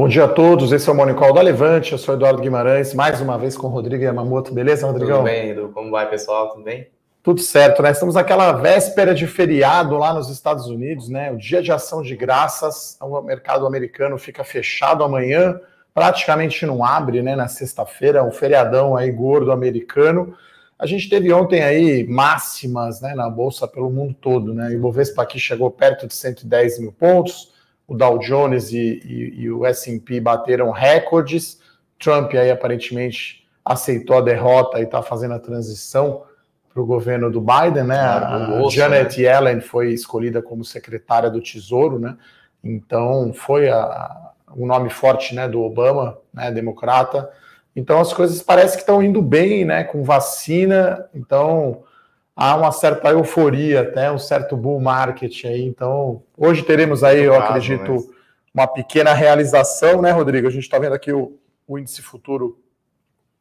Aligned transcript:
Bom 0.00 0.08
dia 0.08 0.24
a 0.24 0.28
todos, 0.28 0.72
esse 0.72 0.88
é 0.88 0.92
o 0.92 0.94
Monicol 0.94 1.30
da 1.34 1.42
Levante, 1.42 1.92
eu 1.92 1.98
sou 1.98 2.14
Eduardo 2.14 2.40
Guimarães, 2.40 2.94
mais 2.94 3.20
uma 3.20 3.36
vez 3.36 3.54
com 3.54 3.66
o 3.66 3.70
Rodrigo 3.70 4.02
Yamamoto, 4.02 4.50
beleza, 4.54 4.86
Rodrigão? 4.86 5.18
Tudo 5.18 5.24
bem, 5.24 5.50
Edu, 5.50 5.68
como 5.74 5.90
vai, 5.90 6.08
pessoal, 6.08 6.48
tudo 6.48 6.62
bem? 6.62 6.88
Tudo 7.22 7.42
certo, 7.42 7.82
né? 7.82 7.90
Estamos 7.90 8.14
naquela 8.14 8.50
véspera 8.52 9.14
de 9.14 9.26
feriado 9.26 9.98
lá 9.98 10.14
nos 10.14 10.30
Estados 10.30 10.68
Unidos, 10.68 11.10
né? 11.10 11.30
O 11.30 11.36
dia 11.36 11.60
de 11.60 11.70
ação 11.70 12.00
de 12.00 12.16
graças, 12.16 12.96
o 12.98 13.20
mercado 13.20 13.66
americano 13.66 14.16
fica 14.16 14.42
fechado 14.42 15.04
amanhã, 15.04 15.60
praticamente 15.92 16.64
não 16.64 16.82
abre, 16.82 17.20
né? 17.20 17.36
Na 17.36 17.46
sexta-feira, 17.46 18.24
um 18.24 18.30
feriadão 18.30 18.96
aí 18.96 19.10
gordo 19.10 19.52
americano. 19.52 20.34
A 20.78 20.86
gente 20.86 21.10
teve 21.10 21.30
ontem 21.30 21.62
aí 21.62 22.06
máximas, 22.08 23.02
né? 23.02 23.14
Na 23.14 23.28
bolsa 23.28 23.68
pelo 23.68 23.90
mundo 23.90 24.16
todo, 24.18 24.54
né? 24.54 24.68
O 24.68 24.72
Ibovespa 24.72 25.24
aqui 25.24 25.38
chegou 25.38 25.70
perto 25.70 26.06
de 26.06 26.14
110 26.14 26.80
mil 26.80 26.90
pontos, 26.90 27.49
o 27.90 27.96
Dow 27.96 28.20
Jones 28.20 28.72
e, 28.72 29.02
e, 29.04 29.42
e 29.42 29.50
o 29.50 29.66
S&P 29.66 30.20
bateram 30.20 30.70
recordes. 30.70 31.58
Trump 31.98 32.32
aí 32.34 32.48
aparentemente 32.48 33.44
aceitou 33.64 34.18
a 34.18 34.20
derrota 34.20 34.78
e 34.78 34.84
está 34.84 35.02
fazendo 35.02 35.34
a 35.34 35.40
transição 35.40 36.22
para 36.72 36.80
o 36.80 36.86
governo 36.86 37.32
do 37.32 37.40
Biden, 37.40 37.82
né? 37.82 37.98
a 37.98 38.62
Janet 38.70 39.20
né? 39.20 39.26
Yellen 39.26 39.60
foi 39.60 39.92
escolhida 39.92 40.40
como 40.40 40.64
secretária 40.64 41.28
do 41.28 41.42
Tesouro, 41.42 41.98
né? 41.98 42.16
Então 42.62 43.32
foi 43.34 43.68
a, 43.68 44.30
um 44.56 44.66
nome 44.66 44.88
forte, 44.88 45.34
né, 45.34 45.48
do 45.48 45.60
Obama, 45.60 46.16
né, 46.32 46.48
democrata. 46.52 47.28
Então 47.74 48.00
as 48.00 48.12
coisas 48.12 48.40
parece 48.40 48.76
que 48.76 48.82
estão 48.82 49.02
indo 49.02 49.20
bem, 49.20 49.64
né, 49.64 49.82
com 49.82 50.04
vacina. 50.04 51.08
Então 51.12 51.82
há 52.34 52.56
uma 52.56 52.72
certa 52.72 53.10
euforia, 53.10 53.82
até 53.82 54.10
um 54.10 54.18
certo 54.18 54.56
bull 54.56 54.80
market 54.80 55.44
aí. 55.44 55.64
Então, 55.64 56.22
hoje 56.36 56.62
teremos 56.62 57.04
aí, 57.04 57.22
eu 57.22 57.34
acredito, 57.34 57.92
mas... 57.92 58.08
uma 58.54 58.66
pequena 58.66 59.12
realização, 59.12 60.00
né, 60.00 60.10
Rodrigo? 60.10 60.46
A 60.46 60.50
gente 60.50 60.62
está 60.64 60.78
vendo 60.78 60.94
aqui 60.94 61.12
o, 61.12 61.38
o 61.66 61.78
índice 61.78 62.02
futuro 62.02 62.58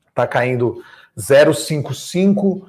está 0.08 0.28
caindo 0.28 0.84
0,55. 1.18 2.66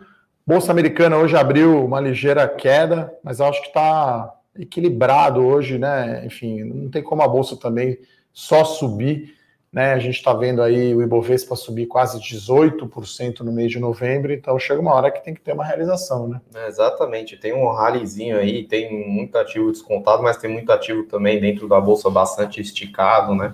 Bolsa 0.47 0.73
americana 0.73 1.17
hoje 1.17 1.37
abriu 1.37 1.85
uma 1.85 2.01
ligeira 2.01 2.49
queda, 2.49 3.13
mas 3.23 3.41
eu 3.41 3.47
acho 3.47 3.61
que 3.63 3.69
está 3.69 4.35
equilibrado 4.59 5.45
hoje, 5.45 5.79
né? 5.79 6.25
Enfim, 6.25 6.65
não 6.65 6.91
tem 6.91 7.03
como 7.03 7.23
a 7.23 7.29
bolsa 7.29 7.57
também 7.57 7.99
só 8.33 8.65
subir. 8.65 9.37
Né? 9.73 9.93
A 9.93 9.99
gente 10.01 10.17
está 10.17 10.33
vendo 10.33 10.63
aí 10.63 10.93
o 10.95 11.01
Ibovespa 11.01 11.55
subir 11.55 11.87
quase 11.87 12.19
18% 12.19 13.41
no 13.41 13.53
mês 13.53 13.71
de 13.71 13.79
novembro, 13.79 14.33
então 14.33 14.59
chega 14.59 14.81
uma 14.81 14.93
hora 14.93 15.13
que 15.13 15.23
tem 15.23 15.33
que 15.33 15.41
ter 15.41 15.53
uma 15.53 15.65
realização, 15.65 16.27
né? 16.27 16.41
É, 16.53 16.67
exatamente, 16.67 17.37
tem 17.37 17.53
um 17.53 17.71
rallyzinho 17.71 18.37
aí, 18.37 18.65
tem 18.65 19.09
muito 19.09 19.39
ativo 19.39 19.71
descontado, 19.71 20.25
mas 20.25 20.37
tem 20.39 20.51
muito 20.51 20.73
ativo 20.73 21.05
também 21.05 21.41
dentro 21.41 21.69
da 21.69 21.81
bolsa 21.81 22.11
bastante 22.11 22.61
esticado, 22.61 23.33
né? 23.33 23.53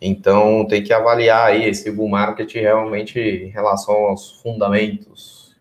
Então 0.00 0.66
tem 0.66 0.82
que 0.82 0.92
avaliar 0.92 1.50
aí 1.50 1.68
esse 1.68 1.88
bull 1.92 2.08
market 2.08 2.52
realmente 2.54 3.20
em 3.20 3.50
relação 3.50 3.94
aos 3.94 4.40
fundamentos. 4.42 5.54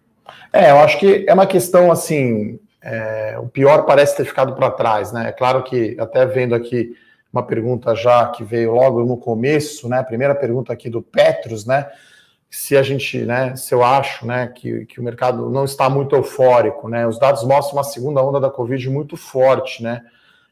É, 0.51 0.71
eu 0.71 0.79
acho 0.79 0.97
que 0.97 1.23
é 1.27 1.33
uma 1.33 1.45
questão 1.45 1.91
assim, 1.91 2.59
é, 2.81 3.37
o 3.39 3.47
pior 3.47 3.85
parece 3.85 4.17
ter 4.17 4.25
ficado 4.25 4.55
para 4.55 4.71
trás, 4.71 5.11
né? 5.11 5.29
É 5.29 5.31
claro 5.31 5.61
que 5.61 5.95
até 5.99 6.25
vendo 6.25 6.55
aqui 6.55 6.95
uma 7.31 7.43
pergunta 7.43 7.95
já 7.95 8.27
que 8.27 8.43
veio 8.43 8.73
logo 8.73 9.03
no 9.05 9.17
começo, 9.17 9.87
né? 9.87 9.99
A 9.99 10.03
primeira 10.03 10.35
pergunta 10.35 10.73
aqui 10.73 10.89
do 10.89 11.01
Petros, 11.01 11.65
né? 11.65 11.89
Se 12.49 12.75
a 12.75 12.83
gente, 12.83 13.19
né? 13.19 13.55
Se 13.55 13.73
eu 13.73 13.83
acho, 13.83 14.25
né? 14.25 14.47
Que, 14.47 14.85
que 14.85 14.99
o 14.99 15.03
mercado 15.03 15.49
não 15.49 15.63
está 15.63 15.89
muito 15.89 16.15
eufórico, 16.15 16.89
né? 16.89 17.07
Os 17.07 17.17
dados 17.17 17.43
mostram 17.43 17.77
uma 17.77 17.83
segunda 17.83 18.21
onda 18.21 18.39
da 18.39 18.49
Covid 18.49 18.89
muito 18.89 19.15
forte, 19.15 19.81
né? 19.81 20.01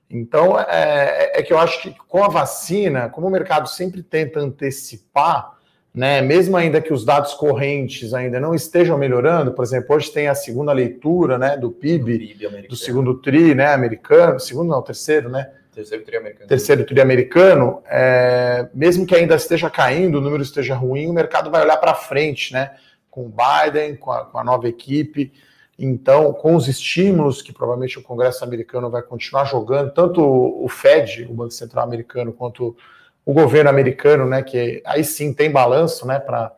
Então, 0.09 0.59
é, 0.59 1.39
é 1.39 1.43
que 1.43 1.53
eu 1.53 1.59
acho 1.59 1.81
que 1.81 1.95
com 2.07 2.23
a 2.23 2.29
vacina, 2.29 3.09
como 3.09 3.27
o 3.27 3.29
mercado 3.29 3.67
sempre 3.67 4.01
tenta 4.01 4.39
antecipar, 4.39 5.59
né, 5.93 6.21
mesmo 6.21 6.55
ainda 6.55 6.81
que 6.81 6.93
os 6.93 7.03
dados 7.03 7.33
correntes 7.33 8.13
ainda 8.13 8.39
não 8.39 8.55
estejam 8.55 8.97
melhorando, 8.97 9.51
por 9.51 9.63
exemplo, 9.63 9.95
hoje 9.95 10.11
tem 10.11 10.27
a 10.27 10.35
segunda 10.35 10.71
leitura 10.71 11.37
né, 11.37 11.57
do 11.57 11.71
PIB, 11.71 12.17
do, 12.17 12.49
PIB 12.49 12.67
do 12.67 12.75
segundo 12.75 13.15
TRI 13.15 13.53
né, 13.53 13.73
americano, 13.73 14.39
segundo 14.39 14.69
não, 14.69 14.81
terceiro, 14.81 15.29
né? 15.29 15.49
Terceiro 15.79 16.03
tri 16.03 16.17
americano. 16.17 16.47
Terceiro 16.47 16.85
tri 16.85 17.01
americano, 17.01 17.81
é, 17.89 18.67
mesmo 18.73 19.05
que 19.05 19.15
ainda 19.15 19.35
esteja 19.35 19.69
caindo, 19.69 20.17
o 20.17 20.21
número 20.21 20.43
esteja 20.43 20.75
ruim, 20.75 21.07
o 21.07 21.13
mercado 21.13 21.49
vai 21.49 21.61
olhar 21.61 21.77
para 21.77 21.93
frente, 21.93 22.51
né? 22.51 22.71
Com 23.09 23.25
o 23.25 23.29
Biden, 23.29 23.95
com 23.95 24.11
a, 24.11 24.25
com 24.25 24.37
a 24.37 24.43
nova 24.43 24.67
equipe. 24.67 25.31
Então, 25.77 26.33
com 26.33 26.55
os 26.55 26.67
estímulos 26.67 27.41
que 27.41 27.53
provavelmente 27.53 27.97
o 27.97 28.03
Congresso 28.03 28.43
americano 28.43 28.89
vai 28.89 29.01
continuar 29.01 29.45
jogando, 29.45 29.93
tanto 29.93 30.21
o 30.21 30.67
Fed, 30.67 31.25
o 31.29 31.33
Banco 31.33 31.51
Central 31.51 31.85
americano, 31.85 32.33
quanto 32.33 32.75
o 33.25 33.33
governo 33.33 33.69
americano, 33.69 34.25
né? 34.25 34.43
Que 34.43 34.81
aí 34.85 35.03
sim 35.03 35.33
tem 35.33 35.49
balanço, 35.49 36.05
né? 36.05 36.19
Para 36.19 36.53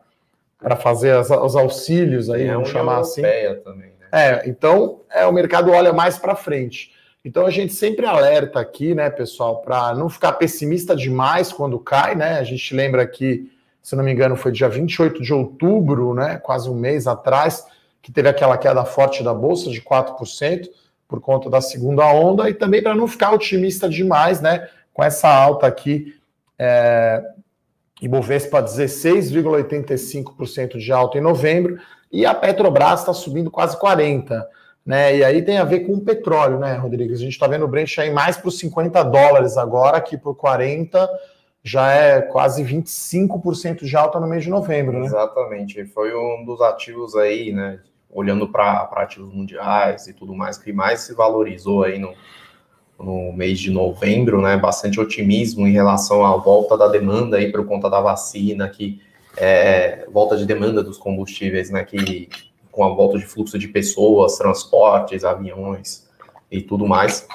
para 0.58 0.76
fazer 0.76 1.10
as, 1.10 1.28
os 1.28 1.56
auxílios 1.56 2.30
aí, 2.30 2.44
é, 2.44 2.54
vamos 2.54 2.68
chamar 2.68 2.98
assim. 2.98 3.22
Também, 3.64 3.92
né? 4.00 4.06
É, 4.12 4.48
então 4.48 5.00
é, 5.10 5.26
o 5.26 5.32
mercado 5.32 5.72
olha 5.72 5.92
mais 5.92 6.18
para 6.18 6.36
frente. 6.36 6.92
Então 7.24 7.46
a 7.46 7.50
gente 7.50 7.72
sempre 7.72 8.04
alerta 8.04 8.58
aqui, 8.58 8.96
né, 8.96 9.08
pessoal, 9.08 9.60
para 9.60 9.94
não 9.94 10.08
ficar 10.08 10.32
pessimista 10.32 10.96
demais 10.96 11.52
quando 11.52 11.78
cai, 11.78 12.16
né? 12.16 12.38
A 12.38 12.42
gente 12.42 12.74
lembra 12.74 13.06
que, 13.06 13.48
se 13.80 13.94
não 13.94 14.02
me 14.02 14.12
engano, 14.12 14.34
foi 14.34 14.50
dia 14.50 14.68
28 14.68 15.22
de 15.22 15.32
outubro, 15.32 16.14
né, 16.14 16.40
quase 16.42 16.68
um 16.68 16.74
mês 16.74 17.06
atrás, 17.06 17.64
que 18.00 18.10
teve 18.10 18.28
aquela 18.28 18.58
queda 18.58 18.84
forte 18.84 19.22
da 19.22 19.32
bolsa 19.32 19.70
de 19.70 19.80
4% 19.80 20.68
por 21.06 21.20
conta 21.20 21.48
da 21.48 21.60
segunda 21.60 22.04
onda, 22.06 22.50
e 22.50 22.54
também 22.54 22.82
para 22.82 22.94
não 22.94 23.06
ficar 23.06 23.30
otimista 23.32 23.88
demais, 23.88 24.40
né, 24.40 24.68
com 24.92 25.04
essa 25.04 25.28
alta 25.28 25.68
aqui, 25.68 26.16
é, 26.58 27.22
Ibovespa 28.00 28.60
16,85% 28.60 30.76
de 30.76 30.90
alta 30.90 31.18
em 31.18 31.20
novembro, 31.20 31.78
e 32.10 32.26
a 32.26 32.34
Petrobras 32.34 32.98
está 33.00 33.14
subindo 33.14 33.48
quase 33.48 33.78
40%. 33.78 34.44
Né? 34.84 35.18
E 35.18 35.24
aí 35.24 35.42
tem 35.42 35.58
a 35.58 35.64
ver 35.64 35.80
com 35.80 35.94
o 35.94 36.00
petróleo, 36.00 36.58
né, 36.58 36.74
Rodrigues? 36.74 37.18
A 37.20 37.22
gente 37.22 37.32
está 37.32 37.46
vendo 37.46 37.64
o 37.64 37.68
Brent 37.68 37.96
aí 37.98 38.10
mais 38.10 38.36
para 38.36 38.48
os 38.48 38.58
50 38.58 39.02
dólares 39.04 39.56
agora, 39.56 40.00
que 40.00 40.18
por 40.18 40.34
40 40.34 41.08
já 41.62 41.92
é 41.92 42.20
quase 42.20 42.64
25% 42.64 43.84
de 43.84 43.96
alta 43.96 44.18
no 44.18 44.26
mês 44.26 44.42
de 44.42 44.50
novembro, 44.50 44.98
né? 44.98 45.06
Exatamente. 45.06 45.84
Foi 45.86 46.12
um 46.14 46.44
dos 46.44 46.60
ativos 46.60 47.14
aí, 47.14 47.52
né? 47.52 47.78
Olhando 48.10 48.48
para 48.48 48.88
ativos 48.96 49.32
mundiais 49.32 50.08
e 50.08 50.12
tudo 50.12 50.34
mais, 50.34 50.58
que 50.58 50.72
mais 50.72 51.00
se 51.00 51.14
valorizou 51.14 51.84
aí 51.84 51.98
no, 51.98 52.12
no 52.98 53.32
mês 53.32 53.60
de 53.60 53.70
novembro, 53.70 54.42
né? 54.42 54.56
Bastante 54.56 54.98
otimismo 54.98 55.66
em 55.66 55.72
relação 55.72 56.26
à 56.26 56.36
volta 56.36 56.76
da 56.76 56.88
demanda 56.88 57.36
aí 57.36 57.52
por 57.52 57.64
conta 57.64 57.88
da 57.88 58.00
vacina, 58.00 58.68
que 58.68 59.00
é, 59.36 60.04
volta 60.10 60.36
de 60.36 60.44
demanda 60.44 60.82
dos 60.82 60.98
combustíveis, 60.98 61.70
né? 61.70 61.84
Que 61.84 62.28
com 62.72 62.82
a 62.82 62.88
volta 62.88 63.18
de 63.18 63.26
fluxo 63.26 63.58
de 63.58 63.68
pessoas, 63.68 64.38
transportes, 64.38 65.24
aviões 65.24 66.08
e 66.50 66.62
tudo 66.62 66.86
mais. 66.86 67.28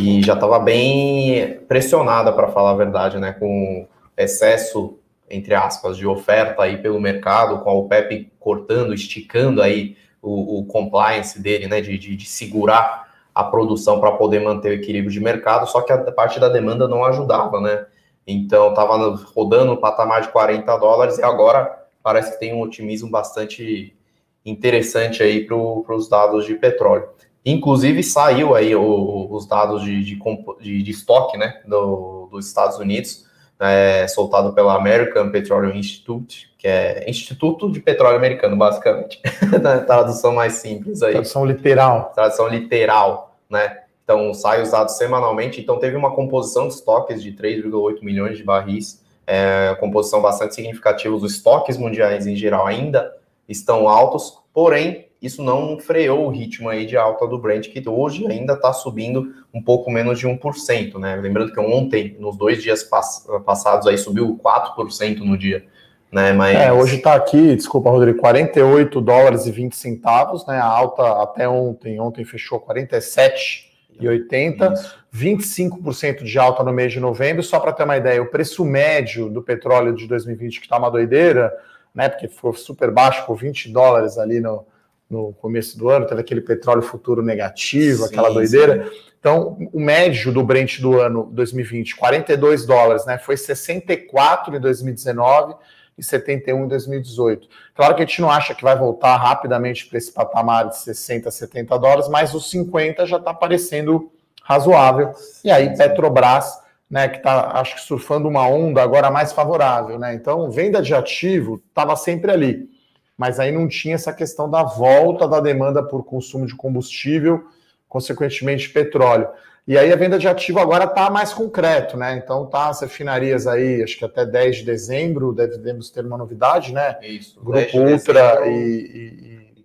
E 0.00 0.22
já 0.22 0.34
estava 0.34 0.58
bem 0.58 1.60
pressionada, 1.68 2.32
para 2.32 2.48
falar 2.48 2.70
a 2.70 2.76
verdade, 2.76 3.18
né, 3.18 3.32
com 3.32 3.86
excesso, 4.16 4.98
entre 5.28 5.54
aspas, 5.54 5.96
de 5.96 6.06
oferta 6.06 6.62
aí 6.62 6.78
pelo 6.78 7.00
mercado, 7.00 7.60
com 7.60 7.70
a 7.70 7.74
OPEP 7.74 8.32
cortando, 8.40 8.94
esticando 8.94 9.62
aí 9.62 9.96
o, 10.22 10.60
o 10.60 10.64
compliance 10.64 11.40
dele, 11.40 11.66
né, 11.66 11.80
de, 11.80 11.98
de, 11.98 12.16
de 12.16 12.26
segurar 12.26 13.08
a 13.34 13.44
produção 13.44 14.00
para 14.00 14.12
poder 14.12 14.40
manter 14.40 14.70
o 14.70 14.74
equilíbrio 14.74 15.12
de 15.12 15.20
mercado, 15.20 15.66
só 15.66 15.82
que 15.82 15.92
a 15.92 15.98
parte 16.12 16.40
da 16.40 16.48
demanda 16.48 16.88
não 16.88 17.04
ajudava, 17.04 17.60
né? 17.60 17.86
Então 18.26 18.70
estava 18.70 19.16
rodando 19.34 19.66
no 19.66 19.76
patamar 19.76 20.22
de 20.22 20.28
40 20.28 20.76
dólares 20.76 21.18
e 21.18 21.22
agora 21.22 21.86
parece 22.02 22.32
que 22.32 22.40
tem 22.40 22.54
um 22.54 22.60
otimismo 22.60 23.10
bastante 23.10 23.96
interessante 24.44 25.22
aí 25.22 25.44
para 25.44 25.56
os 25.56 26.08
dados 26.08 26.46
de 26.46 26.54
petróleo. 26.54 27.08
Inclusive 27.44 28.02
saiu 28.02 28.54
aí 28.54 28.74
o, 28.74 29.28
os 29.30 29.46
dados 29.46 29.82
de, 29.82 30.04
de, 30.04 30.18
de, 30.60 30.82
de 30.82 30.90
estoque 30.90 31.38
né, 31.38 31.60
do, 31.66 32.28
dos 32.30 32.46
Estados 32.46 32.78
Unidos, 32.78 33.26
é, 33.58 34.06
soltado 34.08 34.52
pela 34.52 34.74
American 34.74 35.30
Petroleum 35.30 35.74
Institute, 35.74 36.50
que 36.58 36.66
é 36.66 37.08
Instituto 37.08 37.70
de 37.70 37.80
Petróleo 37.80 38.16
Americano, 38.16 38.56
basicamente, 38.56 39.20
na 39.60 39.80
tradução 39.84 40.32
mais 40.32 40.54
simples 40.54 41.02
aí. 41.02 41.12
Tradução 41.12 41.44
literal. 41.44 42.12
Tradução 42.14 42.48
literal, 42.48 43.38
né? 43.48 43.78
Então 44.02 44.34
sai 44.34 44.60
os 44.60 44.72
dados 44.72 44.96
semanalmente, 44.96 45.60
então 45.60 45.78
teve 45.78 45.96
uma 45.96 46.12
composição 46.14 46.66
de 46.66 46.74
estoques 46.74 47.22
de 47.22 47.32
3,8 47.32 48.02
milhões 48.02 48.36
de 48.36 48.42
barris, 48.42 49.04
é, 49.24 49.76
composição 49.78 50.20
bastante 50.20 50.56
significativa, 50.56 51.14
os 51.14 51.22
estoques 51.22 51.76
mundiais 51.76 52.26
em 52.26 52.34
geral 52.34 52.66
ainda 52.66 53.14
estão 53.48 53.88
altos, 53.88 54.39
porém, 54.60 55.06
isso 55.22 55.42
não 55.42 55.80
freou 55.80 56.26
o 56.26 56.28
ritmo 56.28 56.68
aí 56.68 56.84
de 56.84 56.94
alta 56.94 57.26
do 57.26 57.38
Brent, 57.38 57.70
que 57.70 57.88
hoje 57.88 58.26
ainda 58.26 58.52
está 58.52 58.74
subindo 58.74 59.32
um 59.54 59.62
pouco 59.62 59.90
menos 59.90 60.18
de 60.18 60.28
1%, 60.28 60.98
né? 60.98 61.16
Lembrando 61.16 61.50
que 61.50 61.58
ontem, 61.58 62.14
nos 62.20 62.36
dois 62.36 62.62
dias 62.62 62.82
pass 62.82 63.26
passados, 63.46 63.86
aí 63.86 63.96
subiu 63.96 64.38
4% 64.38 65.20
no 65.20 65.38
dia. 65.38 65.64
Né, 66.12 66.34
mas... 66.34 66.58
É, 66.58 66.70
hoje 66.70 66.96
está 66.96 67.14
aqui, 67.14 67.56
desculpa, 67.56 67.88
Rodrigo, 67.88 68.18
48 68.18 69.00
dólares 69.00 69.46
e 69.46 69.50
20 69.50 69.74
centavos, 69.74 70.46
né? 70.46 70.58
A 70.58 70.66
alta 70.66 71.22
até 71.22 71.48
ontem, 71.48 71.98
ontem 71.98 72.22
fechou 72.22 72.60
47,80. 72.60 74.74
25% 75.10 76.22
de 76.22 76.38
alta 76.38 76.62
no 76.62 76.70
mês 76.70 76.92
de 76.92 77.00
novembro. 77.00 77.42
Só 77.42 77.58
para 77.58 77.72
ter 77.72 77.84
uma 77.84 77.96
ideia, 77.96 78.22
o 78.22 78.26
preço 78.26 78.62
médio 78.62 79.30
do 79.30 79.40
petróleo 79.40 79.94
de 79.94 80.06
2020, 80.06 80.60
que 80.60 80.66
está 80.66 80.76
uma 80.76 80.90
doideira, 80.90 81.50
né? 81.94 82.08
Porque 82.08 82.28
foi 82.28 82.52
super 82.54 82.90
baixo, 82.90 83.24
por 83.26 83.36
20 83.36 83.70
dólares 83.70 84.18
ali 84.18 84.40
no, 84.40 84.66
no 85.08 85.32
começo 85.34 85.76
do 85.76 85.88
ano, 85.88 86.06
teve 86.06 86.20
aquele 86.20 86.40
petróleo 86.40 86.82
futuro 86.82 87.22
negativo, 87.22 88.04
sim, 88.04 88.08
aquela 88.08 88.30
doideira. 88.32 88.84
Sim. 88.84 88.90
Então, 89.18 89.58
o 89.72 89.78
médio 89.78 90.32
do 90.32 90.42
Brent 90.42 90.80
do 90.80 90.98
ano 90.98 91.28
2020, 91.32 91.96
42 91.96 92.64
dólares, 92.64 93.04
né? 93.04 93.18
Foi 93.18 93.36
64 93.36 94.56
em 94.56 94.60
2019 94.60 95.54
e 95.98 96.02
71 96.02 96.64
em 96.64 96.68
2018. 96.68 97.48
Claro 97.74 97.94
que 97.94 98.02
a 98.02 98.06
gente 98.06 98.22
não 98.22 98.30
acha 98.30 98.54
que 98.54 98.62
vai 98.62 98.76
voltar 98.76 99.16
rapidamente 99.16 99.86
para 99.86 99.98
esse 99.98 100.10
patamar 100.10 100.68
de 100.68 100.78
60, 100.78 101.30
70 101.30 101.78
dólares, 101.78 102.08
mas 102.08 102.32
os 102.32 102.48
50 102.50 103.04
já 103.04 103.18
está 103.18 103.34
parecendo 103.34 104.10
razoável. 104.42 105.12
E 105.44 105.50
aí, 105.50 105.76
Petrobras, 105.76 106.59
né, 106.90 107.08
que 107.08 107.18
está, 107.18 107.52
acho 107.60 107.76
que 107.76 107.82
surfando 107.82 108.28
uma 108.28 108.46
onda 108.48 108.82
agora 108.82 109.10
mais 109.10 109.32
favorável, 109.32 109.98
né? 109.98 110.12
Então, 110.14 110.50
venda 110.50 110.82
de 110.82 110.92
ativo 110.92 111.62
estava 111.68 111.94
sempre 111.94 112.32
ali, 112.32 112.68
mas 113.16 113.38
aí 113.38 113.52
não 113.52 113.68
tinha 113.68 113.94
essa 113.94 114.12
questão 114.12 114.50
da 114.50 114.64
volta 114.64 115.28
da 115.28 115.38
demanda 115.38 115.82
por 115.82 116.04
consumo 116.04 116.46
de 116.46 116.56
combustível, 116.56 117.44
consequentemente 117.88 118.68
petróleo. 118.70 119.28
E 119.68 119.78
aí 119.78 119.92
a 119.92 119.96
venda 119.96 120.18
de 120.18 120.26
ativo 120.26 120.58
agora 120.58 120.84
está 120.84 121.08
mais 121.10 121.32
concreto, 121.32 121.96
né? 121.96 122.16
Então 122.16 122.46
tá 122.46 122.68
as 122.68 122.80
refinarias 122.80 123.46
aí, 123.46 123.82
acho 123.82 123.96
que 123.96 124.04
até 124.04 124.26
10 124.26 124.56
de 124.56 124.64
dezembro 124.64 125.32
devemos 125.32 125.90
ter 125.90 126.04
uma 126.04 126.18
novidade, 126.18 126.72
né? 126.72 126.96
Isso. 127.02 127.40
Grupo 127.40 127.78
Ultra 127.78 128.48
e, 128.48 128.50
e, 128.50 129.64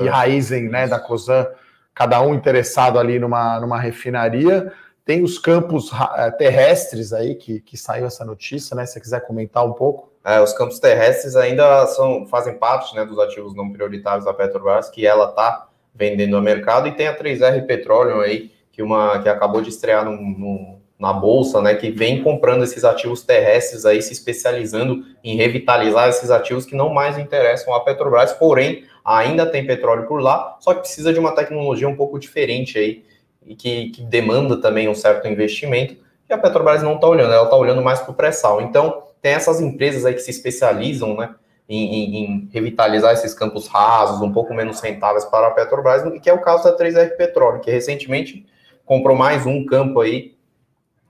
e, 0.00 0.02
e 0.04 0.08
Raizen, 0.08 0.68
né, 0.68 0.88
da 0.88 0.98
Cosan 0.98 1.46
cada 1.94 2.20
um 2.20 2.34
interessado 2.34 2.98
ali 2.98 3.18
numa, 3.18 3.60
numa 3.60 3.78
refinaria. 3.78 4.72
Tem 5.04 5.22
os 5.22 5.38
campos 5.38 5.90
eh, 6.16 6.30
terrestres 6.32 7.12
aí, 7.12 7.34
que, 7.34 7.60
que 7.60 7.76
saiu 7.76 8.06
essa 8.06 8.24
notícia, 8.24 8.74
né? 8.74 8.86
Se 8.86 8.94
você 8.94 9.00
quiser 9.00 9.20
comentar 9.26 9.64
um 9.64 9.72
pouco. 9.72 10.12
É, 10.24 10.40
os 10.40 10.54
campos 10.54 10.78
terrestres 10.78 11.36
ainda 11.36 11.86
são, 11.88 12.26
fazem 12.26 12.56
parte 12.56 12.94
né, 12.96 13.04
dos 13.04 13.18
ativos 13.18 13.54
não 13.54 13.70
prioritários 13.70 14.24
da 14.24 14.32
Petrobras, 14.32 14.88
que 14.88 15.06
ela 15.06 15.28
está 15.28 15.68
vendendo 15.94 16.34
ao 16.34 16.42
mercado, 16.42 16.88
e 16.88 16.92
tem 16.92 17.06
a 17.06 17.16
3R 17.16 17.66
Petroleum 17.66 18.20
aí, 18.20 18.50
que, 18.72 18.82
uma, 18.82 19.22
que 19.22 19.28
acabou 19.28 19.60
de 19.60 19.68
estrear 19.68 20.02
no, 20.04 20.80
na 20.98 21.12
Bolsa, 21.12 21.60
né, 21.60 21.74
que 21.74 21.90
vem 21.90 22.22
comprando 22.22 22.64
esses 22.64 22.84
ativos 22.84 23.22
terrestres 23.22 23.84
aí, 23.84 24.00
se 24.00 24.14
especializando 24.14 25.04
em 25.22 25.36
revitalizar 25.36 26.08
esses 26.08 26.30
ativos 26.30 26.64
que 26.64 26.74
não 26.74 26.92
mais 26.92 27.18
interessam 27.18 27.74
à 27.74 27.80
Petrobras, 27.80 28.32
porém 28.32 28.84
ainda 29.04 29.44
tem 29.44 29.66
petróleo 29.66 30.06
por 30.06 30.22
lá, 30.22 30.56
só 30.60 30.72
que 30.72 30.80
precisa 30.80 31.12
de 31.12 31.20
uma 31.20 31.34
tecnologia 31.34 31.86
um 31.86 31.94
pouco 31.94 32.18
diferente 32.18 32.78
aí, 32.78 33.04
e 33.46 33.54
que, 33.54 33.90
que 33.90 34.02
demanda 34.02 34.60
também 34.60 34.88
um 34.88 34.94
certo 34.94 35.28
investimento, 35.28 35.96
e 36.28 36.32
a 36.32 36.38
Petrobras 36.38 36.82
não 36.82 36.94
está 36.94 37.06
olhando, 37.06 37.32
ela 37.32 37.44
está 37.44 37.56
olhando 37.56 37.82
mais 37.82 38.00
para 38.00 38.10
o 38.10 38.14
pré-sal. 38.14 38.62
Então, 38.62 39.02
tem 39.20 39.32
essas 39.32 39.60
empresas 39.60 40.04
aí 40.04 40.14
que 40.14 40.20
se 40.20 40.30
especializam, 40.30 41.16
né, 41.16 41.34
em, 41.68 41.94
em, 41.94 42.24
em, 42.24 42.48
revitalizar 42.52 43.12
esses 43.12 43.34
campos 43.34 43.66
rasos, 43.68 44.20
um 44.20 44.32
pouco 44.32 44.52
menos 44.52 44.80
rentáveis 44.80 45.24
para 45.24 45.48
a 45.48 45.50
Petrobras, 45.50 46.02
que 46.20 46.28
é 46.28 46.32
o 46.32 46.40
caso 46.40 46.64
da 46.64 46.76
3R 46.76 47.16
Petróleo, 47.16 47.60
que 47.60 47.70
recentemente 47.70 48.44
comprou 48.84 49.16
mais 49.16 49.46
um 49.46 49.64
campo 49.64 50.00
aí, 50.00 50.34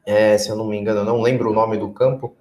é, 0.07 0.39
se 0.39 0.49
eu 0.49 0.57
não 0.57 0.67
me 0.67 0.77
engano, 0.77 1.01
eu 1.01 1.05
não 1.05 1.21
lembro 1.21 1.51
o 1.51 1.55
nome 1.55 1.77
do 1.77 1.91
campo, 1.91 2.37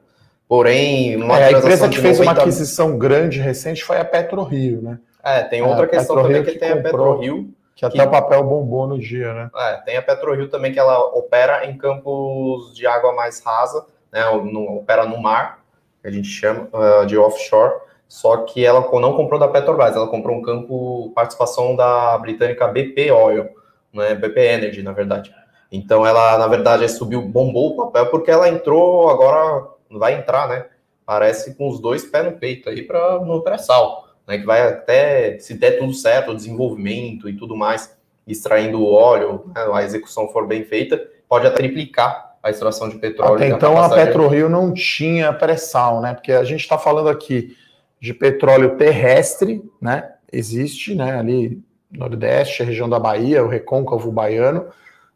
porém... 0.48 1.14
É, 1.32 1.46
a 1.46 1.52
empresa 1.52 1.90
que 1.90 2.00
fez 2.00 2.20
90... 2.20 2.22
uma 2.22 2.42
aquisição 2.42 2.98
grande 2.98 3.40
recente 3.40 3.84
foi 3.84 3.98
a 3.98 4.06
PetroRio, 4.06 4.82
né? 4.82 5.00
É, 5.24 5.42
tem 5.44 5.62
outra 5.62 5.86
é, 5.86 5.88
questão 5.88 6.22
também 6.22 6.44
que, 6.44 6.52
que 6.52 6.60
tem 6.60 6.72
a 6.72 6.82
PetroRio. 6.82 7.50
Que 7.76 7.86
até 7.86 7.98
que... 7.98 8.04
o 8.04 8.12
papel 8.12 8.44
bombou 8.44 8.88
no 8.88 9.00
dia, 9.00 9.34
né? 9.34 9.50
É, 9.56 9.74
tem 9.78 9.98
a 9.98 10.02
PetroRio 10.02 10.50
também 10.50 10.72
que 10.72 10.80
ela 10.80 11.00
opera 11.00 11.66
em 11.66 11.78
campos 11.78 12.76
de 12.76 12.86
água 12.86 13.14
mais 13.14 13.44
rasa, 13.44 13.86
né? 14.12 14.24
No, 14.32 14.78
opera 14.78 15.06
no 15.06 15.20
mar, 15.22 15.64
que 16.02 16.08
a 16.08 16.12
gente 16.12 16.28
chama 16.28 16.70
uh, 16.72 17.06
de 17.06 17.18
offshore. 17.18 17.82
Só 18.08 18.38
que 18.38 18.64
ela 18.64 18.82
não 18.82 19.16
comprou 19.16 19.40
da 19.40 19.48
Petrobras, 19.48 19.96
ela 19.96 20.08
comprou 20.08 20.38
um 20.38 20.42
campo 20.42 21.12
participação 21.16 21.76
da 21.76 22.16
britânica 22.20 22.68
BP 22.68 23.12
Oil, 23.12 23.50
né? 23.92 24.14
BP 24.14 24.40
Energy, 24.40 24.84
na 24.84 24.92
verdade. 24.92 25.34
Então 25.72 26.06
ela, 26.06 26.38
na 26.38 26.48
verdade, 26.48 26.88
subiu, 26.88 27.24
bombou 27.24 27.72
o 27.72 27.78
papel 27.78 28.06
porque 28.12 28.30
ela 28.30 28.48
entrou 28.48 29.10
agora, 29.10 29.68
vai 29.90 30.14
entrar, 30.14 30.48
né? 30.48 30.68
Parece 31.04 31.56
com 31.56 31.68
os 31.68 31.80
dois 31.80 32.06
pés 32.06 32.24
no 32.24 32.34
peito 32.34 32.70
aí 32.70 32.84
para 32.84 33.20
no 33.20 33.42
pré-sal 33.42 34.13
né, 34.28 34.38
que 34.38 34.46
vai 34.46 34.62
até, 34.62 35.38
se 35.40 35.54
der 35.54 35.80
tudo 35.80 35.94
certo, 35.94 36.32
o 36.32 36.36
desenvolvimento 36.36 37.30
e 37.30 37.36
tudo 37.36 37.56
mais, 37.56 37.96
extraindo 38.26 38.80
o 38.80 38.92
óleo, 38.92 39.46
né, 39.54 39.62
a 39.74 39.84
execução 39.84 40.30
for 40.30 40.48
bem 40.48 40.64
feita, 40.64 41.02
pode 41.28 41.48
até 41.48 41.58
triplicar 41.58 42.34
a 42.42 42.50
extração 42.50 42.90
de 42.90 42.98
petróleo. 42.98 43.36
Até 43.36 43.48
então 43.48 43.82
a 43.82 43.90
PetroRio 43.90 44.50
não 44.50 44.74
tinha 44.74 45.32
pré-sal, 45.32 46.02
né? 46.02 46.14
Porque 46.14 46.34
a 46.34 46.44
gente 46.44 46.60
está 46.60 46.78
falando 46.78 47.08
aqui 47.08 47.56
de 48.02 48.14
petróleo 48.14 48.76
terrestre, 48.76 49.64
né? 49.82 50.12
Existe, 50.30 50.94
né? 50.94 51.18
Ali 51.18 51.64
Nordeste, 51.90 52.62
a 52.62 52.66
região 52.66 52.90
da 52.90 53.00
Bahia, 53.00 53.44
o 53.44 53.48
recôncavo 53.48 54.12
baiano, 54.12 54.66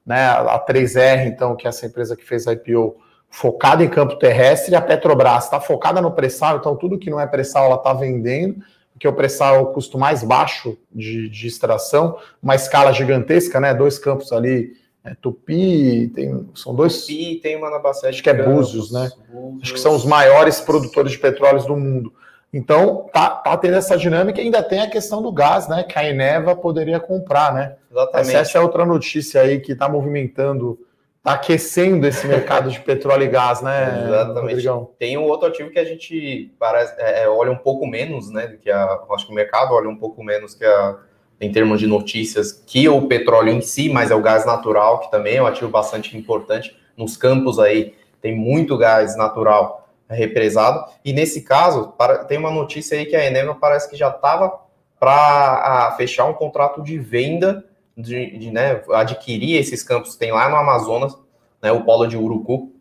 né? 0.05 0.25
A 0.25 0.57
3R, 0.65 1.27
então, 1.27 1.53
que 1.53 1.67
é 1.67 1.69
essa 1.69 1.85
empresa 1.85 2.15
que 2.15 2.23
fez 2.23 2.47
a 2.47 2.53
IPO, 2.53 2.95
focada 3.29 3.83
em 3.83 3.89
campo 3.89 4.15
terrestre, 4.15 4.73
a 4.73 4.81
Petrobras 4.81 5.43
está 5.43 5.59
focada 5.59 6.01
no 6.01 6.11
pré-sal, 6.11 6.57
então 6.57 6.77
tudo 6.77 6.97
que 6.97 7.09
não 7.09 7.19
é 7.19 7.27
pré-sal 7.27 7.65
ela 7.65 7.75
está 7.75 7.91
vendendo 7.91 8.63
que 8.99 9.07
o 9.07 9.13
pré-sal 9.13 9.55
é 9.55 9.59
o 9.59 9.67
custo 9.67 9.97
mais 9.97 10.23
baixo 10.23 10.77
de, 10.91 11.29
de, 11.29 11.47
extração, 11.47 12.17
uma 12.41 12.55
escala 12.55 12.91
gigantesca, 12.91 13.59
né? 13.59 13.73
Dois 13.73 13.99
campos 13.99 14.31
ali, 14.31 14.73
é, 15.03 15.13
Tupi, 15.15 16.11
tem, 16.13 16.49
são 16.55 16.73
dois. 16.75 17.01
Tupi 17.01 17.39
tem 17.41 17.55
uma 17.55 17.69
na 17.69 17.79
Bacia 17.79 18.09
Acho 18.09 18.23
que 18.23 18.29
é 18.29 18.33
Búzios, 18.33 18.91
né? 18.91 19.09
Búzios. 19.29 19.61
Acho 19.63 19.73
que 19.73 19.79
são 19.79 19.95
os 19.95 20.05
maiores 20.05 20.59
produtores 20.59 21.11
de 21.11 21.19
petróleo 21.19 21.63
do 21.63 21.77
mundo. 21.77 22.13
Então, 22.51 23.09
tá, 23.11 23.29
tá 23.29 23.57
tendo 23.57 23.75
essa 23.75 23.97
dinâmica 23.97 24.39
e 24.39 24.45
ainda 24.45 24.63
tem 24.63 24.79
a 24.79 24.89
questão 24.89 25.21
do 25.21 25.31
gás, 25.31 25.67
né? 25.67 25.83
Que 25.83 25.99
a 25.99 26.09
Eneva 26.09 26.55
poderia 26.55 26.99
comprar, 26.99 27.53
né? 27.53 27.75
Exatamente. 27.91 28.35
Essa 28.35 28.57
é 28.57 28.61
outra 28.61 28.85
notícia 28.85 29.41
aí 29.41 29.59
que 29.59 29.73
está 29.73 29.89
movimentando 29.89 30.79
Está 31.27 31.35
aquecendo 31.35 32.07
esse 32.07 32.25
mercado 32.25 32.71
de 32.71 32.79
petróleo 32.79 33.25
e 33.25 33.27
gás, 33.27 33.61
né? 33.61 34.05
Exatamente. 34.07 34.53
Rodrigão? 34.53 34.91
Tem 34.97 35.17
um 35.17 35.23
outro 35.23 35.49
ativo 35.49 35.69
que 35.69 35.77
a 35.77 35.83
gente 35.83 36.55
parece, 36.57 36.93
é, 36.97 37.23
é, 37.23 37.27
olha 37.27 37.51
um 37.51 37.57
pouco 37.57 37.85
menos, 37.85 38.31
né? 38.31 38.47
Do 38.47 38.57
que 38.57 38.71
a, 38.71 38.97
acho 39.11 39.25
que 39.25 39.33
o 39.33 39.35
mercado 39.35 39.73
olha 39.73 39.89
um 39.89 39.97
pouco 39.97 40.23
menos 40.23 40.55
que 40.55 40.63
a, 40.63 40.95
em 41.41 41.51
termos 41.51 41.81
de 41.81 41.85
notícias, 41.85 42.53
que 42.65 42.87
o 42.87 43.09
petróleo 43.09 43.49
em 43.49 43.59
si, 43.59 43.89
mas 43.89 44.09
é 44.09 44.15
o 44.15 44.21
gás 44.21 44.45
natural, 44.45 45.01
que 45.01 45.11
também 45.11 45.35
é 45.35 45.43
um 45.43 45.45
ativo 45.45 45.69
bastante 45.69 46.15
importante. 46.17 46.73
Nos 46.95 47.17
campos 47.17 47.59
aí 47.59 47.93
tem 48.21 48.33
muito 48.33 48.77
gás 48.77 49.17
natural 49.17 49.85
represado. 50.09 50.85
E 51.03 51.11
nesse 51.11 51.41
caso, 51.41 51.89
para, 51.97 52.23
tem 52.23 52.37
uma 52.37 52.51
notícia 52.51 52.97
aí 52.97 53.05
que 53.05 53.17
a 53.17 53.25
Eneva 53.25 53.53
parece 53.53 53.89
que 53.89 53.97
já 53.97 54.07
estava 54.07 54.61
para 54.97 55.93
fechar 55.97 56.23
um 56.23 56.33
contrato 56.33 56.81
de 56.81 56.97
venda 56.97 57.65
de, 57.97 58.37
de 58.37 58.51
né, 58.51 58.81
adquirir 58.91 59.57
esses 59.57 59.81
campos. 59.81 60.15
Tem 60.15 60.31
lá 60.31 60.49
no 60.49 60.55
Amazonas, 60.55 61.17
né, 61.61 61.71
o 61.71 61.83
polo 61.83 62.05
de 62.05 62.15
Urucu, 62.15 62.71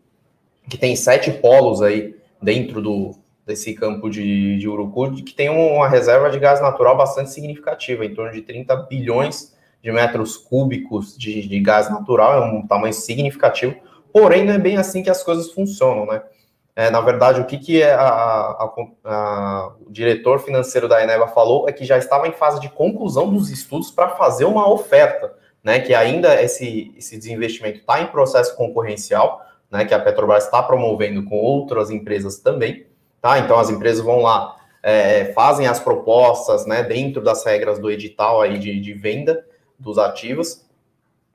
que 0.69 0.77
tem 0.77 0.95
sete 0.95 1.31
polos 1.31 1.81
aí 1.81 2.15
dentro 2.41 2.81
do, 2.81 3.15
desse 3.45 3.73
campo 3.73 4.09
de, 4.09 4.59
de 4.59 4.67
Urucu, 4.67 5.15
que 5.23 5.33
tem 5.33 5.49
uma 5.49 5.87
reserva 5.87 6.29
de 6.29 6.37
gás 6.37 6.61
natural 6.61 6.95
bastante 6.95 7.31
significativa, 7.31 8.05
em 8.05 8.13
torno 8.13 8.31
de 8.31 8.41
30 8.41 8.75
bilhões 8.75 9.55
de 9.81 9.91
metros 9.91 10.37
cúbicos 10.37 11.17
de, 11.17 11.47
de 11.47 11.59
gás 11.59 11.89
natural, 11.89 12.43
é 12.43 12.45
um 12.45 12.67
tamanho 12.67 12.93
significativo, 12.93 13.75
porém 14.11 14.45
não 14.45 14.53
é 14.53 14.59
bem 14.59 14.77
assim 14.77 15.01
que 15.01 15.09
as 15.09 15.23
coisas 15.23 15.51
funcionam, 15.51 16.05
né? 16.05 16.21
É, 16.77 16.91
na 16.91 17.01
verdade, 17.01 17.41
o 17.41 17.45
que, 17.45 17.57
que 17.57 17.81
é 17.81 17.91
a, 17.91 18.07
a, 18.07 18.73
a, 19.03 19.71
o 19.83 19.91
diretor 19.91 20.37
financeiro 20.37 20.87
da 20.87 21.01
Eneva 21.01 21.27
falou 21.27 21.67
é 21.67 21.71
que 21.71 21.83
já 21.83 21.97
estava 21.97 22.27
em 22.27 22.31
fase 22.33 22.59
de 22.59 22.69
conclusão 22.69 23.33
dos 23.33 23.49
estudos 23.49 23.89
para 23.89 24.09
fazer 24.09 24.45
uma 24.45 24.71
oferta, 24.71 25.33
né? 25.63 25.79
Que 25.79 25.95
ainda 25.95 26.39
esse, 26.39 26.93
esse 26.95 27.17
desinvestimento 27.17 27.79
está 27.79 27.99
em 27.99 28.05
processo 28.05 28.55
concorrencial, 28.55 29.41
né? 29.71 29.85
Que 29.85 29.93
a 29.95 29.99
Petrobras 29.99 30.45
está 30.45 30.61
promovendo 30.61 31.23
com 31.23 31.37
outras 31.37 31.89
empresas 31.89 32.37
também, 32.37 32.85
tá? 33.19 33.39
Então 33.39 33.57
as 33.57 33.71
empresas 33.71 34.05
vão 34.05 34.21
lá, 34.21 34.55
é, 34.83 35.33
fazem 35.33 35.65
as 35.65 35.79
propostas, 35.79 36.67
né? 36.67 36.83
Dentro 36.83 37.23
das 37.23 37.43
regras 37.43 37.79
do 37.79 37.89
edital 37.89 38.39
aí 38.39 38.59
de, 38.59 38.79
de 38.79 38.93
venda 38.93 39.43
dos 39.79 39.97
ativos, 39.97 40.63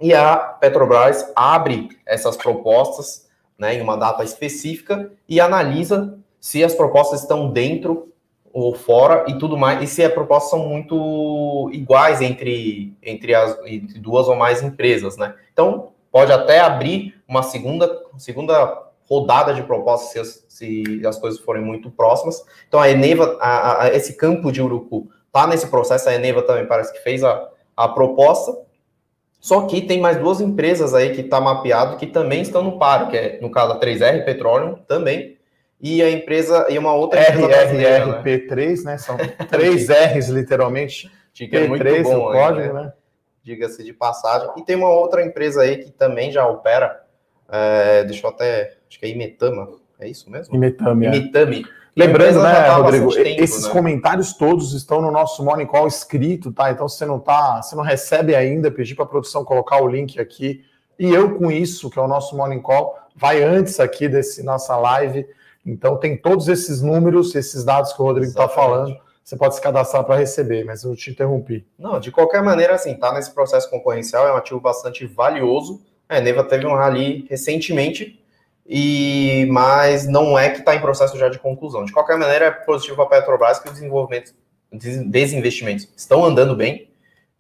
e 0.01 0.15
a 0.15 0.37
Petrobras 0.37 1.33
abre 1.35 1.89
essas 2.07 2.37
propostas 2.37 3.22
né, 3.63 3.77
em 3.77 3.81
uma 3.81 3.97
data 3.97 4.25
específica 4.25 5.13
e 5.29 5.41
analisa 5.41 6.19
se 6.41 6.65
as 6.65 6.75
propostas 6.75 7.21
estão 7.21 7.49
dentro 7.49 8.13
ou 8.53 8.75
fora 8.75 9.25
e 9.29 9.39
tudo 9.39 9.57
mais, 9.57 9.81
e 9.81 9.87
se 9.87 10.03
as 10.03 10.13
propostas 10.13 10.51
são 10.51 10.69
muito 10.69 11.71
iguais 11.73 12.21
entre, 12.21 12.93
entre 13.01 13.35
as 13.35 13.57
entre 13.65 14.01
duas 14.01 14.27
ou 14.27 14.35
mais 14.35 14.61
empresas, 14.63 15.17
né? 15.17 15.35
Então, 15.53 15.93
pode 16.11 16.33
até 16.33 16.59
abrir 16.59 17.15
uma 17.27 17.45
segunda, 17.45 18.03
segunda 18.19 18.91
rodada 19.09 19.55
de 19.55 19.63
propostas 19.63 20.11
se 20.11 20.19
as, 20.19 20.45
se 20.49 21.07
as 21.07 21.19
coisas 21.19 21.41
forem 21.41 21.63
muito 21.63 21.89
próximas. 21.89 22.45
Então, 22.67 22.81
a 22.81 22.91
Eneva, 22.91 23.39
a, 23.41 23.85
a, 23.85 23.95
esse 23.95 24.17
campo 24.17 24.51
de 24.51 24.61
Urucu 24.61 25.09
está 25.29 25.47
nesse 25.47 25.69
processo, 25.69 26.09
a 26.09 26.15
Eneva 26.15 26.43
também 26.43 26.67
parece 26.67 26.93
que 26.93 26.99
fez 26.99 27.23
a, 27.23 27.49
a 27.77 27.89
proposta, 27.89 28.59
Só 29.43 29.67
que 29.67 29.83
tem 29.83 30.01
mais 30.01 30.19
duas 30.19 30.41
empresas 30.41 30.95
aí 30.95 31.13
que 31.13 31.23
está 31.23 31.41
mapeado 31.41 31.97
que 31.97 32.07
também 32.07 32.43
estão 32.43 32.63
no 32.63 32.79
paro, 32.79 33.09
que 33.09 33.17
é, 33.17 33.41
no 33.43 33.51
caso, 33.51 33.73
a 33.73 33.81
3R 33.81 34.25
Petroleum 34.25 34.77
também, 34.87 35.37
e 35.81 36.01
a 36.01 36.09
empresa, 36.09 36.69
e 36.71 36.79
uma 36.79 36.95
outra 36.95 37.21
empresa 37.29 38.23
RRRP3, 38.23 38.85
né? 38.85 38.99
São 38.99 39.17
três 39.51 39.89
R's, 39.89 40.29
literalmente. 40.29 41.11
P3, 41.35 41.55
é 41.55 41.67
muito 41.67 42.03
bom, 42.05 42.19
o 42.19 42.33
código, 42.33 42.73
né? 42.73 42.83
né? 42.85 42.93
Diga-se 43.43 43.83
de 43.83 43.93
passagem. 43.93 44.49
E 44.57 44.63
tem 44.63 44.77
uma 44.77 44.91
outra 44.91 45.27
empresa 45.27 45.63
aí 45.63 45.79
que 45.79 45.91
também 45.91 46.31
já 46.31 46.47
opera, 46.47 47.05
é, 47.51 48.05
deixa 48.05 48.25
eu 48.25 48.31
até, 48.31 48.77
acho 48.89 49.01
que 49.01 49.07
é 49.07 49.09
Imetama, 49.09 49.71
é 49.99 50.09
isso 50.09 50.31
mesmo? 50.31 50.55
Imetame. 50.55 51.07
Imetame. 51.07 51.67
É. 51.69 51.82
Lembrando, 51.95 52.43
né, 52.43 52.69
Rodrigo, 52.69 53.13
tempo, 53.13 53.43
esses 53.43 53.67
né? 53.67 53.71
comentários 53.71 54.33
todos 54.33 54.73
estão 54.73 55.03
no 55.03 55.11
nosso 55.11 55.45
Morning 55.45 55.67
Call 55.67 55.87
escrito, 55.87 56.51
tá? 56.51 56.71
Então 56.71 56.89
você 56.89 57.05
não 57.05 57.19
tá, 57.19 57.61
você 57.61 57.77
não 57.77 57.83
recebe 57.83 58.35
ainda, 58.35 58.71
pedir 58.71 58.95
para 58.95 59.05
a 59.05 59.09
produção 59.09 59.45
colocar 59.45 59.83
o 59.83 59.89
link 59.89 60.19
aqui. 60.19 60.65
E 60.99 61.13
eu 61.13 61.37
com 61.37 61.53
isso, 61.53 61.91
que 61.91 61.99
é 61.99 62.03
o 62.03 62.09
nosso 62.09 62.35
Morning 62.35 62.63
Call, 62.63 62.97
vai 63.15 63.43
antes 63.43 63.79
aqui 63.79 64.09
desse 64.09 64.43
nossa 64.43 64.75
live. 64.77 65.27
Então 65.67 65.99
tem 65.99 66.17
todos 66.17 66.49
esses 66.49 66.81
números, 66.81 67.35
esses 67.35 67.63
dados 67.63 67.93
que 67.93 68.01
o 68.01 68.05
Rodrigo 68.05 68.31
está 68.31 68.49
falando. 68.49 68.97
Você 69.23 69.37
pode 69.37 69.55
se 69.55 69.61
cadastrar 69.61 70.05
para 70.05 70.17
receber, 70.17 70.65
mas 70.65 70.83
eu 70.83 70.97
te 70.97 71.11
interrompi. 71.11 71.65
Não, 71.79 72.01
de 72.01 72.11
qualquer 72.11 72.43
maneira, 72.43 72.75
assim, 72.75 72.95
tá 72.95 73.13
nesse 73.13 73.31
processo 73.31 73.71
concorrencial, 73.71 74.27
é 74.27 74.33
um 74.33 74.37
ativo 74.37 74.61
bastante 74.61 75.07
valioso. 75.07 75.81
A 76.09 76.19
Eneva 76.19 76.43
teve 76.43 76.67
um 76.67 76.75
rally 76.75 77.27
recentemente, 77.31 78.22
e 78.67 79.47
mas 79.51 80.07
não 80.07 80.39
é 80.39 80.51
que 80.51 80.61
está 80.61 80.75
em 80.75 80.81
processo 80.81 81.19
já 81.19 81.29
de 81.29 81.39
conclusão. 81.39 81.85
De 81.85 81.93
qualquer 81.93 82.17
maneira, 82.17 82.47
é 82.47 82.51
positivo 82.51 82.97
para 82.97 83.05
a 83.05 83.21
Petrobras 83.21 83.59
que 83.59 83.69
os 83.69 83.75
desenvolvimentos, 83.75 84.35
desinvestimentos 84.71 85.89
estão 85.97 86.25
andando 86.25 86.55
bem 86.55 86.89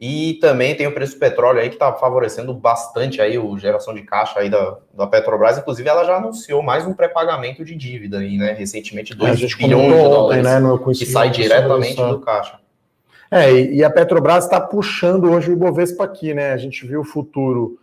e 0.05 0.35
também 0.41 0.75
tem 0.75 0.85
o 0.87 0.93
preço 0.93 1.15
do 1.15 1.21
petróleo 1.21 1.61
aí 1.61 1.69
que 1.69 1.77
está 1.77 1.93
favorecendo 1.93 2.53
bastante 2.53 3.21
aí 3.21 3.37
a 3.37 3.59
geração 3.59 3.95
de 3.95 4.03
caixa 4.03 4.41
aí 4.41 4.51
da, 4.51 4.79
da 4.93 5.07
Petrobras. 5.07 5.59
Inclusive, 5.59 5.89
ela 5.89 6.05
já 6.05 6.17
anunciou 6.17 6.61
mais 6.61 6.85
um 6.85 6.93
pré-pagamento 6.93 7.65
de 7.65 7.77
dívida 7.77 8.19
aí, 8.19 8.37
né? 8.37 8.53
Recentemente, 8.53 9.15
2 9.15 9.31
é, 9.31 9.47
bilhões 9.57 9.95
de 9.95 10.03
dólares 10.03 10.45
né, 10.45 10.61
que 10.99 11.07
sai 11.07 11.31
diretamente 11.31 12.03
do 12.03 12.19
caixa. 12.19 12.59
É, 13.31 13.53
e 13.53 13.85
a 13.85 13.89
Petrobras 13.89 14.45
está 14.45 14.61
puxando 14.61 15.31
hoje 15.31 15.51
o 15.51 15.53
Ibovespa 15.53 16.03
aqui, 16.03 16.35
né? 16.35 16.53
A 16.53 16.57
gente 16.57 16.85
viu 16.85 17.03
o 17.03 17.05
futuro 17.05 17.79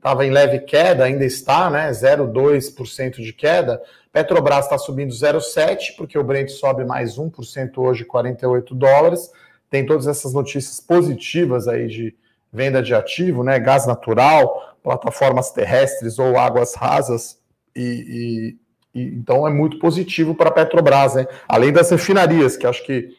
estava 0.00 0.24
em 0.24 0.30
leve 0.30 0.60
queda, 0.60 1.04
ainda 1.04 1.26
está, 1.26 1.68
né? 1.68 1.90
0,2% 1.90 3.22
de 3.22 3.32
queda. 3.34 3.80
Petrobras 4.10 4.64
está 4.64 4.78
subindo 4.78 5.12
0,7%, 5.12 5.94
porque 5.96 6.18
o 6.18 6.24
Brent 6.24 6.48
sobe 6.48 6.84
mais 6.84 7.16
1% 7.16 7.76
hoje, 7.76 8.04
48 8.04 8.74
dólares. 8.74 9.30
Tem 9.68 9.84
todas 9.84 10.06
essas 10.06 10.32
notícias 10.32 10.80
positivas 10.80 11.68
aí 11.68 11.86
de 11.86 12.16
venda 12.50 12.82
de 12.82 12.94
ativo, 12.94 13.44
né? 13.44 13.60
Gás 13.60 13.86
natural, 13.86 14.74
plataformas 14.82 15.52
terrestres 15.52 16.18
ou 16.18 16.36
águas 16.38 16.74
rasas. 16.74 17.38
E, 17.76 18.56
e, 18.94 19.00
e 19.00 19.02
então 19.02 19.46
é 19.46 19.50
muito 19.50 19.78
positivo 19.78 20.34
para 20.34 20.48
a 20.48 20.52
Petrobras, 20.52 21.14
né? 21.14 21.26
Além 21.46 21.72
das 21.72 21.90
refinarias, 21.90 22.56
que 22.56 22.66
acho 22.66 22.84
que 22.84 23.14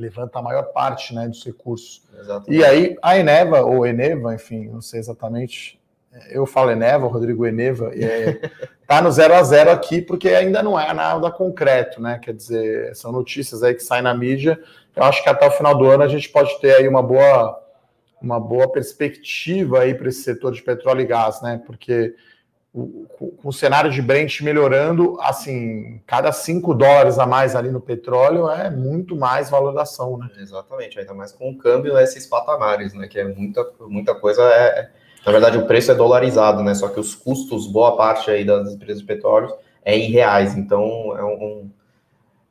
levanta 0.00 0.38
a 0.38 0.42
maior 0.42 0.64
parte 0.72 1.14
né, 1.14 1.28
dos 1.28 1.44
recursos. 1.44 2.02
Exatamente. 2.18 2.52
E 2.52 2.64
aí 2.64 2.96
a 3.02 3.18
Eneva, 3.18 3.62
ou 3.62 3.86
Eneva, 3.86 4.34
enfim, 4.34 4.68
não 4.68 4.80
sei 4.80 5.00
exatamente, 5.00 5.80
eu 6.30 6.46
falo 6.46 6.70
Eneva, 6.70 7.06
o 7.06 7.08
Rodrigo 7.08 7.46
Eneva, 7.46 7.94
está 7.94 8.98
é, 8.98 9.00
no 9.02 9.12
0 9.12 9.34
a 9.34 9.42
0 9.42 9.70
aqui, 9.70 10.02
porque 10.02 10.28
ainda 10.30 10.62
não 10.62 10.78
é 10.78 10.92
nada 10.92 11.30
concreto, 11.30 12.00
né? 12.00 12.18
Quer 12.18 12.34
dizer, 12.34 12.96
são 12.96 13.12
notícias 13.12 13.62
aí 13.62 13.74
que 13.74 13.82
saem 13.82 14.02
na 14.02 14.14
mídia. 14.14 14.58
Eu 14.96 15.04
acho 15.04 15.22
que 15.22 15.28
até 15.28 15.46
o 15.46 15.52
final 15.52 15.76
do 15.76 15.84
ano 15.84 16.02
a 16.02 16.08
gente 16.08 16.28
pode 16.28 16.58
ter 16.60 16.74
aí 16.74 16.88
uma 16.88 17.02
boa, 17.02 17.62
uma 18.20 18.40
boa 18.40 18.70
perspectiva 18.70 19.80
aí 19.80 19.94
para 19.94 20.08
esse 20.08 20.22
setor 20.22 20.52
de 20.52 20.62
petróleo 20.62 21.02
e 21.02 21.06
gás, 21.06 21.40
né? 21.42 21.62
Porque 21.64 22.14
com 22.72 23.48
o 23.48 23.52
cenário 23.52 23.90
de 23.90 24.00
Brent 24.00 24.42
melhorando, 24.42 25.18
assim, 25.20 26.00
cada 26.06 26.30
5 26.30 26.72
dólares 26.72 27.18
a 27.18 27.26
mais 27.26 27.56
ali 27.56 27.70
no 27.70 27.80
petróleo 27.80 28.48
é 28.48 28.70
muito 28.70 29.16
mais 29.16 29.50
valorização, 29.50 30.16
né? 30.16 30.30
Exatamente, 30.38 30.98
ainda 30.98 31.12
mais 31.12 31.32
com 31.32 31.50
o 31.50 31.58
câmbio 31.58 31.94
nesses 31.94 32.26
patamares, 32.26 32.94
né? 32.94 33.08
Que 33.08 33.18
é 33.18 33.24
muita, 33.24 33.66
muita 33.80 34.14
coisa. 34.14 34.42
É, 34.42 34.80
é, 34.80 34.90
na 35.26 35.32
verdade, 35.32 35.58
o 35.58 35.66
preço 35.66 35.90
é 35.90 35.94
dolarizado, 35.96 36.62
né? 36.62 36.74
Só 36.74 36.88
que 36.88 37.00
os 37.00 37.14
custos, 37.14 37.66
boa 37.66 37.96
parte 37.96 38.30
aí 38.30 38.44
das 38.44 38.72
empresas 38.72 39.00
de 39.00 39.06
petróleo 39.06 39.52
é 39.84 39.96
em 39.98 40.10
reais, 40.10 40.56
então 40.56 41.16
é 41.18 41.24
um. 41.24 41.70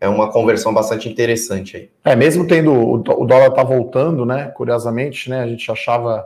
É 0.02 0.08
uma 0.08 0.32
conversão 0.32 0.74
bastante 0.74 1.10
interessante 1.10 1.76
aí. 1.76 1.90
É, 2.06 2.16
mesmo 2.16 2.48
tendo 2.48 2.72
o 2.72 2.98
dólar 3.00 3.52
tá 3.52 3.64
voltando, 3.64 4.26
né? 4.26 4.48
Curiosamente, 4.56 5.30
né? 5.30 5.42
A 5.42 5.48
gente 5.48 5.70
achava 5.70 6.26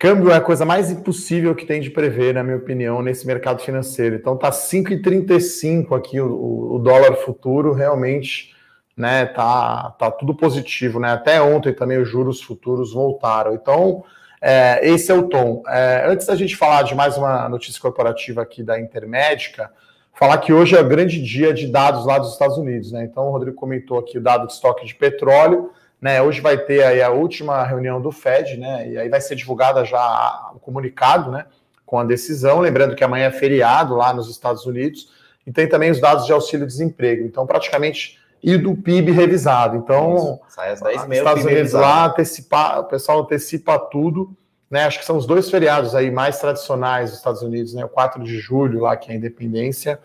Câmbio 0.00 0.30
é 0.30 0.36
a 0.36 0.40
coisa 0.40 0.64
mais 0.64 0.90
impossível 0.90 1.54
que 1.54 1.66
tem 1.66 1.78
de 1.78 1.90
prever, 1.90 2.32
na 2.32 2.42
minha 2.42 2.56
opinião, 2.56 3.02
nesse 3.02 3.26
mercado 3.26 3.60
financeiro. 3.60 4.16
Então 4.16 4.34
tá 4.34 4.50
5,35 4.50 5.94
aqui 5.94 6.18
o, 6.18 6.72
o, 6.72 6.78
dólar 6.78 7.16
futuro, 7.16 7.74
realmente, 7.74 8.54
né? 8.96 9.26
Tá, 9.26 9.90
tá 9.98 10.10
tudo 10.10 10.34
positivo, 10.34 10.98
né? 10.98 11.12
Até 11.12 11.42
ontem 11.42 11.74
também 11.74 11.98
os 11.98 12.08
juros 12.08 12.40
futuros 12.40 12.94
voltaram. 12.94 13.52
Então, 13.52 14.02
é, 14.40 14.80
esse 14.88 15.12
é 15.12 15.14
o 15.14 15.28
tom. 15.28 15.62
É, 15.68 16.06
antes 16.06 16.26
da 16.26 16.34
gente 16.34 16.56
falar 16.56 16.80
de 16.80 16.94
mais 16.94 17.18
uma 17.18 17.46
notícia 17.50 17.78
corporativa 17.78 18.40
aqui 18.40 18.62
da 18.62 18.80
Intermédica, 18.80 19.70
falar 20.14 20.38
que 20.38 20.50
hoje 20.50 20.74
é 20.74 20.80
o 20.80 20.88
grande 20.88 21.22
dia 21.22 21.52
de 21.52 21.66
dados 21.66 22.06
lá 22.06 22.18
dos 22.18 22.32
Estados 22.32 22.56
Unidos, 22.56 22.90
né? 22.90 23.04
Então 23.04 23.28
o 23.28 23.32
Rodrigo 23.32 23.54
comentou 23.54 23.98
aqui 23.98 24.16
o 24.16 24.22
dado 24.22 24.46
de 24.46 24.54
estoque 24.54 24.86
de 24.86 24.94
petróleo. 24.94 25.72
Né, 26.00 26.22
hoje 26.22 26.40
vai 26.40 26.56
ter 26.56 26.82
aí 26.82 27.02
a 27.02 27.10
última 27.10 27.62
reunião 27.62 28.00
do 28.00 28.10
Fed, 28.10 28.56
né? 28.56 28.88
E 28.88 28.98
aí 28.98 29.08
vai 29.10 29.20
ser 29.20 29.34
divulgada 29.34 29.84
já 29.84 30.50
o 30.54 30.58
comunicado, 30.58 31.30
né? 31.30 31.44
Com 31.84 31.98
a 31.98 32.04
decisão. 32.04 32.60
Lembrando 32.60 32.96
que 32.96 33.04
amanhã 33.04 33.26
é 33.26 33.30
feriado 33.30 33.94
lá 33.94 34.14
nos 34.14 34.30
Estados 34.30 34.64
Unidos. 34.64 35.10
E 35.46 35.52
tem 35.52 35.68
também 35.68 35.90
os 35.90 36.00
dados 36.00 36.24
de 36.24 36.32
auxílio-desemprego. 36.32 37.26
Então, 37.26 37.46
praticamente, 37.46 38.18
e 38.42 38.56
do 38.56 38.74
PIB 38.74 39.12
revisado. 39.12 39.76
Então, 39.76 40.40
sai 40.48 40.72
às 40.72 40.80
10 40.80 41.10
Estados 41.10 41.44
Unidos 41.44 41.72
lá, 41.72 42.06
antecipar, 42.06 42.80
o 42.80 42.84
pessoal 42.84 43.20
antecipa 43.20 43.78
tudo. 43.78 44.34
Né, 44.70 44.84
acho 44.84 45.00
que 45.00 45.04
são 45.04 45.16
os 45.16 45.26
dois 45.26 45.50
feriados 45.50 45.96
aí 45.96 46.12
mais 46.12 46.38
tradicionais 46.38 47.10
dos 47.10 47.18
Estados 47.18 47.42
Unidos, 47.42 47.74
né? 47.74 47.84
O 47.84 47.88
4 47.88 48.22
de 48.22 48.38
julho, 48.38 48.82
lá, 48.82 48.96
que 48.96 49.10
é 49.10 49.14
a 49.14 49.16
independência, 49.16 49.98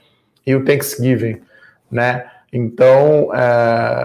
e 0.44 0.56
o 0.56 0.66
Thanksgiving, 0.66 1.40
né? 1.90 2.26
Então, 2.52 3.32
é, 3.36 4.05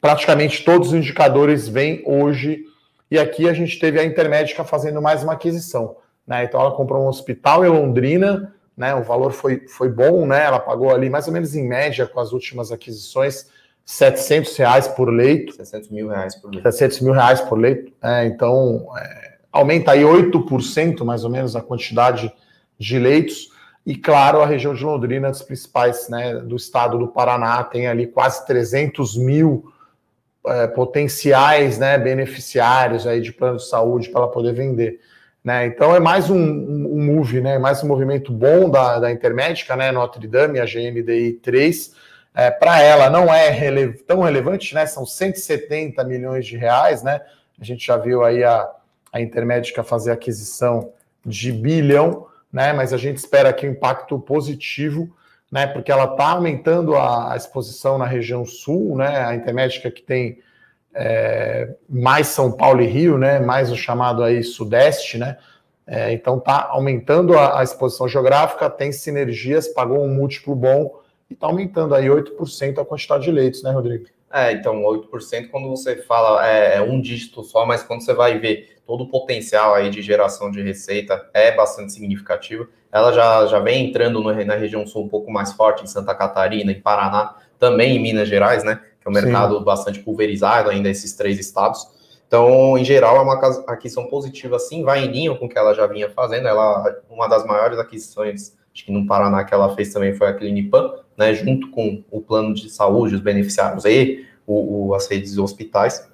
praticamente 0.00 0.64
todos 0.64 0.88
os 0.88 0.94
indicadores 0.94 1.68
vêm 1.68 2.02
hoje. 2.06 2.64
E 3.10 3.18
aqui 3.18 3.48
a 3.48 3.52
gente 3.52 3.78
teve 3.78 3.98
a 3.98 4.04
Intermédica 4.04 4.64
fazendo 4.64 5.00
mais 5.00 5.22
uma 5.22 5.34
aquisição. 5.34 5.96
Né? 6.26 6.44
Então 6.44 6.60
ela 6.60 6.72
comprou 6.72 7.04
um 7.04 7.08
hospital 7.08 7.64
em 7.64 7.68
Londrina, 7.68 8.54
né? 8.76 8.94
o 8.94 9.02
valor 9.02 9.32
foi, 9.32 9.66
foi 9.68 9.88
bom, 9.88 10.26
né? 10.26 10.44
ela 10.44 10.58
pagou 10.58 10.92
ali 10.92 11.08
mais 11.08 11.26
ou 11.26 11.32
menos 11.32 11.54
em 11.54 11.66
média 11.66 12.06
com 12.06 12.20
as 12.20 12.32
últimas 12.32 12.72
aquisições 12.72 13.46
700 13.86 14.56
reais 14.56 14.88
por 14.88 15.08
leito. 15.08 15.54
700 15.54 15.90
mil 15.90 16.08
reais 16.08 16.34
por 16.34 16.50
leito. 16.50 16.64
700 16.64 17.00
mil 17.00 17.12
reais 17.12 17.40
por 17.40 17.56
leito. 17.56 17.92
É, 18.02 18.26
então 18.26 18.88
é, 18.98 19.36
aumenta 19.52 19.92
aí 19.92 20.02
8% 20.02 21.04
mais 21.04 21.22
ou 21.22 21.30
menos 21.30 21.54
a 21.54 21.62
quantidade 21.62 22.32
de 22.76 22.98
leitos. 22.98 23.48
E 23.86 23.94
claro, 23.94 24.42
a 24.42 24.46
região 24.46 24.74
de 24.74 24.84
Londrina, 24.84 25.30
dos 25.30 25.42
principais 25.42 26.08
né, 26.08 26.34
do 26.34 26.56
estado 26.56 26.98
do 26.98 27.06
Paraná, 27.06 27.62
tem 27.62 27.86
ali 27.86 28.08
quase 28.08 28.44
300 28.44 29.16
mil 29.16 29.72
é, 30.46 30.66
potenciais 30.66 31.78
né, 31.78 31.98
beneficiários 31.98 33.06
aí 33.06 33.20
de 33.20 33.32
plano 33.32 33.56
de 33.58 33.68
saúde 33.68 34.08
para 34.08 34.22
ela 34.22 34.30
poder 34.30 34.52
vender. 34.52 35.00
Né? 35.46 35.66
Então 35.66 35.94
é 35.94 36.00
mais 36.00 36.28
um, 36.28 36.36
um, 36.36 37.04
move, 37.04 37.40
né? 37.40 37.58
mais 37.58 37.82
um 37.82 37.86
movimento 37.86 38.32
bom 38.32 38.68
da, 38.68 38.98
da 38.98 39.12
Intermédica, 39.12 39.76
né? 39.76 39.92
Notre 39.92 40.26
Dame, 40.26 40.58
a 40.58 40.64
GMDI 40.64 41.34
3. 41.34 41.94
É, 42.34 42.50
para 42.50 42.82
ela 42.82 43.08
não 43.08 43.32
é 43.32 43.48
rele 43.48 43.92
tão 43.92 44.22
relevante, 44.22 44.74
né? 44.74 44.86
São 44.86 45.06
170 45.06 46.02
milhões 46.02 46.44
de 46.44 46.56
reais, 46.56 47.02
né? 47.02 47.20
A 47.60 47.64
gente 47.64 47.86
já 47.86 47.96
viu 47.96 48.24
aí 48.24 48.42
a, 48.42 48.68
a 49.12 49.20
Intermédica 49.20 49.84
fazer 49.84 50.10
aquisição 50.10 50.92
de 51.24 51.52
bilhão, 51.52 52.26
né? 52.52 52.72
Mas 52.72 52.92
a 52.92 52.96
gente 52.96 53.18
espera 53.18 53.50
aqui 53.50 53.68
um 53.68 53.70
impacto 53.70 54.18
positivo 54.18 55.15
né? 55.50 55.66
Porque 55.66 55.90
ela 55.90 56.04
está 56.04 56.30
aumentando 56.30 56.96
a, 56.96 57.34
exposição 57.36 57.98
na 57.98 58.06
região 58.06 58.44
sul, 58.44 58.96
né? 58.96 59.24
A 59.24 59.34
Intermédica 59.34 59.90
que 59.90 60.02
tem 60.02 60.38
é, 60.94 61.74
mais 61.88 62.28
São 62.28 62.52
Paulo 62.52 62.80
e 62.80 62.86
Rio, 62.86 63.18
né? 63.18 63.38
Mais 63.38 63.70
o 63.70 63.76
chamado 63.76 64.22
aí 64.22 64.42
Sudeste, 64.42 65.18
né? 65.18 65.36
É, 65.86 66.12
então 66.12 66.38
está 66.38 66.66
aumentando 66.70 67.38
a, 67.38 67.60
a, 67.60 67.62
exposição 67.62 68.08
geográfica, 68.08 68.68
tem 68.68 68.90
sinergias, 68.90 69.68
pagou 69.68 70.02
um 70.02 70.08
múltiplo 70.08 70.54
bom 70.56 71.00
e 71.30 71.34
está 71.34 71.46
aumentando 71.46 71.94
aí 71.94 72.06
8% 72.06 72.78
a 72.80 72.84
quantidade 72.84 73.24
de 73.24 73.30
leitos, 73.30 73.62
né, 73.62 73.70
Rodrigo? 73.70 74.06
É, 74.32 74.52
então, 74.52 74.82
8% 74.82 75.48
quando 75.50 75.68
você 75.68 75.96
fala 76.02 76.46
é, 76.46 76.76
é, 76.76 76.82
um 76.82 77.00
dígito 77.00 77.44
só, 77.44 77.64
mas 77.64 77.84
quando 77.84 78.04
você 78.04 78.12
vai 78.12 78.38
ver 78.38 78.80
todo 78.84 79.04
o 79.04 79.08
potencial 79.08 79.74
aí 79.74 79.88
de 79.88 80.02
geração 80.02 80.50
de 80.50 80.60
receita 80.60 81.28
é 81.32 81.52
bastante 81.52 81.92
significativo. 81.92 82.68
Ela 82.96 83.12
já, 83.12 83.46
já 83.46 83.58
vem 83.58 83.88
entrando 83.88 84.22
no, 84.22 84.32
na 84.44 84.54
região 84.54 84.86
sul 84.86 85.04
um 85.04 85.08
pouco 85.08 85.30
mais 85.30 85.52
forte, 85.52 85.84
em 85.84 85.86
Santa 85.86 86.14
Catarina, 86.14 86.72
em 86.72 86.80
Paraná, 86.80 87.36
também 87.58 87.94
em 87.94 88.00
Minas 88.00 88.26
Gerais, 88.26 88.64
né? 88.64 88.80
Que 89.00 89.06
é 89.06 89.10
um 89.10 89.12
mercado 89.12 89.58
Sim. 89.58 89.64
bastante 89.64 89.98
pulverizado 90.00 90.70
ainda, 90.70 90.88
esses 90.88 91.12
três 91.12 91.38
estados. 91.38 91.86
Então, 92.26 92.78
em 92.78 92.84
geral, 92.84 93.16
é 93.16 93.20
uma 93.20 93.34
aquisição 93.66 94.06
positiva, 94.06 94.58
sim, 94.58 94.82
vai 94.82 95.04
em 95.04 95.08
linha 95.08 95.34
com 95.34 95.44
o 95.44 95.48
que 95.48 95.58
ela 95.58 95.74
já 95.74 95.86
vinha 95.86 96.08
fazendo. 96.08 96.48
Ela, 96.48 97.02
uma 97.10 97.28
das 97.28 97.44
maiores 97.46 97.78
aquisições, 97.78 98.56
acho 98.74 98.86
que 98.86 98.90
no 98.90 99.06
Paraná 99.06 99.44
que 99.44 99.52
ela 99.52 99.76
fez 99.76 99.92
também 99.92 100.14
foi 100.14 100.28
a 100.28 100.32
Clinipan, 100.32 100.94
né, 101.18 101.34
junto 101.34 101.70
com 101.70 102.02
o 102.10 102.22
plano 102.22 102.54
de 102.54 102.70
saúde, 102.70 103.14
os 103.14 103.20
beneficiários 103.20 103.84
e 103.84 104.26
o, 104.46 104.88
o, 104.88 104.94
as 104.94 105.06
redes 105.06 105.34
de 105.34 105.40
hospitais. 105.40 106.08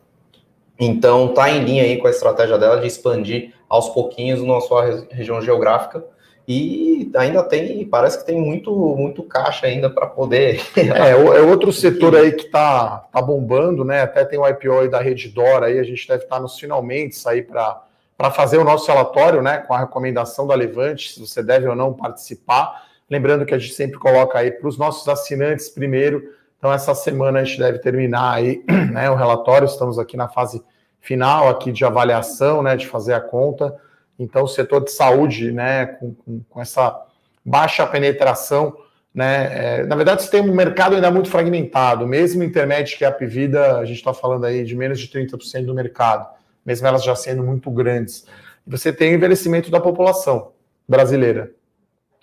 Então, 0.81 1.27
está 1.27 1.49
em 1.49 1.65
linha 1.65 1.85
aí 1.85 1.97
com 1.97 2.09
a 2.09 2.11
estratégia 2.11 2.59
dela 2.59 2.81
de 2.81 2.89
expandir 2.89 3.55
aos 3.69 3.89
pouquinhos 3.91 4.43
na 4.43 4.61
sua 4.61 5.07
região 5.11 5.41
geográfica 5.41 6.05
e 6.47 7.11
ainda 7.17 7.43
tem, 7.43 7.87
parece 7.87 8.19
que 8.19 8.27
tem 8.27 8.41
muito, 8.41 8.73
muito 8.97 9.23
caixa 9.23 9.67
ainda 9.67 9.89
para 9.89 10.07
poder. 10.07 10.61
É, 10.77 11.11
é 11.11 11.41
outro 11.41 11.73
setor 11.73 12.17
aí 12.17 12.33
que 12.33 12.47
está 12.47 12.99
tá 13.13 13.23
bombando, 13.23 13.85
né? 13.85 14.03
Até 14.03 14.25
tem 14.25 14.39
o 14.39 14.47
IPO 14.47 14.81
aí 14.81 14.89
da 14.89 15.01
Reddor 15.01 15.63
aí, 15.63 15.79
a 15.79 15.85
gente 15.85 16.07
deve 16.07 16.25
estar 16.25 16.37
tá 16.37 16.43
nos 16.43 16.59
finalmente 16.59 17.17
para 17.47 17.83
para 18.23 18.31
fazer 18.31 18.59
o 18.59 18.63
nosso 18.63 18.87
relatório, 18.87 19.43
né, 19.43 19.59
com 19.59 19.75
a 19.75 19.81
recomendação 19.81 20.47
da 20.47 20.55
Levante, 20.55 21.13
se 21.13 21.19
você 21.19 21.43
deve 21.43 21.67
ou 21.67 21.75
não 21.75 21.93
participar. 21.93 22.85
Lembrando 23.11 23.45
que 23.45 23.53
a 23.53 23.59
gente 23.59 23.75
sempre 23.75 23.99
coloca 23.99 24.39
aí 24.39 24.53
para 24.53 24.69
os 24.69 24.79
nossos 24.79 25.09
assinantes 25.09 25.69
primeiro. 25.69 26.23
Então, 26.57 26.73
essa 26.73 26.95
semana 26.95 27.41
a 27.41 27.45
gente 27.45 27.59
deve 27.59 27.81
terminar 27.81 28.35
aí 28.35 28.63
né, 28.93 29.11
o 29.11 29.17
relatório. 29.17 29.67
Estamos 29.67 29.99
aqui 29.99 30.17
na 30.17 30.29
fase 30.29 30.63
final 31.01 31.49
aqui 31.49 31.73
de 31.73 31.85
avaliação, 31.85 32.63
né, 32.63 32.77
de 32.77 32.87
fazer 32.87 33.13
a 33.13 33.21
conta. 33.21 33.77
Então, 34.19 34.45
o 34.45 34.49
setor 34.49 34.85
de 34.85 34.91
saúde, 34.91 35.53
né, 35.53 35.87
com, 35.87 36.15
com, 36.15 36.41
com 36.49 36.61
essa 36.61 37.07
baixa 37.45 37.87
penetração, 37.87 38.77
né, 39.15 39.81
é, 39.81 39.87
na 39.87 39.97
verdade, 39.97 40.23
você 40.23 40.31
tem 40.31 40.41
um 40.41 40.55
mercado 40.55 40.95
ainda 40.95 41.11
muito 41.11 41.29
fragmentado, 41.29 42.07
mesmo 42.07 42.43
intermédio 42.43 42.97
que 42.97 43.05
é 43.05 43.09
a 43.09 43.13
Pivida, 43.13 43.79
a 43.79 43.85
gente 43.85 43.99
está 43.99 44.15
falando 44.15 44.47
aí 44.47 44.65
de 44.65 44.75
menos 44.75 44.99
de 45.01 45.09
30% 45.09 45.67
do 45.67 45.75
mercado, 45.75 46.27
mesmo 46.65 46.87
elas 46.87 47.05
já 47.05 47.15
sendo 47.15 47.43
muito 47.43 47.71
grandes. 47.71 48.27
Você 48.67 48.93
tem 48.93 49.13
o 49.13 49.17
envelhecimento 49.17 49.71
da 49.71 49.81
população 49.81 50.53
brasileira, 50.89 51.51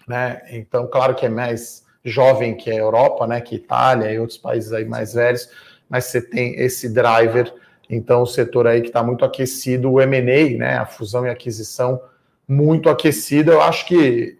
né, 0.07 0.41
então, 0.49 0.87
claro 0.87 1.13
que 1.13 1.25
é 1.25 1.29
mais 1.29 1.85
jovem 2.03 2.55
que 2.55 2.71
a 2.71 2.75
Europa, 2.75 3.27
né, 3.27 3.41
que 3.41 3.55
a 3.55 3.57
Itália 3.57 4.11
e 4.11 4.19
outros 4.19 4.37
países 4.37 4.71
aí 4.71 4.85
mais 4.85 5.13
velhos, 5.13 5.49
mas 5.87 6.05
você 6.05 6.21
tem 6.21 6.55
esse 6.59 6.89
driver 6.93 7.53
então, 7.89 8.21
o 8.21 8.25
setor 8.27 8.67
aí 8.67 8.81
que 8.81 8.87
está 8.87 9.01
muito 9.01 9.25
aquecido, 9.25 9.91
o 9.91 9.99
M&A, 9.99 10.57
né, 10.57 10.77
a 10.77 10.85
fusão 10.85 11.25
e 11.25 11.29
aquisição, 11.29 11.99
muito 12.47 12.87
aquecida. 12.87 13.51
Eu 13.51 13.61
acho 13.61 13.87
que 13.87 14.37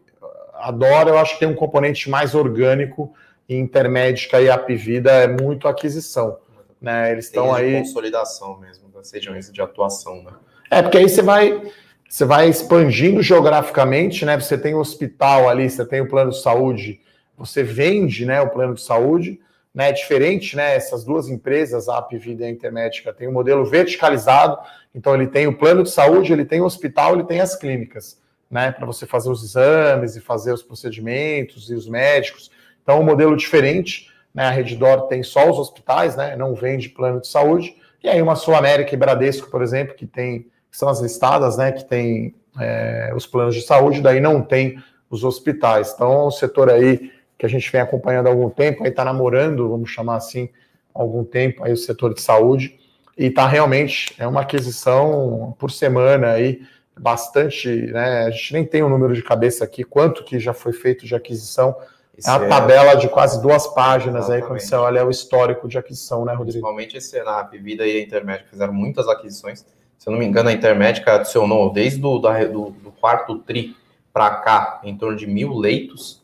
adoro, 0.53 1.09
eu 1.09 1.17
acho 1.17 1.33
que 1.33 1.39
tem 1.39 1.47
um 1.47 1.55
componente 1.55 2.09
mais 2.09 2.35
orgânico 2.35 3.11
e 3.47 3.55
Intermédica 3.55 4.39
e 4.39 4.49
Apivida 4.49 5.11
é 5.11 5.27
muito 5.27 5.67
aquisição. 5.67 6.37
Né? 6.79 7.11
Eles 7.11 7.25
estão 7.25 7.53
aí. 7.53 7.79
consolidação 7.79 8.59
mesmo 8.59 8.87
das 8.89 9.11
regiões 9.11 9.51
de 9.51 9.61
atuação, 9.61 10.23
né? 10.23 10.31
É, 10.69 10.81
porque 10.83 10.99
aí 10.99 11.09
você 11.09 11.21
vai, 11.21 11.59
você 12.07 12.23
vai 12.23 12.47
expandindo 12.47 13.23
geograficamente, 13.23 14.23
né? 14.23 14.39
Você 14.39 14.57
tem 14.57 14.75
o 14.75 14.79
hospital 14.79 15.49
ali, 15.49 15.67
você 15.67 15.83
tem 15.83 15.99
o 15.99 16.07
plano 16.07 16.29
de 16.29 16.41
saúde, 16.41 17.01
você 17.35 17.63
vende 17.63 18.25
né, 18.25 18.39
o 18.41 18.49
plano 18.49 18.75
de 18.75 18.81
saúde 18.81 19.39
né, 19.73 19.91
diferente, 19.91 20.55
né, 20.55 20.75
essas 20.75 21.03
duas 21.03 21.29
empresas, 21.29 21.87
a 21.87 21.97
Apvida 21.97 22.43
e 22.43 22.47
a 22.47 22.49
Intermédica, 22.49 23.13
tem 23.13 23.27
um 23.27 23.31
modelo 23.31 23.63
verticalizado, 23.65 24.57
então 24.93 25.13
ele 25.13 25.27
tem 25.27 25.47
o 25.47 25.57
plano 25.57 25.83
de 25.83 25.91
saúde, 25.91 26.33
ele 26.33 26.45
tem 26.45 26.61
o 26.61 26.65
hospital, 26.65 27.13
ele 27.13 27.23
tem 27.23 27.39
as 27.39 27.55
clínicas, 27.55 28.19
né, 28.49 28.71
para 28.71 28.85
você 28.85 29.05
fazer 29.05 29.29
os 29.29 29.43
exames 29.43 30.15
e 30.15 30.21
fazer 30.21 30.51
os 30.51 30.63
procedimentos 30.63 31.69
e 31.69 31.75
os 31.75 31.87
médicos. 31.87 32.49
Então, 32.81 32.99
um 32.99 33.03
modelo 33.03 33.37
diferente, 33.37 34.11
né, 34.33 34.45
a 34.45 34.49
Reddor 34.49 35.07
tem 35.07 35.21
só 35.21 35.49
os 35.49 35.59
hospitais, 35.59 36.15
né, 36.15 36.35
não 36.35 36.55
vende 36.55 36.89
plano 36.89 37.21
de 37.21 37.27
saúde, 37.27 37.75
e 38.03 38.09
aí 38.09 38.21
uma 38.21 38.35
Sul 38.35 38.55
América 38.55 38.93
e 38.93 38.97
Bradesco, 38.97 39.51
por 39.51 39.61
exemplo, 39.61 39.93
que 39.93 40.07
tem, 40.07 40.47
que 40.71 40.77
são 40.77 40.89
as 40.89 40.99
listadas, 40.99 41.57
né, 41.57 41.71
que 41.71 41.85
tem 41.85 42.33
é, 42.59 43.11
os 43.15 43.27
planos 43.27 43.53
de 43.53 43.61
saúde, 43.61 44.01
daí 44.01 44.19
não 44.19 44.41
tem 44.41 44.81
os 45.09 45.23
hospitais. 45.23 45.93
Então, 45.93 46.27
o 46.27 46.31
setor 46.31 46.69
aí 46.69 47.11
que 47.39 47.45
a 47.45 47.49
gente 47.49 47.71
vem 47.71 47.79
acompanhando 47.79 48.27
há 48.27 48.29
algum 48.29 48.49
tempo, 48.49 48.83
aí 48.83 48.89
está 48.89 49.05
namorando, 49.05 49.69
vamos 49.69 49.89
chamar 49.89 50.17
assim, 50.17 50.49
há 50.93 51.01
algum 51.01 51.23
tempo 51.23 51.63
aí 51.63 51.71
o 51.71 51.77
setor 51.77 52.13
de 52.13 52.21
saúde, 52.21 52.77
e 53.17 53.27
está 53.27 53.47
realmente, 53.47 54.13
é 54.19 54.27
uma 54.27 54.41
aquisição 54.41 55.55
por 55.57 55.71
semana 55.71 56.31
aí, 56.31 56.61
bastante, 56.99 57.69
né, 57.69 58.25
a 58.25 58.29
gente 58.29 58.51
nem 58.51 58.65
tem 58.65 58.83
o 58.83 58.87
um 58.87 58.89
número 58.89 59.13
de 59.13 59.23
cabeça 59.23 59.63
aqui, 59.63 59.85
quanto 59.85 60.25
que 60.25 60.37
já 60.37 60.53
foi 60.53 60.73
feito 60.73 61.05
de 61.05 61.15
aquisição, 61.15 61.73
esse 62.17 62.29
é 62.29 62.33
uma 62.33 62.49
tabela 62.49 62.95
de 62.95 63.07
quase 63.07 63.41
duas 63.41 63.65
páginas 63.67 64.25
Exatamente. 64.25 64.43
aí, 64.43 64.47
quando 64.49 64.59
você 64.59 64.75
olha 64.75 65.05
o 65.05 65.09
histórico 65.09 65.69
de 65.69 65.77
aquisição, 65.77 66.25
né, 66.25 66.33
Rodrigo? 66.33 66.51
Principalmente 66.51 66.97
esse 66.97 67.11
Senap, 67.11 67.53
Vida 67.57 67.87
e 67.87 67.95
a 67.95 68.03
Intermédica 68.03 68.49
fizeram 68.49 68.73
muitas 68.73 69.07
aquisições. 69.07 69.65
Se 69.97 70.09
eu 70.09 70.11
não 70.11 70.19
me 70.19 70.25
engano, 70.25 70.49
a 70.49 70.51
Intermédica 70.51 71.15
adicionou 71.15 71.71
desde 71.71 72.01
do, 72.01 72.19
da, 72.19 72.43
do, 72.43 72.71
do 72.71 72.91
quarto 72.91 73.39
TRI 73.39 73.77
para 74.11 74.35
cá 74.35 74.81
em 74.83 74.97
torno 74.97 75.15
de 75.15 75.25
mil 75.25 75.57
leitos 75.57 76.18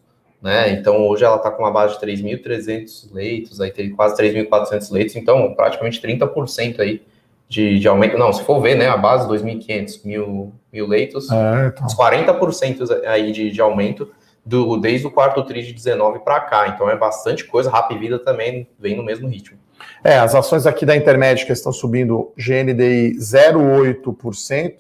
né? 0.45 0.73
Então 0.73 1.07
hoje 1.07 1.25
ela 1.25 1.37
está 1.37 1.49
com 1.49 1.63
uma 1.63 1.71
base 1.71 1.99
de 1.99 2.05
3.300 2.05 3.11
leitos, 3.11 3.59
aí 3.59 3.71
tem 3.71 3.89
quase 3.89 4.15
3.400 4.15 4.91
leitos, 4.91 5.15
então 5.15 5.55
praticamente 5.55 5.99
30% 5.99 6.79
aí 6.81 7.01
de, 7.49 7.79
de 7.79 7.87
aumento. 7.87 8.15
Não, 8.15 8.31
se 8.31 8.43
for 8.43 8.61
ver, 8.61 8.75
né, 8.75 8.87
a 8.87 8.95
base 8.95 9.27
2.500 9.27 10.05
mil, 10.05 10.53
mil 10.71 10.87
leitos, 10.87 11.31
é, 11.31 11.67
então. 11.73 11.83
uns 11.83 11.95
40% 11.95 13.05
aí 13.07 13.31
de, 13.31 13.49
de 13.49 13.59
aumento 13.59 14.11
do, 14.45 14.77
desde 14.77 15.07
o 15.07 15.11
quarto 15.11 15.43
tri 15.43 15.63
de 15.63 15.73
19 15.73 16.19
para 16.19 16.39
cá. 16.41 16.67
Então 16.67 16.87
é 16.91 16.95
bastante 16.95 17.43
coisa. 17.45 17.71
Rap 17.71 17.97
Vida 17.97 18.19
também 18.19 18.67
vem 18.77 18.95
no 18.95 19.03
mesmo 19.03 19.27
ritmo. 19.27 19.57
É, 20.03 20.19
as 20.19 20.35
ações 20.35 20.67
aqui 20.67 20.85
da 20.85 20.95
Intermédica 20.95 21.53
estão 21.53 21.73
subindo 21.73 22.31
GNDI 22.37 23.17
0,8%. 23.17 24.75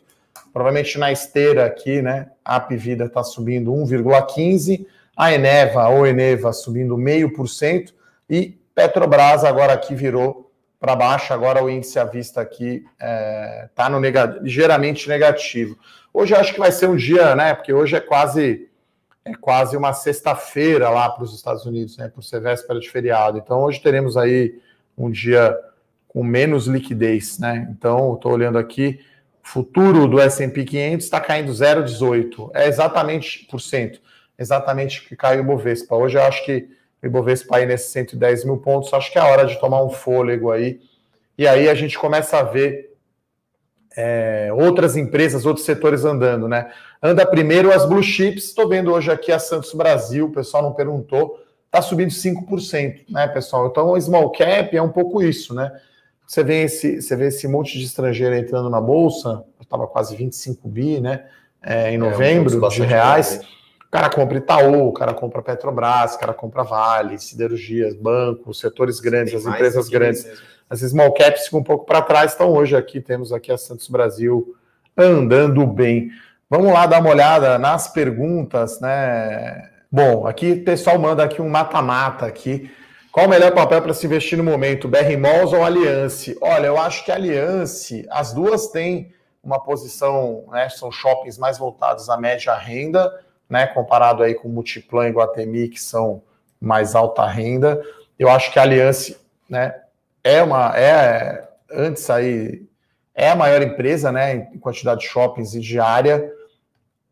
Provavelmente 0.53 0.99
na 0.99 1.11
esteira 1.11 1.65
aqui, 1.65 2.03
né? 2.03 2.27
A 2.45 2.59
Vida 2.59 3.05
está 3.05 3.23
subindo 3.23 3.71
1,15%. 3.71 4.85
A 5.15 5.31
Eneva 5.33 5.87
ou 5.87 6.05
Eneva 6.05 6.51
subindo 6.51 6.97
meio 6.97 7.33
por 7.33 7.47
cento 7.47 7.93
e 8.29 8.59
Petrobras 8.73 9.45
agora 9.45 9.73
aqui 9.73 9.95
virou 9.95 10.51
para 10.79 10.95
baixo, 10.95 11.33
agora 11.33 11.63
o 11.63 11.69
índice 11.69 11.97
à 11.97 12.03
vista 12.03 12.41
aqui 12.41 12.85
está 12.93 13.05
é, 13.07 13.69
tá 13.73 13.89
no 13.89 13.99
negativo, 13.99 14.43
ligeiramente 14.43 15.07
negativo. 15.07 15.77
Hoje 16.13 16.35
eu 16.35 16.39
acho 16.39 16.53
que 16.53 16.59
vai 16.59 16.71
ser 16.71 16.87
um 16.87 16.95
dia, 16.95 17.35
né? 17.35 17.53
Porque 17.53 17.73
hoje 17.73 17.95
é 17.95 18.01
quase 18.01 18.69
é 19.23 19.33
quase 19.33 19.75
uma 19.75 19.93
sexta-feira 19.93 20.89
lá 20.89 21.09
para 21.09 21.23
os 21.23 21.33
Estados 21.33 21.65
Unidos, 21.65 21.97
né? 21.97 22.09
Por 22.09 22.23
ser 22.23 22.41
véspera 22.41 22.79
de 22.79 22.89
feriado. 22.89 23.37
Então 23.37 23.63
hoje 23.63 23.81
teremos 23.81 24.17
aí 24.17 24.59
um 24.97 25.09
dia 25.09 25.57
com 26.07 26.23
menos 26.23 26.67
liquidez, 26.67 27.39
né? 27.39 27.67
Então 27.71 28.15
estou 28.15 28.33
olhando 28.33 28.57
aqui, 28.57 28.99
futuro 29.41 30.07
do 30.07 30.19
S&P 30.19 30.65
500 30.65 31.05
está 31.05 31.21
caindo 31.21 31.51
0,18, 31.51 32.51
é 32.53 32.67
exatamente 32.67 33.47
por 33.49 33.59
cento 33.59 33.99
exatamente 34.37 35.07
que 35.07 35.15
caiu 35.15 35.41
o 35.41 35.43
Ibovespa. 35.43 35.95
Hoje 35.95 36.17
eu 36.17 36.23
acho 36.23 36.43
que 36.45 36.67
o 37.01 37.05
Ibovespa 37.05 37.57
aí 37.57 37.65
nesses 37.65 37.91
110 37.91 38.45
mil 38.45 38.57
pontos, 38.57 38.93
acho 38.93 39.11
que 39.11 39.17
é 39.17 39.21
a 39.21 39.27
hora 39.27 39.45
de 39.45 39.59
tomar 39.59 39.83
um 39.83 39.89
fôlego 39.89 40.51
aí. 40.51 40.79
E 41.37 41.47
aí 41.47 41.69
a 41.69 41.75
gente 41.75 41.97
começa 41.97 42.37
a 42.39 42.43
ver 42.43 42.95
é, 43.95 44.49
outras 44.53 44.97
empresas, 44.97 45.45
outros 45.45 45.65
setores 45.65 46.03
andando, 46.03 46.47
né? 46.47 46.71
Anda 47.01 47.25
primeiro 47.25 47.71
as 47.71 47.85
blue 47.85 48.03
chips, 48.03 48.45
estou 48.45 48.67
vendo 48.67 48.91
hoje 48.91 49.11
aqui 49.11 49.31
a 49.31 49.39
Santos 49.39 49.73
Brasil, 49.73 50.25
o 50.25 50.31
pessoal 50.31 50.63
não 50.63 50.73
perguntou, 50.73 51.39
está 51.65 51.81
subindo 51.81 52.09
5%, 52.09 53.05
né, 53.09 53.27
pessoal? 53.27 53.67
Então 53.67 53.91
o 53.91 54.01
small 54.01 54.31
cap 54.31 54.75
é 54.75 54.81
um 54.81 54.91
pouco 54.91 55.21
isso, 55.21 55.53
né? 55.53 55.71
Você 56.25 56.43
vê 56.43 56.63
esse, 56.63 57.01
você 57.01 57.15
vê 57.15 57.27
esse 57.27 57.47
monte 57.47 57.77
de 57.77 57.85
estrangeiro 57.85 58.35
entrando 58.35 58.69
na 58.69 58.81
bolsa, 58.81 59.45
estava 59.61 59.85
quase 59.87 60.15
25 60.15 60.67
bi, 60.67 60.99
né? 60.99 61.25
É, 61.61 61.91
em 61.91 61.95
é, 61.95 61.97
novembro, 61.97 62.65
é, 62.65 62.69
de 62.69 62.81
reais. 62.81 63.37
Bem 63.37 63.47
cara 63.91 64.09
compra 64.09 64.37
Itaú, 64.37 64.87
o 64.87 64.93
cara 64.93 65.13
compra 65.13 65.41
Petrobras, 65.41 66.15
o 66.15 66.19
cara 66.19 66.33
compra 66.33 66.63
Vale, 66.63 67.17
siderurgias, 67.17 67.95
bancos, 67.95 68.59
setores 68.59 68.99
grandes, 68.99 69.33
Tem 69.33 69.39
as 69.39 69.45
empresas 69.45 69.89
grandes. 69.89 70.25
Mesmo. 70.25 70.39
As 70.69 70.79
small 70.79 71.13
caps 71.13 71.45
ficam 71.45 71.59
um 71.59 71.63
pouco 71.63 71.85
para 71.85 72.01
trás. 72.01 72.33
Então 72.33 72.51
hoje 72.51 72.75
aqui 72.75 72.99
temos 72.99 73.31
aqui 73.31 73.51
a 73.51 73.57
Santos 73.57 73.87
Brasil 73.87 74.55
andando 74.97 75.65
bem. 75.67 76.09
Vamos 76.49 76.71
lá 76.71 76.85
dar 76.85 77.01
uma 77.01 77.09
olhada 77.09 77.57
nas 77.57 77.87
perguntas, 77.87 78.79
né? 78.79 79.69
Bom, 79.91 80.27
aqui 80.27 80.51
o 80.53 80.63
pessoal 80.63 80.97
manda 80.99 81.23
aqui 81.23 81.41
um 81.41 81.49
mata-mata 81.49 82.25
aqui. 82.25 82.71
Qual 83.11 83.27
o 83.27 83.29
melhor 83.29 83.53
papel 83.53 83.81
para 83.81 83.93
se 83.93 84.05
investir 84.05 84.37
no 84.37 84.43
momento, 84.43 84.89
BR 84.89 85.17
Malls 85.17 85.55
ou 85.55 85.63
Aliança? 85.63 86.35
Olha, 86.41 86.67
eu 86.67 86.77
acho 86.77 87.05
que 87.05 87.11
Aliança, 87.11 88.03
as 88.11 88.33
duas 88.33 88.67
têm 88.67 89.13
uma 89.41 89.63
posição, 89.63 90.43
né, 90.51 90.67
são 90.67 90.91
shoppings 90.91 91.37
mais 91.37 91.57
voltados 91.57 92.09
à 92.09 92.17
média 92.17 92.53
renda, 92.55 93.09
né, 93.49 93.67
comparado 93.67 94.23
aí 94.23 94.33
com 94.33 94.49
Multiplan 94.49 95.07
e 95.07 95.11
Guatemi, 95.11 95.69
que 95.69 95.79
são 95.79 96.21
mais 96.59 96.95
alta 96.95 97.25
renda. 97.25 97.81
Eu 98.17 98.29
acho 98.29 98.51
que 98.51 98.59
a 98.59 98.63
Aliança, 98.63 99.15
né, 99.49 99.75
é 100.23 100.41
uma 100.41 100.75
é 100.77 101.47
antes 101.71 102.09
aí 102.09 102.63
é 103.13 103.29
a 103.29 103.35
maior 103.35 103.61
empresa, 103.61 104.11
né, 104.11 104.49
em 104.53 104.59
quantidade 104.59 105.01
de 105.01 105.07
shoppings 105.07 105.53
e 105.53 105.59
de 105.59 105.79
área. 105.79 106.31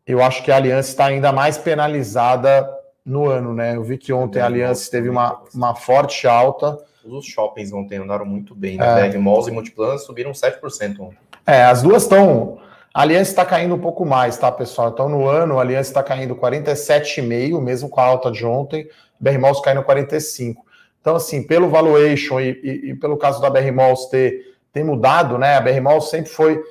Eu 0.06 0.22
acho 0.22 0.42
que 0.42 0.52
a 0.52 0.56
Aliança 0.56 0.90
está 0.90 1.06
ainda 1.06 1.32
mais 1.32 1.56
penalizada 1.56 2.68
no 3.04 3.26
ano, 3.26 3.54
né? 3.54 3.76
Eu 3.76 3.82
vi 3.82 3.98
que 3.98 4.12
ontem 4.12 4.40
a 4.40 4.46
Aliança 4.46 4.90
teve 4.90 5.08
uma, 5.08 5.40
uma 5.54 5.74
forte 5.74 6.26
alta. 6.26 6.78
Os 7.04 7.26
shoppings 7.26 7.72
ontem 7.72 7.98
andaram 7.98 8.24
muito 8.24 8.54
bem, 8.54 8.78
né? 8.78 9.08
É. 9.08 9.18
Malls 9.18 9.48
e 9.48 9.50
Multiplan 9.50 9.98
subiram 9.98 10.32
7% 10.32 11.00
ontem. 11.00 11.18
É, 11.46 11.64
as 11.64 11.82
duas 11.82 12.02
estão. 12.02 12.58
A 12.94 13.02
Aliança 13.02 13.32
está 13.32 13.44
caindo 13.44 13.74
um 13.74 13.80
pouco 13.80 14.06
mais, 14.06 14.38
tá, 14.38 14.52
pessoal? 14.52 14.90
Então, 14.90 15.08
no 15.08 15.26
ano, 15.28 15.58
a 15.58 15.62
Aliança 15.62 15.90
está 15.90 16.00
caindo 16.00 16.36
47,5, 16.36 17.60
mesmo 17.60 17.88
com 17.88 18.00
a 18.00 18.04
alta 18.04 18.30
de 18.30 18.46
ontem. 18.46 18.88
BR 19.18 19.36
Malls 19.36 19.60
caindo 19.60 19.82
45. 19.82 20.64
Então, 21.00 21.16
assim, 21.16 21.42
pelo 21.42 21.68
valuation 21.68 22.40
e, 22.40 22.50
e, 22.62 22.90
e 22.90 22.94
pelo 22.94 23.16
caso 23.16 23.42
da 23.42 23.50
BR 23.50 23.72
ter, 24.12 24.54
ter 24.72 24.84
mudado, 24.84 25.36
né? 25.36 25.56
A 25.56 25.60
BR 25.60 25.80
sempre 26.02 26.30
foi 26.30 26.62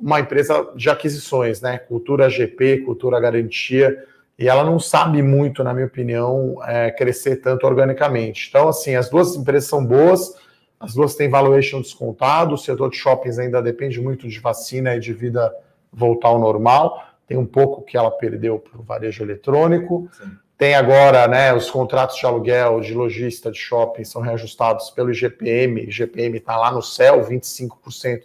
uma 0.00 0.18
empresa 0.20 0.70
de 0.74 0.88
aquisições, 0.88 1.60
né? 1.60 1.76
Cultura 1.76 2.30
GP, 2.30 2.78
cultura 2.78 3.20
garantia, 3.20 3.94
e 4.38 4.48
ela 4.48 4.64
não 4.64 4.78
sabe 4.78 5.20
muito, 5.20 5.62
na 5.62 5.74
minha 5.74 5.86
opinião, 5.86 6.56
é, 6.64 6.90
crescer 6.92 7.36
tanto 7.36 7.66
organicamente. 7.66 8.46
Então, 8.48 8.68
assim, 8.68 8.94
as 8.94 9.10
duas 9.10 9.36
empresas 9.36 9.68
são 9.68 9.84
boas, 9.84 10.32
as 10.80 10.94
duas 10.94 11.14
têm 11.14 11.28
valuation 11.28 11.80
descontado, 11.80 12.54
o 12.54 12.58
setor 12.58 12.90
de 12.90 12.96
shoppings 12.96 13.38
ainda 13.38 13.60
depende 13.60 14.00
muito 14.00 14.28
de 14.28 14.38
vacina 14.38 14.94
e 14.94 15.00
de 15.00 15.12
vida 15.12 15.52
voltar 15.92 16.28
ao 16.28 16.38
normal. 16.38 17.02
Tem 17.26 17.36
um 17.36 17.46
pouco 17.46 17.82
que 17.82 17.96
ela 17.96 18.10
perdeu 18.10 18.58
para 18.58 18.80
o 18.80 18.82
varejo 18.82 19.22
eletrônico. 19.22 20.08
Sim. 20.12 20.30
Tem 20.56 20.74
agora, 20.74 21.28
né, 21.28 21.54
os 21.54 21.70
contratos 21.70 22.16
de 22.16 22.26
aluguel 22.26 22.80
de 22.80 22.92
lojista 22.92 23.50
de 23.50 23.58
shopping 23.58 24.04
são 24.04 24.20
reajustados 24.20 24.90
pelo 24.90 25.10
IGPM. 25.12 25.82
O 25.82 25.88
IGPM 25.88 26.38
está 26.38 26.56
lá 26.56 26.72
no 26.72 26.82
céu, 26.82 27.24
25% 27.24 28.22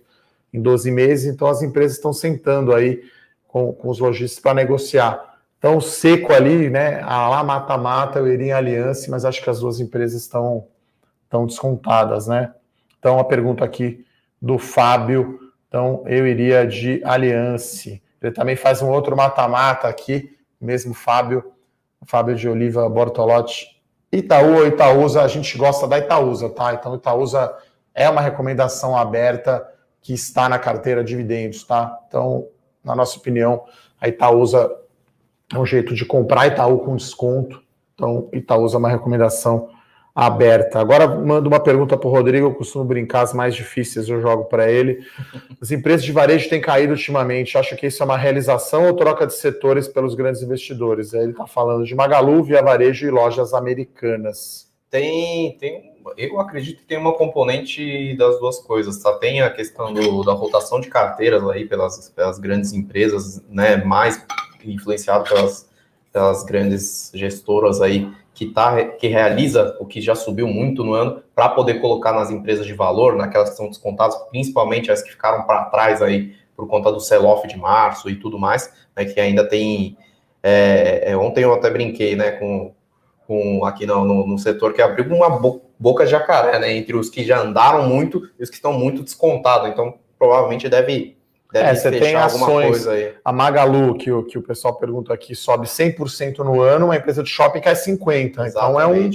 em 0.51 0.61
12 0.61 0.91
meses, 0.91 1.33
então 1.33 1.47
as 1.47 1.61
empresas 1.61 1.97
estão 1.97 2.13
sentando 2.13 2.73
aí 2.73 3.03
com, 3.47 3.71
com 3.71 3.89
os 3.89 3.99
lojistas 3.99 4.39
para 4.39 4.55
negociar. 4.55 5.37
Então, 5.59 5.79
seco 5.79 6.33
ali, 6.33 6.69
né? 6.69 7.01
A 7.03 7.29
lá 7.29 7.43
mata-mata, 7.43 8.19
eu 8.19 8.27
iria 8.27 8.47
em 8.47 8.51
aliança, 8.51 9.09
mas 9.09 9.25
acho 9.25 9.41
que 9.41 9.49
as 9.49 9.59
duas 9.59 9.79
empresas 9.79 10.21
estão, 10.21 10.67
estão 11.33 11.47
descontadas, 11.47 12.27
né? 12.27 12.53
Então, 12.99 13.17
a 13.17 13.23
pergunta 13.23 13.65
aqui 13.65 14.05
do 14.39 14.59
Fábio. 14.59 15.39
Então, 15.67 16.03
eu 16.05 16.27
iria 16.27 16.67
de 16.67 17.01
aliança. 17.03 17.89
Ele 18.21 18.31
também 18.31 18.55
faz 18.55 18.83
um 18.83 18.89
outro 18.89 19.17
mata-mata 19.17 19.87
aqui, 19.87 20.37
mesmo 20.61 20.93
Fábio, 20.93 21.51
Fábio 22.05 22.35
de 22.35 22.47
Oliva 22.47 22.87
Bortolotti. 22.87 23.81
Itaú 24.11 24.57
ou 24.57 24.67
Itaúsa, 24.67 25.23
a 25.23 25.27
gente 25.27 25.57
gosta 25.57 25.87
da 25.87 25.97
Itaúsa, 25.97 26.49
tá? 26.49 26.73
Então, 26.73 26.93
Itaúsa 26.93 27.53
é 27.95 28.07
uma 28.07 28.21
recomendação 28.21 28.95
aberta 28.95 29.67
que 29.99 30.13
está 30.13 30.47
na 30.47 30.59
carteira 30.59 31.03
dividendos, 31.03 31.63
tá? 31.63 31.99
Então, 32.07 32.47
na 32.83 32.95
nossa 32.95 33.17
opinião, 33.17 33.63
a 33.99 34.07
Itaúsa 34.07 34.71
é 35.51 35.57
um 35.57 35.65
jeito 35.65 35.95
de 35.95 36.05
comprar 36.05 36.47
Itaú 36.47 36.79
com 36.79 36.95
desconto. 36.95 37.63
Então, 37.95 38.29
Itaúsa 38.31 38.75
é 38.75 38.79
uma 38.79 38.89
recomendação 38.89 39.69
aberta. 40.15 40.79
Agora 40.79 41.07
mando 41.07 41.49
uma 41.49 41.59
pergunta 41.59 41.97
para 41.97 42.07
o 42.07 42.11
Rodrigo, 42.11 42.47
eu 42.47 42.53
costumo 42.53 42.85
brincar, 42.85 43.21
as 43.21 43.33
mais 43.33 43.55
difíceis 43.55 44.07
eu 44.07 44.21
jogo 44.21 44.45
para 44.45 44.71
ele. 44.71 45.05
As 45.59 45.71
empresas 45.71 46.03
de 46.03 46.11
varejo 46.11 46.49
têm 46.49 46.61
caído 46.61 46.91
ultimamente. 46.93 47.57
Acho 47.57 47.75
que 47.75 47.87
isso 47.87 48.03
é 48.03 48.05
uma 48.05 48.17
realização 48.17 48.85
ou 48.85 48.93
troca 48.93 49.25
de 49.25 49.33
setores 49.33 49.87
pelos 49.87 50.13
grandes 50.13 50.41
investidores? 50.41 51.13
Ele 51.13 51.31
está 51.31 51.47
falando 51.47 51.85
de 51.85 51.95
Magalu, 51.95 52.43
Via 52.43 52.61
Varejo 52.61 53.07
e 53.07 53.09
lojas 53.09 53.53
americanas. 53.53 54.71
Tem, 54.89 55.57
tem 55.57 55.93
eu 56.17 56.39
acredito 56.39 56.79
que 56.79 56.85
tem 56.85 56.97
uma 56.97 57.13
componente 57.13 58.15
das 58.17 58.37
duas 58.39 58.59
coisas, 58.59 59.01
tá? 59.01 59.13
Tem 59.13 59.41
a 59.41 59.49
questão 59.49 59.93
do, 59.93 60.21
da 60.23 60.33
rotação 60.33 60.81
de 60.81 60.89
carteiras 60.89 61.41
aí 61.47 61.65
pelas, 61.65 62.09
pelas 62.09 62.37
grandes 62.37 62.73
empresas, 62.73 63.41
né? 63.49 63.77
Mais 63.77 64.23
influenciado 64.65 65.23
pelas, 65.23 65.69
pelas 66.11 66.43
grandes 66.43 67.09
gestoras 67.13 67.81
aí 67.81 68.11
que, 68.45 68.53
tá, 68.53 68.83
que 68.83 69.07
realiza 69.07 69.75
o 69.79 69.85
que 69.85 70.01
já 70.01 70.15
subiu 70.15 70.47
muito 70.47 70.83
no 70.83 70.93
ano 70.93 71.21
para 71.35 71.49
poder 71.49 71.75
colocar 71.75 72.13
nas 72.13 72.29
empresas 72.29 72.65
de 72.65 72.73
valor, 72.73 73.15
naquelas 73.15 73.51
que 73.51 73.57
são 73.57 73.67
descontadas, 73.67 74.15
principalmente 74.29 74.91
as 74.91 75.01
que 75.01 75.11
ficaram 75.11 75.43
para 75.43 75.65
trás 75.65 76.01
aí 76.01 76.35
por 76.55 76.67
conta 76.67 76.91
do 76.91 76.99
sell-off 76.99 77.47
de 77.47 77.57
março 77.57 78.09
e 78.09 78.15
tudo 78.15 78.37
mais, 78.37 78.71
né, 78.95 79.05
que 79.05 79.19
ainda 79.19 79.47
tem. 79.47 79.97
É, 80.41 81.11
é, 81.11 81.17
ontem 81.17 81.43
eu 81.43 81.53
até 81.53 81.69
brinquei 81.69 82.15
né, 82.15 82.31
com, 82.31 82.73
com 83.25 83.65
aqui 83.65 83.85
no, 83.85 84.03
no, 84.03 84.27
no 84.27 84.37
setor 84.37 84.73
que 84.73 84.81
abriu 84.81 85.05
uma 85.15 85.29
boca 85.79 86.05
jacaré, 86.05 86.59
né? 86.59 86.73
Entre 86.73 86.95
os 86.95 87.09
que 87.09 87.23
já 87.23 87.41
andaram 87.41 87.87
muito 87.87 88.29
e 88.39 88.43
os 88.43 88.49
que 88.49 88.55
estão 88.55 88.73
muito 88.73 89.03
descontados. 89.03 89.69
Então, 89.69 89.95
provavelmente 90.17 90.69
deve. 90.69 91.17
Deve 91.53 91.69
é, 91.69 91.75
você 91.75 91.91
tem 91.91 92.15
ações. 92.15 92.85
A 93.23 93.31
Magalu, 93.31 93.95
que 93.95 94.11
o, 94.11 94.23
que 94.23 94.37
o 94.37 94.41
pessoal 94.41 94.75
pergunta 94.75 95.13
aqui, 95.13 95.35
sobe 95.35 95.67
100% 95.67 96.39
no 96.39 96.59
ano, 96.59 96.85
uma 96.85 96.95
empresa 96.97 97.21
de 97.21 97.29
shopping 97.29 97.61
cai 97.61 97.75
50%. 97.75 98.45
Exatamente. 98.45 98.49
Então 98.49 98.81
é 98.81 98.87
um. 98.87 99.11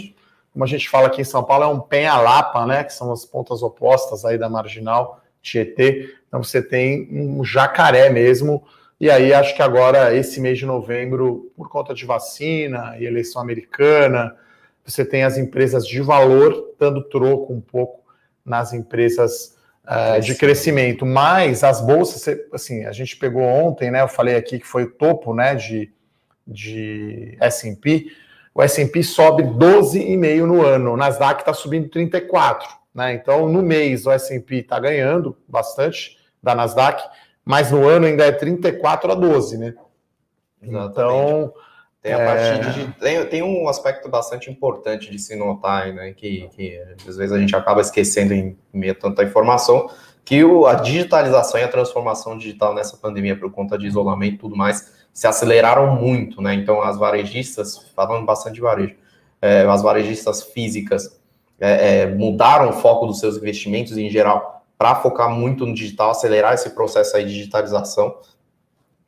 Como 0.52 0.64
a 0.64 0.68
gente 0.68 0.88
fala 0.88 1.08
aqui 1.08 1.20
em 1.20 1.24
São 1.24 1.44
Paulo, 1.44 1.64
é 1.64 1.66
um 1.66 1.80
penha-lapa, 1.80 2.64
né? 2.64 2.84
Que 2.84 2.92
são 2.92 3.12
as 3.12 3.24
pontas 3.24 3.62
opostas 3.62 4.24
aí 4.24 4.38
da 4.38 4.48
marginal 4.48 5.20
Tietê. 5.42 6.14
Então 6.28 6.42
você 6.42 6.62
tem 6.62 7.08
um 7.10 7.44
jacaré 7.44 8.08
mesmo 8.08 8.64
e 9.00 9.10
aí 9.10 9.32
acho 9.32 9.54
que 9.54 9.62
agora, 9.62 10.14
esse 10.14 10.40
mês 10.40 10.58
de 10.58 10.66
novembro, 10.66 11.52
por 11.56 11.68
conta 11.68 11.94
de 11.94 12.04
vacina 12.04 12.96
e 12.98 13.04
eleição 13.04 13.40
americana, 13.40 14.34
você 14.84 15.04
tem 15.04 15.22
as 15.22 15.38
empresas 15.38 15.86
de 15.86 16.00
valor 16.00 16.74
dando 16.78 17.02
troco 17.04 17.52
um 17.52 17.60
pouco 17.60 18.02
nas 18.44 18.72
empresas 18.72 19.56
uh, 19.88 20.20
de 20.20 20.34
crescimento. 20.34 21.04
Mas 21.04 21.64
as 21.64 21.80
bolsas, 21.80 22.38
assim, 22.52 22.84
a 22.84 22.92
gente 22.92 23.16
pegou 23.16 23.42
ontem, 23.42 23.90
né? 23.90 24.02
Eu 24.02 24.08
falei 24.08 24.36
aqui 24.36 24.58
que 24.58 24.66
foi 24.66 24.84
o 24.84 24.90
topo 24.90 25.34
né, 25.34 25.54
de, 25.54 25.90
de 26.46 27.36
SP. 27.40 28.12
O 28.54 28.62
SP 28.62 29.02
sobe 29.02 29.42
12,5 29.42 30.44
no 30.44 30.64
ano, 30.64 30.92
o 30.92 30.96
Nasdaq 30.96 31.40
está 31.40 31.54
subindo 31.54 31.88
34. 31.88 32.68
Né? 32.94 33.14
Então, 33.14 33.48
no 33.48 33.62
mês, 33.62 34.06
o 34.06 34.10
SP 34.12 34.60
está 34.60 34.78
ganhando 34.78 35.36
bastante 35.48 36.18
da 36.42 36.54
Nasdaq 36.54 37.02
mas 37.48 37.70
no 37.70 37.88
ano 37.88 38.04
ainda 38.04 38.26
é 38.26 38.30
34 38.30 39.10
a 39.10 39.14
12, 39.14 39.56
né? 39.56 39.74
Exatamente. 40.60 40.90
Então. 40.92 41.54
Tem, 42.00 42.14
a 42.14 42.18
é... 42.18 42.58
de, 42.58 42.92
tem, 42.92 43.26
tem, 43.26 43.42
um 43.42 43.68
aspecto 43.68 44.08
bastante 44.08 44.50
importante 44.50 45.10
de 45.10 45.18
se 45.18 45.34
notar, 45.34 45.92
né? 45.92 46.12
Que, 46.12 46.48
que 46.54 46.80
às 47.06 47.16
vezes 47.16 47.32
a 47.32 47.38
gente 47.38 47.54
acaba 47.56 47.80
esquecendo 47.80 48.32
em 48.32 48.56
meio 48.72 48.92
a 48.92 48.94
tanta 48.94 49.24
informação, 49.24 49.90
que 50.24 50.44
o, 50.44 50.66
a 50.66 50.74
digitalização 50.74 51.60
e 51.60 51.64
a 51.64 51.68
transformação 51.68 52.38
digital 52.38 52.74
nessa 52.74 52.96
pandemia, 52.96 53.36
por 53.36 53.50
conta 53.50 53.76
de 53.76 53.86
isolamento 53.86 54.34
e 54.34 54.38
tudo 54.38 54.56
mais, 54.56 54.92
se 55.12 55.26
aceleraram 55.26 55.96
muito, 55.96 56.40
né? 56.40 56.54
Então, 56.54 56.80
as 56.80 56.96
varejistas, 56.96 57.90
falando 57.96 58.24
bastante 58.24 58.54
de 58.54 58.60
varejo, 58.60 58.94
é, 59.42 59.62
as 59.62 59.82
varejistas 59.82 60.42
físicas 60.42 61.20
é, 61.60 62.02
é 62.02 62.06
mudaram 62.06 62.70
o 62.70 62.72
foco 62.72 63.06
dos 63.06 63.18
seus 63.18 63.36
investimentos 63.36 63.96
em 63.96 64.08
geral 64.08 64.64
para 64.78 64.94
focar 64.94 65.28
muito 65.28 65.66
no 65.66 65.74
digital, 65.74 66.12
acelerar 66.12 66.54
esse 66.54 66.70
processo 66.70 67.16
aí 67.16 67.24
de 67.24 67.34
digitalização. 67.34 68.14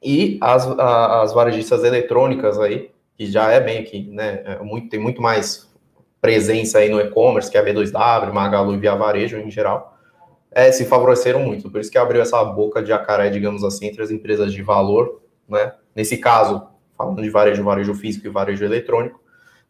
E 0.03 0.39
as, 0.41 0.67
as 0.67 1.33
varejistas 1.33 1.85
eletrônicas 1.85 2.59
aí, 2.59 2.91
que 3.17 3.27
já 3.27 3.51
é 3.51 3.61
bem 3.61 3.79
aqui, 3.79 4.09
né? 4.11 4.43
É 4.45 4.59
muito, 4.63 4.89
tem 4.89 4.99
muito 4.99 5.21
mais 5.21 5.71
presença 6.21 6.79
aí 6.79 6.89
no 6.89 7.01
e-commerce, 7.01 7.51
que 7.51 7.57
é 7.57 7.61
a 7.61 7.65
B2W, 7.65 8.33
Magalu 8.33 8.75
e 8.75 8.79
Via 8.79 8.95
Varejo 8.95 9.39
em 9.39 9.51
geral, 9.51 9.99
é, 10.51 10.71
se 10.73 10.85
favoreceram 10.85 11.41
muito. 11.41 11.71
Por 11.71 11.81
isso 11.81 11.91
que 11.91 11.99
abriu 11.99 12.21
essa 12.21 12.43
boca 12.45 12.83
de 12.83 12.89
jacaré, 12.89 13.31
digamos 13.31 13.63
assim, 13.63 13.87
entre 13.87 14.03
as 14.03 14.11
empresas 14.11 14.53
de 14.53 14.63
valor, 14.63 15.21
né? 15.49 15.73
Nesse 15.95 16.17
caso, 16.17 16.67
falando 16.97 17.23
de 17.23 17.31
varejo, 17.31 17.63
varejo 17.63 17.95
físico 17.95 18.27
e 18.27 18.31
varejo 18.31 18.65
eletrônico. 18.65 19.21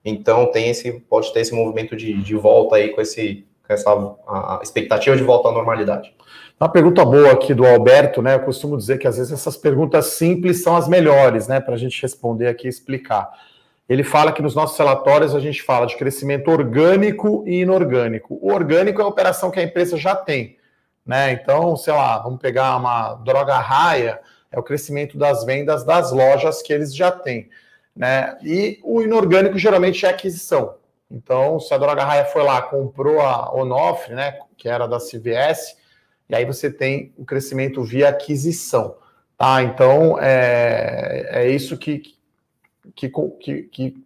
Então 0.04 0.50
tem 0.50 0.70
esse, 0.70 0.92
pode 1.00 1.32
ter 1.32 1.40
esse 1.40 1.54
movimento 1.54 1.94
de, 1.96 2.14
de 2.22 2.34
volta 2.34 2.76
aí 2.76 2.90
com 2.90 3.00
esse 3.00 3.46
essa 3.68 3.92
a 4.26 4.58
expectativa 4.62 5.16
de 5.16 5.22
volta 5.22 5.48
à 5.48 5.52
normalidade. 5.52 6.12
Uma 6.60 6.68
pergunta 6.68 7.02
boa 7.06 7.32
aqui 7.32 7.54
do 7.54 7.66
Alberto, 7.66 8.20
né? 8.20 8.34
Eu 8.34 8.40
costumo 8.40 8.76
dizer 8.76 8.98
que 8.98 9.08
às 9.08 9.16
vezes 9.16 9.32
essas 9.32 9.56
perguntas 9.56 10.08
simples 10.08 10.62
são 10.62 10.76
as 10.76 10.86
melhores, 10.86 11.48
né? 11.48 11.58
Para 11.58 11.72
a 11.72 11.78
gente 11.78 12.02
responder 12.02 12.48
aqui 12.48 12.66
e 12.66 12.68
explicar. 12.68 13.30
Ele 13.88 14.04
fala 14.04 14.30
que 14.30 14.42
nos 14.42 14.54
nossos 14.54 14.76
relatórios 14.76 15.34
a 15.34 15.40
gente 15.40 15.62
fala 15.62 15.86
de 15.86 15.96
crescimento 15.96 16.50
orgânico 16.50 17.42
e 17.46 17.62
inorgânico. 17.62 18.38
O 18.42 18.52
orgânico 18.52 19.00
é 19.00 19.04
a 19.04 19.08
operação 19.08 19.50
que 19.50 19.58
a 19.58 19.62
empresa 19.62 19.96
já 19.96 20.14
tem, 20.14 20.58
né? 21.04 21.32
Então, 21.32 21.74
sei 21.78 21.94
lá, 21.94 22.18
vamos 22.18 22.38
pegar 22.38 22.76
uma 22.76 23.14
droga 23.14 23.56
raia, 23.56 24.20
é 24.52 24.58
o 24.58 24.62
crescimento 24.62 25.16
das 25.16 25.46
vendas 25.46 25.82
das 25.82 26.12
lojas 26.12 26.60
que 26.60 26.74
eles 26.74 26.94
já 26.94 27.10
têm, 27.10 27.48
né? 27.96 28.36
E 28.42 28.78
o 28.84 29.00
inorgânico 29.00 29.56
geralmente 29.56 30.04
é 30.04 30.10
aquisição. 30.10 30.74
Então, 31.10 31.58
se 31.58 31.72
a 31.72 31.78
Droga 31.78 32.04
Raia 32.04 32.26
foi 32.26 32.42
lá, 32.42 32.60
comprou 32.60 33.18
a 33.20 33.50
Onofre, 33.52 34.14
né, 34.14 34.38
que 34.56 34.68
era 34.68 34.86
da 34.86 34.98
CVS, 34.98 35.79
e 36.30 36.34
aí 36.34 36.44
você 36.44 36.70
tem 36.70 37.12
o 37.18 37.24
crescimento 37.24 37.82
via 37.82 38.08
aquisição, 38.08 38.94
tá? 39.36 39.62
Então, 39.64 40.16
é, 40.20 41.28
é 41.32 41.50
isso 41.50 41.76
que, 41.76 42.02
que, 42.94 43.10
que, 43.40 43.62
que, 43.64 44.04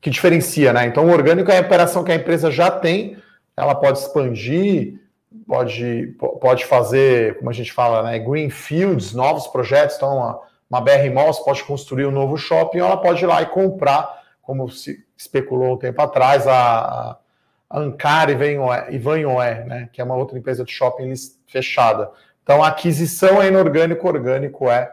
que 0.00 0.10
diferencia, 0.10 0.72
né? 0.72 0.86
Então, 0.86 1.06
o 1.06 1.12
orgânico 1.12 1.50
é 1.50 1.58
a 1.58 1.60
operação 1.60 2.02
que 2.02 2.10
a 2.10 2.14
empresa 2.14 2.50
já 2.50 2.70
tem, 2.70 3.18
ela 3.54 3.74
pode 3.74 3.98
expandir, 3.98 4.98
pode, 5.46 6.16
pode 6.40 6.64
fazer, 6.64 7.36
como 7.36 7.50
a 7.50 7.52
gente 7.52 7.70
fala, 7.70 8.02
né, 8.02 8.18
greenfields, 8.18 9.12
novos 9.12 9.46
projetos, 9.46 9.96
então 9.96 10.16
uma, 10.16 10.40
uma 10.70 10.80
BR 10.80 11.12
Malls 11.12 11.44
pode 11.44 11.62
construir 11.64 12.06
um 12.06 12.10
novo 12.10 12.38
shopping, 12.38 12.80
ou 12.80 12.86
ela 12.86 12.96
pode 12.96 13.22
ir 13.22 13.26
lá 13.26 13.42
e 13.42 13.46
comprar 13.46 14.22
como 14.40 14.70
se 14.70 15.04
especulou 15.18 15.74
um 15.74 15.78
tempo 15.78 16.00
atrás, 16.00 16.46
a 16.46 17.18
Ancar 17.70 18.30
e 18.30 18.98
Vanhoé, 18.98 19.64
né, 19.64 19.88
que 19.92 20.00
é 20.00 20.04
uma 20.04 20.16
outra 20.16 20.38
empresa 20.38 20.64
de 20.64 20.72
shopping 20.72 21.12
fechada. 21.46 22.10
Então, 22.42 22.62
a 22.62 22.68
aquisição 22.68 23.42
é 23.42 23.48
inorgânico, 23.48 24.08
orgânico 24.08 24.70
é 24.70 24.90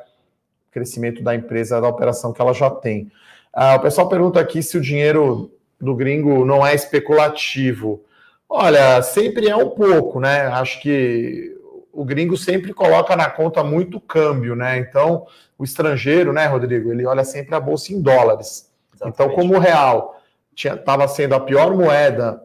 o 0.67 0.71
crescimento 0.73 1.23
da 1.23 1.33
empresa, 1.33 1.79
da 1.79 1.88
operação 1.88 2.33
que 2.33 2.41
ela 2.41 2.53
já 2.53 2.69
tem. 2.69 3.09
Ah, 3.53 3.75
o 3.75 3.79
pessoal 3.79 4.09
pergunta 4.09 4.41
aqui 4.41 4.61
se 4.61 4.77
o 4.77 4.81
dinheiro 4.81 5.49
do 5.79 5.95
gringo 5.95 6.43
não 6.43 6.67
é 6.67 6.75
especulativo. 6.75 8.03
Olha, 8.49 9.01
sempre 9.01 9.47
é 9.47 9.55
um 9.55 9.69
pouco, 9.69 10.19
né? 10.19 10.47
Acho 10.47 10.81
que 10.81 11.55
o 11.93 12.03
gringo 12.03 12.35
sempre 12.35 12.73
coloca 12.73 13.15
na 13.15 13.29
conta 13.29 13.63
muito 13.63 14.01
câmbio, 14.01 14.53
né? 14.53 14.77
Então, 14.77 15.25
o 15.57 15.63
estrangeiro, 15.63 16.33
né, 16.33 16.45
Rodrigo, 16.45 16.91
ele 16.91 17.05
olha 17.05 17.23
sempre 17.23 17.55
a 17.55 17.59
bolsa 17.59 17.93
em 17.93 18.01
dólares. 18.01 18.69
Exatamente. 18.93 19.15
Então, 19.15 19.29
como 19.29 19.55
o 19.55 19.59
real 19.59 20.19
estava 20.53 21.07
sendo 21.07 21.35
a 21.35 21.39
pior 21.39 21.73
moeda 21.73 22.44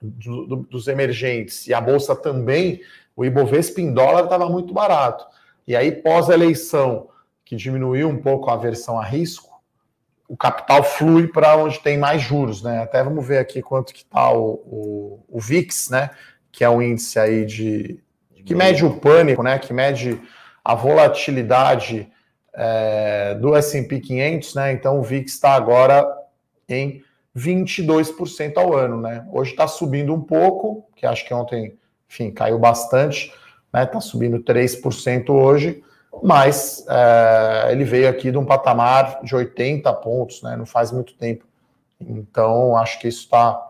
do, 0.00 0.46
do, 0.46 0.56
dos 0.56 0.88
emergentes 0.88 1.66
e 1.66 1.74
a 1.74 1.80
bolsa 1.80 2.16
também, 2.16 2.80
o 3.14 3.24
Ibovespa 3.24 3.80
em 3.80 3.92
dólar 3.92 4.24
estava 4.24 4.48
muito 4.48 4.72
barato. 4.72 5.26
E 5.66 5.76
aí, 5.76 5.92
pós-eleição, 5.92 7.08
que 7.44 7.54
diminuiu 7.56 8.08
um 8.08 8.16
pouco 8.16 8.50
a 8.50 8.54
aversão 8.54 8.98
a 8.98 9.04
risco, 9.04 9.50
o 10.28 10.36
capital 10.36 10.82
flui 10.84 11.26
para 11.26 11.56
onde 11.56 11.80
tem 11.80 11.98
mais 11.98 12.22
juros, 12.22 12.62
né? 12.62 12.82
Até 12.82 13.02
vamos 13.02 13.26
ver 13.26 13.38
aqui 13.38 13.60
quanto 13.60 13.92
que 13.92 14.02
está 14.02 14.32
o, 14.32 14.52
o, 14.64 15.24
o, 15.28 15.40
VIX, 15.40 15.90
né? 15.90 16.10
Que 16.52 16.62
é 16.62 16.68
o 16.68 16.80
índice 16.80 17.18
aí 17.18 17.44
de 17.44 18.00
que 18.46 18.54
mede 18.54 18.84
o 18.84 18.98
pânico, 18.98 19.42
né? 19.42 19.58
Que 19.58 19.72
mede 19.72 20.20
a 20.64 20.74
volatilidade 20.74 22.10
é, 22.54 23.34
do 23.34 23.56
S&P 23.56 23.98
500, 23.98 24.54
né? 24.54 24.72
Então 24.72 25.00
o 25.00 25.02
VIX 25.02 25.32
está 25.32 25.54
agora 25.54 26.06
em 26.68 27.02
22% 27.36 28.56
ao 28.56 28.74
ano, 28.74 29.00
né? 29.00 29.26
Hoje 29.32 29.52
está 29.52 29.66
subindo 29.66 30.12
um 30.12 30.20
pouco, 30.20 30.86
que 30.96 31.06
acho 31.06 31.26
que 31.26 31.32
ontem, 31.32 31.76
enfim, 32.08 32.30
caiu 32.30 32.58
bastante, 32.58 33.32
né? 33.72 33.84
Está 33.84 34.00
subindo 34.00 34.40
3% 34.40 35.30
hoje, 35.30 35.82
mas 36.22 36.84
é, 36.88 37.68
ele 37.70 37.84
veio 37.84 38.08
aqui 38.08 38.30
de 38.30 38.38
um 38.38 38.44
patamar 38.44 39.20
de 39.22 39.34
80 39.34 39.92
pontos, 39.94 40.42
né? 40.42 40.56
Não 40.56 40.66
faz 40.66 40.90
muito 40.90 41.14
tempo. 41.14 41.44
Então, 42.00 42.76
acho 42.76 42.98
que 42.98 43.08
isso 43.08 43.24
está 43.24 43.60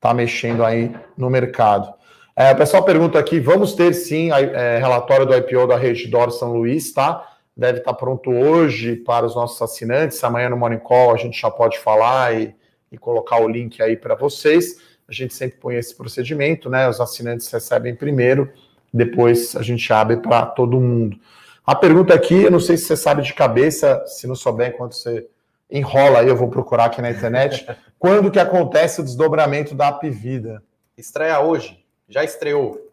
tá 0.00 0.14
mexendo 0.14 0.64
aí 0.64 0.94
no 1.16 1.28
mercado. 1.28 1.92
É, 2.34 2.52
o 2.52 2.56
pessoal 2.56 2.82
pergunta 2.82 3.18
aqui: 3.18 3.38
vamos 3.38 3.74
ter 3.74 3.92
sim 3.92 4.30
é, 4.32 4.78
relatório 4.78 5.26
do 5.26 5.36
IPO 5.36 5.66
da 5.66 5.76
Rede 5.76 6.08
Dor 6.08 6.30
São 6.30 6.54
Luís, 6.54 6.92
tá? 6.92 7.28
Deve 7.54 7.78
estar 7.78 7.92
tá 7.92 7.96
pronto 7.96 8.30
hoje 8.30 8.96
para 8.96 9.26
os 9.26 9.34
nossos 9.34 9.60
assinantes. 9.60 10.22
Amanhã 10.24 10.48
no 10.48 10.56
Morning 10.56 10.78
Call 10.78 11.12
a 11.12 11.18
gente 11.18 11.38
já 11.38 11.50
pode 11.50 11.78
falar 11.78 12.34
e 12.34 12.54
e 12.92 12.98
colocar 12.98 13.40
o 13.40 13.48
link 13.48 13.82
aí 13.82 13.96
para 13.96 14.14
vocês. 14.14 14.76
A 15.08 15.12
gente 15.12 15.34
sempre 15.34 15.58
põe 15.58 15.76
esse 15.76 15.96
procedimento, 15.96 16.70
né? 16.70 16.88
Os 16.88 17.00
assinantes 17.00 17.50
recebem 17.50 17.96
primeiro, 17.96 18.52
depois 18.92 19.56
a 19.56 19.62
gente 19.62 19.90
abre 19.92 20.18
para 20.18 20.46
todo 20.46 20.78
mundo. 20.78 21.18
A 21.66 21.74
pergunta 21.74 22.12
aqui, 22.14 22.42
eu 22.42 22.50
não 22.50 22.60
sei 22.60 22.76
se 22.76 22.84
você 22.84 22.96
sabe 22.96 23.22
de 23.22 23.32
cabeça, 23.32 24.04
se 24.06 24.26
não 24.26 24.34
souber, 24.34 24.68
enquanto 24.68 24.94
você 24.94 25.26
enrola 25.70 26.20
aí, 26.20 26.28
eu 26.28 26.36
vou 26.36 26.48
procurar 26.48 26.86
aqui 26.86 27.00
na 27.00 27.10
internet. 27.10 27.66
quando 27.98 28.30
que 28.30 28.38
acontece 28.38 29.00
o 29.00 29.04
desdobramento 29.04 29.74
da 29.74 29.88
App 29.88 30.08
Vida? 30.10 30.62
Estreia 30.96 31.40
hoje, 31.40 31.82
já 32.08 32.22
estreou. 32.22 32.90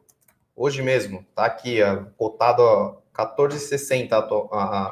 Hoje 0.56 0.82
mesmo, 0.82 1.26
tá 1.36 1.46
aqui, 1.46 1.80
cotado 2.18 2.98
14,60 3.19 4.47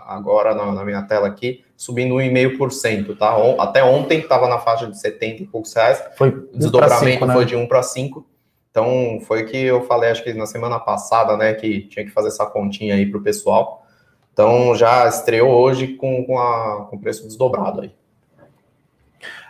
agora 0.06 0.54
na, 0.54 0.84
minha 0.84 1.02
tela 1.04 1.28
aqui, 1.28 1.64
subindo 1.76 2.16
1,5%, 2.16 3.18
tá? 3.18 3.36
Até 3.60 3.84
ontem 3.84 4.20
estava 4.20 4.48
na 4.48 4.60
faixa 4.60 4.88
de 4.88 5.00
70 5.00 5.44
e 5.44 5.48
poucos 5.48 5.74
reais. 5.74 6.04
Foi 6.18 6.30
o 6.30 6.50
desdobramento 6.54 7.26
né? 7.26 7.34
foi 7.34 7.46
de 7.46 7.56
1 7.56 7.68
para 7.68 7.82
5. 7.84 8.26
Então, 8.70 9.20
foi 9.22 9.44
o 9.44 9.46
que 9.48 9.58
eu 9.58 9.82
falei, 9.84 10.12
acho 10.12 10.24
que 10.24 10.34
na 10.34 10.46
semana 10.46 10.80
passada, 10.80 11.36
né, 11.36 11.54
que 11.54 11.82
tinha 11.88 12.06
que 12.06 12.12
fazer 12.12 12.28
essa 12.28 12.46
continha 12.46 12.96
aí 12.96 13.06
para 13.06 13.20
o 13.20 13.24
pessoal. 13.24 13.84
Então, 14.32 14.76
já 14.76 15.08
estreou 15.08 15.50
hoje 15.52 15.96
com, 15.96 16.24
com, 16.26 16.38
a, 16.38 16.86
com 16.88 16.96
o 16.96 17.00
preço 17.00 17.26
desdobrado 17.26 17.82
aí. 17.82 17.92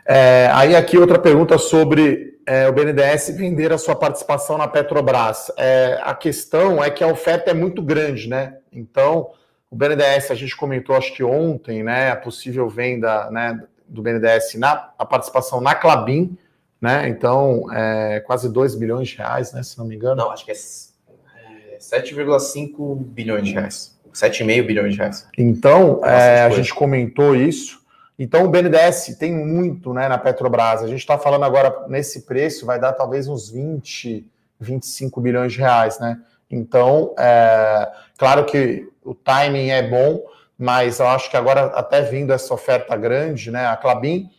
É, 0.05 0.49
aí 0.53 0.73
aqui 0.73 0.97
outra 0.97 1.19
pergunta 1.19 1.57
sobre 1.57 2.37
é, 2.47 2.67
o 2.69 2.71
BNDES 2.71 3.36
vender 3.36 3.73
a 3.73 3.77
sua 3.77 3.93
participação 3.93 4.57
na 4.57 4.69
Petrobras. 4.69 5.51
É, 5.57 5.99
a 6.01 6.15
questão 6.15 6.81
é 6.81 6.89
que 6.89 7.03
a 7.03 7.07
oferta 7.07 7.51
é 7.51 7.53
muito 7.53 7.81
grande, 7.81 8.29
né? 8.29 8.55
Então, 8.71 9.31
o 9.69 9.75
BNDES, 9.75 10.31
a 10.31 10.36
gente 10.36 10.55
comentou 10.55 10.95
acho 10.95 11.13
que 11.13 11.21
ontem, 11.21 11.83
né, 11.83 12.10
a 12.10 12.15
possível 12.15 12.69
venda 12.69 13.29
né, 13.29 13.62
do 13.86 14.01
BNDES 14.01 14.55
na 14.55 14.93
a 14.97 15.05
participação 15.05 15.60
na 15.60 15.75
Clabin, 15.75 16.38
né? 16.79 17.10
Então, 17.10 17.65
é, 17.73 18.21
quase 18.21 18.47
2 18.47 18.75
bilhões 18.75 19.10
de 19.10 19.17
reais, 19.17 19.51
né? 19.51 19.62
Se 19.62 19.77
não 19.77 19.86
me 19.86 19.95
engano. 19.95 20.15
Não, 20.15 20.31
acho 20.31 20.45
que 20.45 20.51
é 20.51 20.55
7,5 20.55 22.95
bilhões 22.95 23.45
de 23.45 23.53
reais. 23.53 23.93
7,5 24.13 24.65
bilhões 24.65 24.93
de 24.93 24.99
reais. 24.99 25.27
Então, 25.38 25.99
é, 26.05 26.43
a 26.43 26.49
gente 26.49 26.73
comentou 26.73 27.36
isso. 27.36 27.76
Então, 28.19 28.45
o 28.45 28.49
BNDES 28.49 29.15
tem 29.19 29.32
muito 29.32 29.93
né, 29.93 30.08
na 30.08 30.17
Petrobras. 30.17 30.82
A 30.82 30.88
gente 30.88 30.99
está 30.99 31.19
falando 31.19 31.45
agora 31.45 31.86
nesse 31.88 32.23
preço, 32.23 32.65
vai 32.65 32.80
dar 32.80 32.93
talvez 32.93 33.27
uns 33.27 33.49
20, 33.49 34.25
25 34.60 35.21
bilhões 35.21 35.53
de 35.53 35.60
reais, 35.60 35.99
né? 35.99 36.19
Então, 36.49 37.13
é, 37.19 37.91
claro 38.17 38.45
que 38.45 38.89
o 39.03 39.13
timing 39.13 39.69
é 39.69 39.88
bom, 39.88 40.23
mas 40.58 40.99
eu 40.99 41.08
acho 41.08 41.30
que 41.30 41.38
agora, 41.38 41.65
até 41.67 42.01
vindo 42.01 42.34
essa 42.34 42.51
oferta 42.53 42.95
grande, 42.95 43.51
né? 43.51 43.67
A 43.67 43.75
Clabin, 43.75 44.30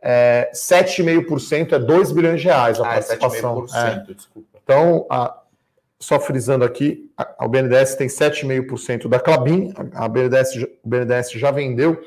é, 0.00 0.50
7,5% 0.54 1.72
é 1.72 1.78
2 1.78 2.12
bilhões 2.12 2.40
de 2.40 2.46
reais 2.46 2.78
a 2.78 2.84
ah, 2.84 2.90
é 2.90 2.92
participação. 2.94 3.66
É 3.74 3.96
7,5%, 3.96 4.14
desculpa. 4.14 4.48
Então, 4.62 5.06
a, 5.10 5.40
só 5.98 6.20
frisando 6.20 6.64
aqui, 6.64 7.10
a, 7.16 7.44
a 7.44 7.48
BNDES 7.48 7.96
tem 7.96 8.06
7,5% 8.06 9.08
da 9.08 9.18
Clabin, 9.18 9.72
a 9.92 10.06
BNDES, 10.06 10.54
o 10.84 10.88
BNDES 10.88 11.32
já 11.32 11.50
vendeu 11.50 12.00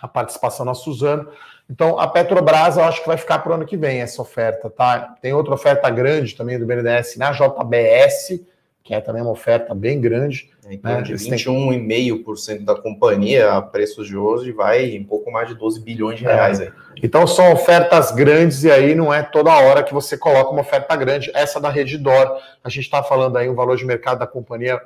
a 0.00 0.08
participação 0.08 0.64
na 0.64 0.74
Suzano. 0.74 1.28
Então, 1.68 1.98
a 2.00 2.08
Petrobras, 2.08 2.76
eu 2.76 2.84
acho 2.84 3.00
que 3.00 3.06
vai 3.06 3.16
ficar 3.16 3.38
para 3.38 3.52
o 3.52 3.54
ano 3.54 3.64
que 3.64 3.76
vem 3.76 4.00
essa 4.00 4.20
oferta, 4.20 4.68
tá? 4.68 5.14
Tem 5.22 5.32
outra 5.32 5.54
oferta 5.54 5.88
grande 5.88 6.34
também 6.34 6.58
do 6.58 6.66
BNDES 6.66 7.16
na 7.16 7.30
JBS, 7.30 8.40
que 8.82 8.92
é 8.92 9.00
também 9.00 9.22
uma 9.22 9.30
oferta 9.30 9.72
bem 9.72 10.00
grande. 10.00 10.50
É, 10.66 10.74
então, 10.74 10.96
né? 10.96 11.02
de 11.02 11.14
21,5% 11.14 12.64
da 12.64 12.74
companhia, 12.74 13.52
a 13.52 13.62
preços 13.62 14.08
de 14.08 14.16
hoje, 14.16 14.50
vai 14.50 14.84
em 14.86 15.04
pouco 15.04 15.30
mais 15.30 15.48
de 15.48 15.54
12 15.54 15.80
bilhões 15.80 16.18
de 16.18 16.24
reais. 16.24 16.58
É. 16.58 16.64
Aí. 16.64 16.72
Então, 17.00 17.24
são 17.24 17.52
ofertas 17.52 18.10
grandes 18.10 18.64
e 18.64 18.70
aí 18.70 18.96
não 18.96 19.14
é 19.14 19.22
toda 19.22 19.52
hora 19.52 19.84
que 19.84 19.94
você 19.94 20.18
coloca 20.18 20.50
uma 20.50 20.62
oferta 20.62 20.96
grande. 20.96 21.30
Essa 21.34 21.60
da 21.60 21.70
Redditor, 21.70 22.36
a 22.64 22.68
gente 22.68 22.84
está 22.84 23.00
falando 23.00 23.36
aí 23.36 23.48
um 23.48 23.54
valor 23.54 23.76
de 23.76 23.84
mercado 23.84 24.18
da 24.18 24.26
companhia 24.26 24.80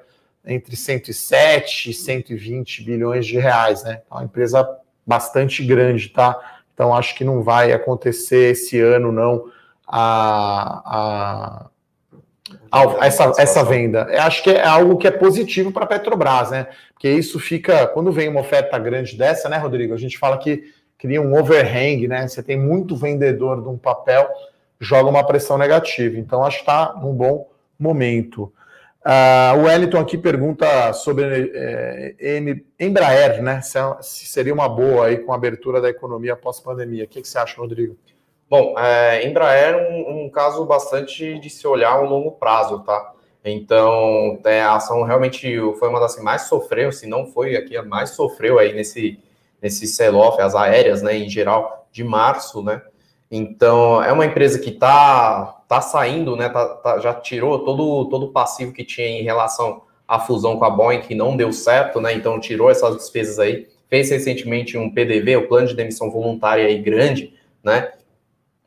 entre 0.46 0.76
107 0.76 1.90
e 1.90 1.94
120 1.94 2.82
bilhões 2.82 3.26
de 3.26 3.38
reais, 3.38 3.82
né? 3.84 4.02
É 4.10 4.14
uma 4.14 4.24
empresa 4.24 4.68
bastante 5.06 5.64
grande, 5.64 6.08
tá? 6.08 6.38
Então 6.72 6.94
acho 6.94 7.14
que 7.14 7.24
não 7.24 7.42
vai 7.42 7.72
acontecer 7.72 8.52
esse 8.52 8.80
ano, 8.80 9.12
não, 9.12 9.44
a, 9.86 11.68
a, 12.70 12.90
a 13.00 13.06
essa, 13.06 13.32
essa 13.38 13.64
venda. 13.64 14.08
Eu 14.10 14.22
acho 14.22 14.42
que 14.42 14.50
é 14.50 14.66
algo 14.66 14.96
que 14.96 15.06
é 15.06 15.10
positivo 15.10 15.70
para 15.70 15.84
a 15.84 15.88
Petrobras, 15.88 16.50
né? 16.50 16.66
Porque 16.92 17.08
isso 17.08 17.38
fica. 17.38 17.86
Quando 17.86 18.10
vem 18.10 18.28
uma 18.28 18.40
oferta 18.40 18.78
grande 18.78 19.16
dessa, 19.16 19.48
né, 19.48 19.56
Rodrigo? 19.56 19.94
A 19.94 19.98
gente 19.98 20.18
fala 20.18 20.38
que 20.38 20.64
cria 20.98 21.20
um 21.20 21.38
overhang, 21.38 22.08
né? 22.08 22.26
Você 22.26 22.42
tem 22.42 22.58
muito 22.58 22.96
vendedor 22.96 23.62
de 23.62 23.68
um 23.68 23.78
papel, 23.78 24.28
joga 24.80 25.08
uma 25.08 25.24
pressão 25.24 25.56
negativa. 25.56 26.18
Então 26.18 26.44
acho 26.44 26.58
que 26.58 26.62
está 26.62 26.94
num 26.94 27.14
bom 27.14 27.48
momento. 27.78 28.52
Uh, 29.04 29.58
o 29.58 29.64
Wellington 29.64 29.98
aqui 29.98 30.16
pergunta 30.16 30.94
sobre 30.94 31.52
é, 31.54 32.38
Embraer, 32.80 33.42
né? 33.42 33.60
Se, 33.60 33.78
é, 33.78 33.96
se, 34.00 34.24
seria 34.24 34.54
uma 34.54 34.66
boa 34.66 35.06
aí 35.06 35.18
com 35.18 35.30
a 35.30 35.36
abertura 35.36 35.78
da 35.78 35.90
economia 35.90 36.32
após 36.32 36.58
pandemia. 36.58 37.04
O 37.04 37.08
que, 37.08 37.20
que 37.20 37.28
você 37.28 37.36
acha, 37.36 37.60
Rodrigo? 37.60 37.98
Bom, 38.48 38.78
é, 38.78 39.26
Embraer 39.28 39.74
é 39.74 39.90
um, 39.90 40.24
um, 40.24 40.30
caso 40.30 40.64
bastante 40.64 41.38
de 41.38 41.50
se 41.50 41.66
olhar 41.66 41.92
a 41.92 42.00
longo 42.00 42.32
prazo, 42.32 42.82
tá? 42.82 43.12
Então, 43.44 44.40
é, 44.42 44.62
a 44.62 44.76
ação 44.76 45.02
realmente 45.02 45.54
foi 45.78 45.88
uma 45.90 46.00
das 46.00 46.16
que 46.16 46.22
mais 46.22 46.42
sofreu, 46.42 46.90
se 46.90 47.06
não 47.06 47.26
foi 47.26 47.56
aqui 47.56 47.76
a 47.76 47.82
mais 47.82 48.10
sofreu 48.10 48.58
aí 48.58 48.72
nesse, 48.72 49.18
nesse 49.60 49.86
sell-off, 49.86 50.40
as 50.40 50.54
aéreas, 50.54 51.02
né, 51.02 51.14
em 51.14 51.28
geral, 51.28 51.86
de 51.92 52.02
março, 52.02 52.62
né? 52.62 52.80
Então, 53.36 54.00
é 54.00 54.12
uma 54.12 54.24
empresa 54.24 54.60
que 54.60 54.70
está 54.70 55.60
tá 55.66 55.80
saindo, 55.80 56.36
né? 56.36 56.48
Tá, 56.48 56.68
tá, 56.76 56.98
já 57.00 57.12
tirou 57.12 57.64
todo, 57.64 58.08
todo 58.08 58.26
o 58.26 58.32
passivo 58.32 58.72
que 58.72 58.84
tinha 58.84 59.08
em 59.08 59.24
relação 59.24 59.82
à 60.06 60.20
fusão 60.20 60.56
com 60.56 60.64
a 60.64 60.70
Boeing, 60.70 61.00
que 61.00 61.16
não 61.16 61.36
deu 61.36 61.52
certo, 61.52 62.00
né? 62.00 62.14
Então, 62.14 62.38
tirou 62.38 62.70
essas 62.70 62.96
despesas 62.96 63.40
aí. 63.40 63.66
Fez 63.88 64.08
recentemente 64.08 64.78
um 64.78 64.88
PDV, 64.88 65.36
o 65.36 65.48
plano 65.48 65.66
de 65.66 65.74
demissão 65.74 66.12
voluntária 66.12 66.64
aí 66.64 66.78
grande, 66.78 67.34
né? 67.60 67.90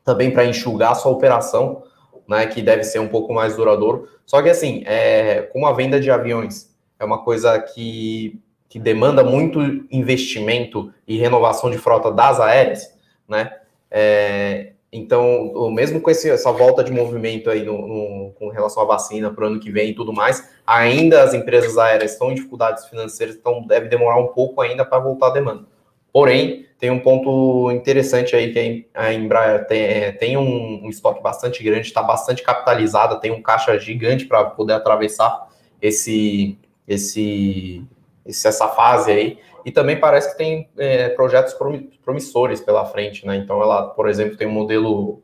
Também 0.04 0.32
para 0.32 0.44
enxugar 0.44 0.92
a 0.92 0.96
sua 0.96 1.14
operação, 1.14 1.84
né? 2.28 2.46
Que 2.46 2.62
deve 2.62 2.84
ser 2.84 3.00
um 3.00 3.08
pouco 3.08 3.34
mais 3.34 3.56
duradouro. 3.56 4.10
Só 4.26 4.42
que, 4.42 4.50
assim, 4.50 4.84
é, 4.86 5.44
com 5.54 5.66
a 5.66 5.72
venda 5.72 5.98
de 5.98 6.12
aviões, 6.12 6.76
é 7.00 7.06
uma 7.06 7.24
coisa 7.24 7.58
que, 7.58 8.38
que 8.68 8.80
demanda 8.80 9.24
muito 9.24 9.62
investimento 9.90 10.92
e 11.08 11.18
renovação 11.18 11.70
de 11.70 11.78
frota 11.78 12.12
das 12.12 12.38
aéreas 12.38 12.98
né? 13.28 13.57
É, 13.90 14.74
então, 14.92 15.70
mesmo 15.72 16.00
com 16.00 16.10
esse, 16.10 16.30
essa 16.30 16.52
volta 16.52 16.84
de 16.84 16.92
movimento 16.92 17.50
aí 17.50 17.64
no, 17.64 17.88
no, 17.88 18.32
com 18.32 18.50
relação 18.50 18.84
à 18.84 18.86
vacina 18.86 19.30
para 19.30 19.44
o 19.44 19.48
ano 19.48 19.60
que 19.60 19.70
vem 19.70 19.90
e 19.90 19.94
tudo 19.94 20.14
mais, 20.14 20.50
ainda 20.66 21.24
as 21.24 21.34
empresas 21.34 21.78
aéreas 21.78 22.14
estão 22.14 22.32
em 22.32 22.36
dificuldades 22.36 22.86
financeiras, 22.86 23.36
então 23.36 23.62
deve 23.62 23.90
demorar 23.90 24.18
um 24.18 24.28
pouco 24.28 24.62
ainda 24.62 24.86
para 24.86 25.00
voltar 25.00 25.28
a 25.28 25.34
demanda. 25.34 25.66
Porém, 26.12 26.66
tem 26.80 26.90
um 26.90 27.00
ponto 27.00 27.72
interessante 27.72 28.36
aí 28.36 28.54
que 28.54 28.88
a 28.94 29.12
Embraer 29.12 29.68
tem, 29.68 29.82
é, 29.82 30.12
tem 30.12 30.38
um, 30.38 30.86
um, 30.86 30.90
estoque 30.90 31.22
bastante 31.22 31.62
grande, 31.64 31.88
está 31.88 32.02
bastante 32.02 32.42
capitalizada, 32.42 33.20
tem 33.20 33.32
um 33.32 33.42
caixa 33.42 33.78
gigante 33.80 34.26
para 34.26 34.46
poder 34.46 34.74
atravessar 34.74 35.48
esse, 35.82 36.58
esse, 36.88 37.84
essa 38.26 38.68
fase 38.70 39.12
aí. 39.12 39.40
E 39.68 39.72
também 39.72 40.00
parece 40.00 40.32
que 40.32 40.38
tem 40.38 40.70
é, 40.78 41.10
projetos 41.10 41.54
promissores 42.02 42.62
pela 42.62 42.86
frente, 42.86 43.28
né? 43.28 43.36
Então, 43.36 43.62
ela, 43.62 43.90
por 43.90 44.08
exemplo, 44.08 44.38
tem 44.38 44.48
o 44.48 44.50
um 44.50 44.54
modelo 44.54 45.22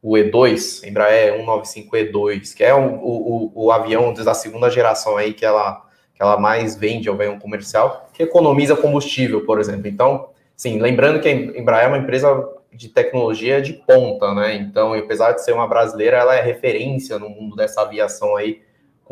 o 0.00 0.14
E2, 0.14 0.88
Embraer 0.88 1.38
195E2, 1.38 2.56
que 2.56 2.64
é 2.64 2.74
o, 2.74 2.80
o, 2.80 3.52
o, 3.54 3.70
avião 3.70 4.14
da 4.14 4.32
segunda 4.32 4.70
geração 4.70 5.18
aí 5.18 5.34
que 5.34 5.44
ela, 5.44 5.84
que 6.14 6.22
ela 6.22 6.40
mais 6.40 6.74
vende, 6.74 7.06
é 7.06 7.12
o 7.12 7.14
avião 7.14 7.38
comercial, 7.38 8.08
que 8.14 8.22
economiza 8.22 8.74
combustível, 8.74 9.44
por 9.44 9.60
exemplo. 9.60 9.86
Então, 9.86 10.30
sim, 10.56 10.80
lembrando 10.80 11.20
que 11.20 11.28
a 11.28 11.30
Embraer 11.30 11.84
é 11.84 11.88
uma 11.88 11.98
empresa 11.98 12.48
de 12.72 12.88
tecnologia 12.88 13.60
de 13.60 13.74
ponta, 13.74 14.32
né? 14.32 14.54
Então, 14.54 14.94
apesar 14.94 15.32
de 15.32 15.44
ser 15.44 15.52
uma 15.52 15.68
brasileira, 15.68 16.16
ela 16.16 16.34
é 16.34 16.40
referência 16.40 17.18
no 17.18 17.28
mundo 17.28 17.56
dessa 17.56 17.82
aviação 17.82 18.36
aí 18.36 18.62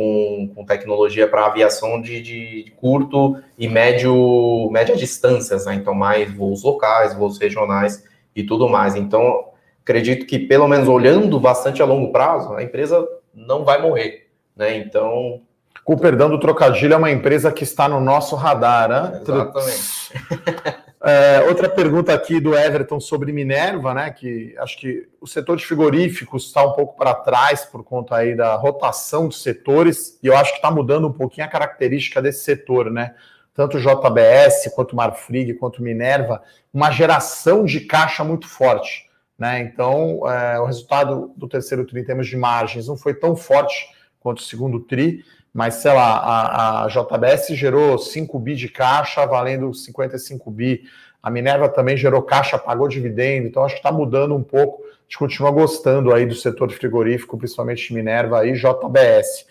com, 0.01 0.51
com 0.55 0.65
tecnologia 0.65 1.29
para 1.29 1.45
aviação 1.45 2.01
de, 2.01 2.23
de, 2.23 2.73
curto 2.77 3.37
e 3.59 3.69
médio, 3.69 4.71
média 4.71 4.97
distâncias, 4.97 5.67
né? 5.67 5.75
Então, 5.75 5.93
mais 5.93 6.33
voos 6.33 6.63
locais, 6.63 7.15
voos 7.15 7.39
regionais 7.39 8.03
e 8.35 8.43
tudo 8.43 8.67
mais. 8.67 8.97
Então, 8.97 9.51
acredito 9.83 10.25
que, 10.25 10.39
pelo 10.39 10.67
menos 10.67 10.89
olhando 10.89 11.39
bastante 11.39 11.83
a 11.83 11.85
longo 11.85 12.11
prazo, 12.11 12.55
a 12.55 12.63
empresa 12.63 13.07
não 13.35 13.63
vai 13.63 13.83
morrer, 13.83 14.31
né? 14.57 14.75
Então. 14.79 15.43
Com 15.85 15.99
perdão 15.99 16.31
do 16.31 16.41
trocadilho, 16.41 16.95
é 16.95 16.97
uma 16.97 17.11
empresa 17.11 17.53
que 17.53 17.65
está 17.65 17.87
no 17.87 18.01
nosso 18.01 18.35
radar, 18.37 18.89
né? 18.89 19.21
Exatamente. 19.21 20.81
É, 21.03 21.41
outra 21.49 21.67
pergunta 21.67 22.13
aqui 22.13 22.39
do 22.39 22.55
Everton 22.55 23.01
sobre 23.01 23.33
Minerva, 23.33 23.95
né? 23.95 24.11
Que 24.11 24.55
acho 24.59 24.79
que 24.79 25.09
o 25.21 25.27
setor 25.27 25.57
de 25.57 25.65
frigoríficos 25.65 26.47
está 26.47 26.63
um 26.63 26.73
pouco 26.73 26.95
para 26.97 27.15
trás 27.15 27.65
por 27.65 27.83
conta 27.83 28.17
aí 28.17 28.37
da 28.37 28.55
rotação 28.57 29.27
de 29.27 29.37
setores, 29.37 30.19
e 30.23 30.27
eu 30.27 30.37
acho 30.37 30.51
que 30.51 30.59
está 30.59 30.71
mudando 30.71 31.09
um 31.09 31.13
pouquinho 31.13 31.47
a 31.47 31.51
característica 31.51 32.21
desse 32.21 32.45
setor, 32.45 32.91
né? 32.91 33.15
Tanto 33.55 33.81
JBS 33.81 34.71
quanto 34.75 34.95
Marfrig 34.95 35.55
quanto 35.55 35.83
Minerva, 35.83 36.43
uma 36.73 36.91
geração 36.91 37.65
de 37.65 37.81
caixa 37.81 38.23
muito 38.23 38.47
forte. 38.47 39.09
Né? 39.39 39.61
Então, 39.61 40.31
é, 40.31 40.61
o 40.61 40.67
resultado 40.67 41.33
do 41.35 41.49
terceiro 41.49 41.87
TRI 41.87 42.01
em 42.01 42.05
termos 42.05 42.29
de 42.29 42.37
margens 42.37 42.89
não 42.89 42.97
foi 42.97 43.15
tão 43.15 43.35
forte 43.35 43.89
quanto 44.21 44.39
o 44.39 44.43
segundo 44.43 44.81
TRI, 44.81 45.25
mas 45.53 45.75
sei 45.75 45.93
lá, 45.93 46.19
a, 46.19 46.85
a 46.85 46.89
JBS 46.89 47.49
gerou 47.57 47.99
5 47.99 48.39
bi 48.39 48.55
de 48.55 48.69
caixa, 48.69 49.27
valendo 49.27 49.75
55 49.75 50.51
bi. 50.51 50.83
A 51.23 51.31
Minerva 51.31 51.69
também 51.69 51.97
gerou 51.97 52.23
caixa, 52.23 52.59
pagou 52.59 52.89
dividendo, 52.89 53.49
então 53.49 53.65
acho 53.65 53.75
que 53.75 53.81
está 53.81 53.93
mudando 53.93 54.35
um 54.35 54.43
pouco. 54.43 54.83
A 54.83 55.03
gente 55.03 55.19
continua 55.19 55.51
gostando 55.51 56.15
aí 56.15 56.25
do 56.25 56.35
setor 56.35 56.71
frigorífico, 56.71 57.37
principalmente 57.37 57.93
Minerva 57.93 58.47
e 58.47 58.53
JBS. 58.53 59.47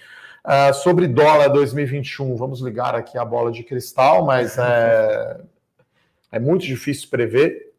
Uh, 0.46 0.74
sobre 0.74 1.06
dólar 1.06 1.50
2021, 1.50 2.36
vamos 2.38 2.62
ligar 2.62 2.96
aqui 2.96 3.18
a 3.18 3.26
bola 3.26 3.52
de 3.52 3.62
cristal, 3.62 4.26
mas 4.26 4.58
é, 4.58 5.38
é 6.32 6.40
muito 6.40 6.66
difícil 6.66 7.10
prever. 7.10 7.74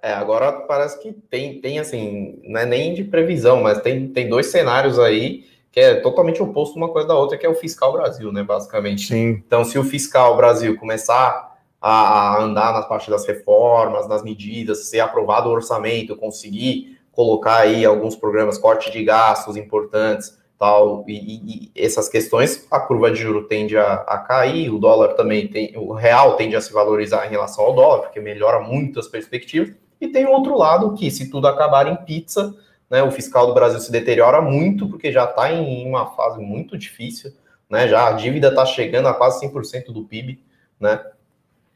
É, 0.00 0.12
agora 0.12 0.52
parece 0.52 1.00
que 1.02 1.12
tem, 1.12 1.60
tem 1.60 1.78
assim, 1.80 2.38
não 2.44 2.60
é 2.60 2.66
nem 2.66 2.94
de 2.94 3.02
previsão, 3.02 3.62
mas 3.62 3.80
tem, 3.80 4.06
tem 4.08 4.28
dois 4.28 4.46
cenários 4.46 4.98
aí 4.98 5.44
que 5.74 5.80
é 5.80 5.96
totalmente 5.96 6.40
oposto 6.40 6.76
uma 6.76 6.88
coisa 6.88 7.08
da 7.08 7.18
outra, 7.18 7.36
que 7.36 7.44
é 7.44 7.48
o 7.48 7.54
fiscal 7.54 7.92
Brasil, 7.92 8.30
né, 8.30 8.44
basicamente. 8.44 9.08
Sim. 9.08 9.42
Então, 9.44 9.64
se 9.64 9.76
o 9.76 9.82
fiscal 9.82 10.36
Brasil 10.36 10.78
começar 10.78 11.52
a 11.82 12.40
andar 12.40 12.72
nas 12.72 12.86
partes 12.86 13.08
das 13.08 13.26
reformas, 13.26 14.06
nas 14.06 14.22
medidas, 14.22 14.86
ser 14.86 15.00
aprovado 15.00 15.48
o 15.48 15.52
orçamento, 15.52 16.16
conseguir 16.16 16.96
colocar 17.10 17.56
aí 17.56 17.84
alguns 17.84 18.14
programas, 18.14 18.56
corte 18.56 18.88
de 18.92 19.02
gastos 19.02 19.56
importantes, 19.56 20.38
tal, 20.56 21.04
e, 21.08 21.72
e 21.72 21.72
essas 21.74 22.08
questões, 22.08 22.68
a 22.70 22.78
curva 22.78 23.10
de 23.10 23.20
juro 23.20 23.48
tende 23.48 23.76
a, 23.76 23.94
a, 23.94 24.18
cair, 24.18 24.70
o 24.70 24.78
dólar 24.78 25.14
também 25.14 25.48
tem, 25.48 25.76
o 25.76 25.92
real 25.92 26.36
tende 26.36 26.54
a 26.54 26.60
se 26.60 26.72
valorizar 26.72 27.26
em 27.26 27.30
relação 27.30 27.64
ao 27.64 27.74
dólar, 27.74 28.02
porque 28.02 28.20
melhora 28.20 28.60
muito 28.60 29.00
as 29.00 29.08
perspectivas, 29.08 29.74
e 30.00 30.06
tem 30.06 30.24
outro 30.24 30.56
lado 30.56 30.94
que, 30.94 31.10
se 31.10 31.28
tudo 31.28 31.48
acabar 31.48 31.88
em 31.88 31.96
pizza, 31.96 32.54
né, 32.94 33.02
o 33.02 33.10
fiscal 33.10 33.48
do 33.48 33.54
Brasil 33.54 33.80
se 33.80 33.90
deteriora 33.90 34.40
muito, 34.40 34.88
porque 34.88 35.10
já 35.10 35.24
está 35.24 35.52
em 35.52 35.84
uma 35.84 36.06
fase 36.14 36.40
muito 36.40 36.78
difícil, 36.78 37.32
né, 37.68 37.88
já 37.88 38.06
a 38.06 38.12
dívida 38.12 38.50
está 38.50 38.64
chegando 38.64 39.08
a 39.08 39.14
quase 39.14 39.44
100% 39.44 39.86
do 39.92 40.04
PIB, 40.04 40.40
né, 40.78 41.04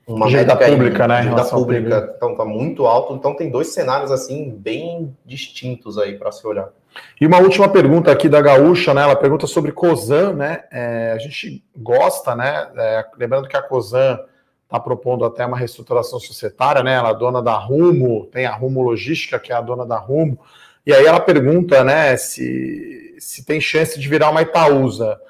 uma 0.06 0.28
dívida 0.28 0.56
pública, 0.56 1.02
aí, 1.02 1.08
né, 1.08 1.22
dívida 1.22 1.44
pública, 1.44 2.14
então 2.16 2.30
está 2.30 2.44
muito 2.44 2.86
alto, 2.86 3.14
então 3.14 3.34
tem 3.34 3.50
dois 3.50 3.74
cenários, 3.74 4.12
assim, 4.12 4.48
bem 4.48 5.12
distintos 5.26 5.98
aí 5.98 6.16
para 6.16 6.30
se 6.30 6.46
olhar. 6.46 6.68
E 7.20 7.26
uma 7.26 7.40
última 7.40 7.68
pergunta 7.68 8.12
aqui 8.12 8.28
da 8.28 8.40
Gaúcha, 8.40 8.94
né, 8.94 9.02
ela 9.02 9.16
pergunta 9.16 9.48
sobre 9.48 9.72
COSAN, 9.72 10.34
né, 10.34 10.66
é, 10.70 11.14
a 11.16 11.18
gente 11.18 11.64
gosta, 11.76 12.36
né, 12.36 12.68
é, 12.76 13.04
lembrando 13.18 13.48
que 13.48 13.56
a 13.56 13.62
COSAN 13.62 14.20
está 14.62 14.78
propondo 14.78 15.24
até 15.24 15.44
uma 15.44 15.58
reestruturação 15.58 16.20
societária, 16.20 16.80
né, 16.80 16.94
ela 16.94 17.10
é 17.10 17.14
dona 17.14 17.42
da 17.42 17.54
Rumo, 17.54 18.26
tem 18.26 18.46
a 18.46 18.54
Rumo 18.54 18.82
Logística, 18.82 19.36
que 19.40 19.52
é 19.52 19.56
a 19.56 19.60
dona 19.60 19.84
da 19.84 19.98
Rumo, 19.98 20.38
e 20.88 20.94
aí 20.94 21.04
ela 21.04 21.20
pergunta, 21.20 21.84
né, 21.84 22.16
se, 22.16 23.14
se 23.18 23.44
tem 23.44 23.60
chance 23.60 24.00
de 24.00 24.08
virar 24.08 24.30
uma 24.30 24.40
Itaúsa. 24.40 25.20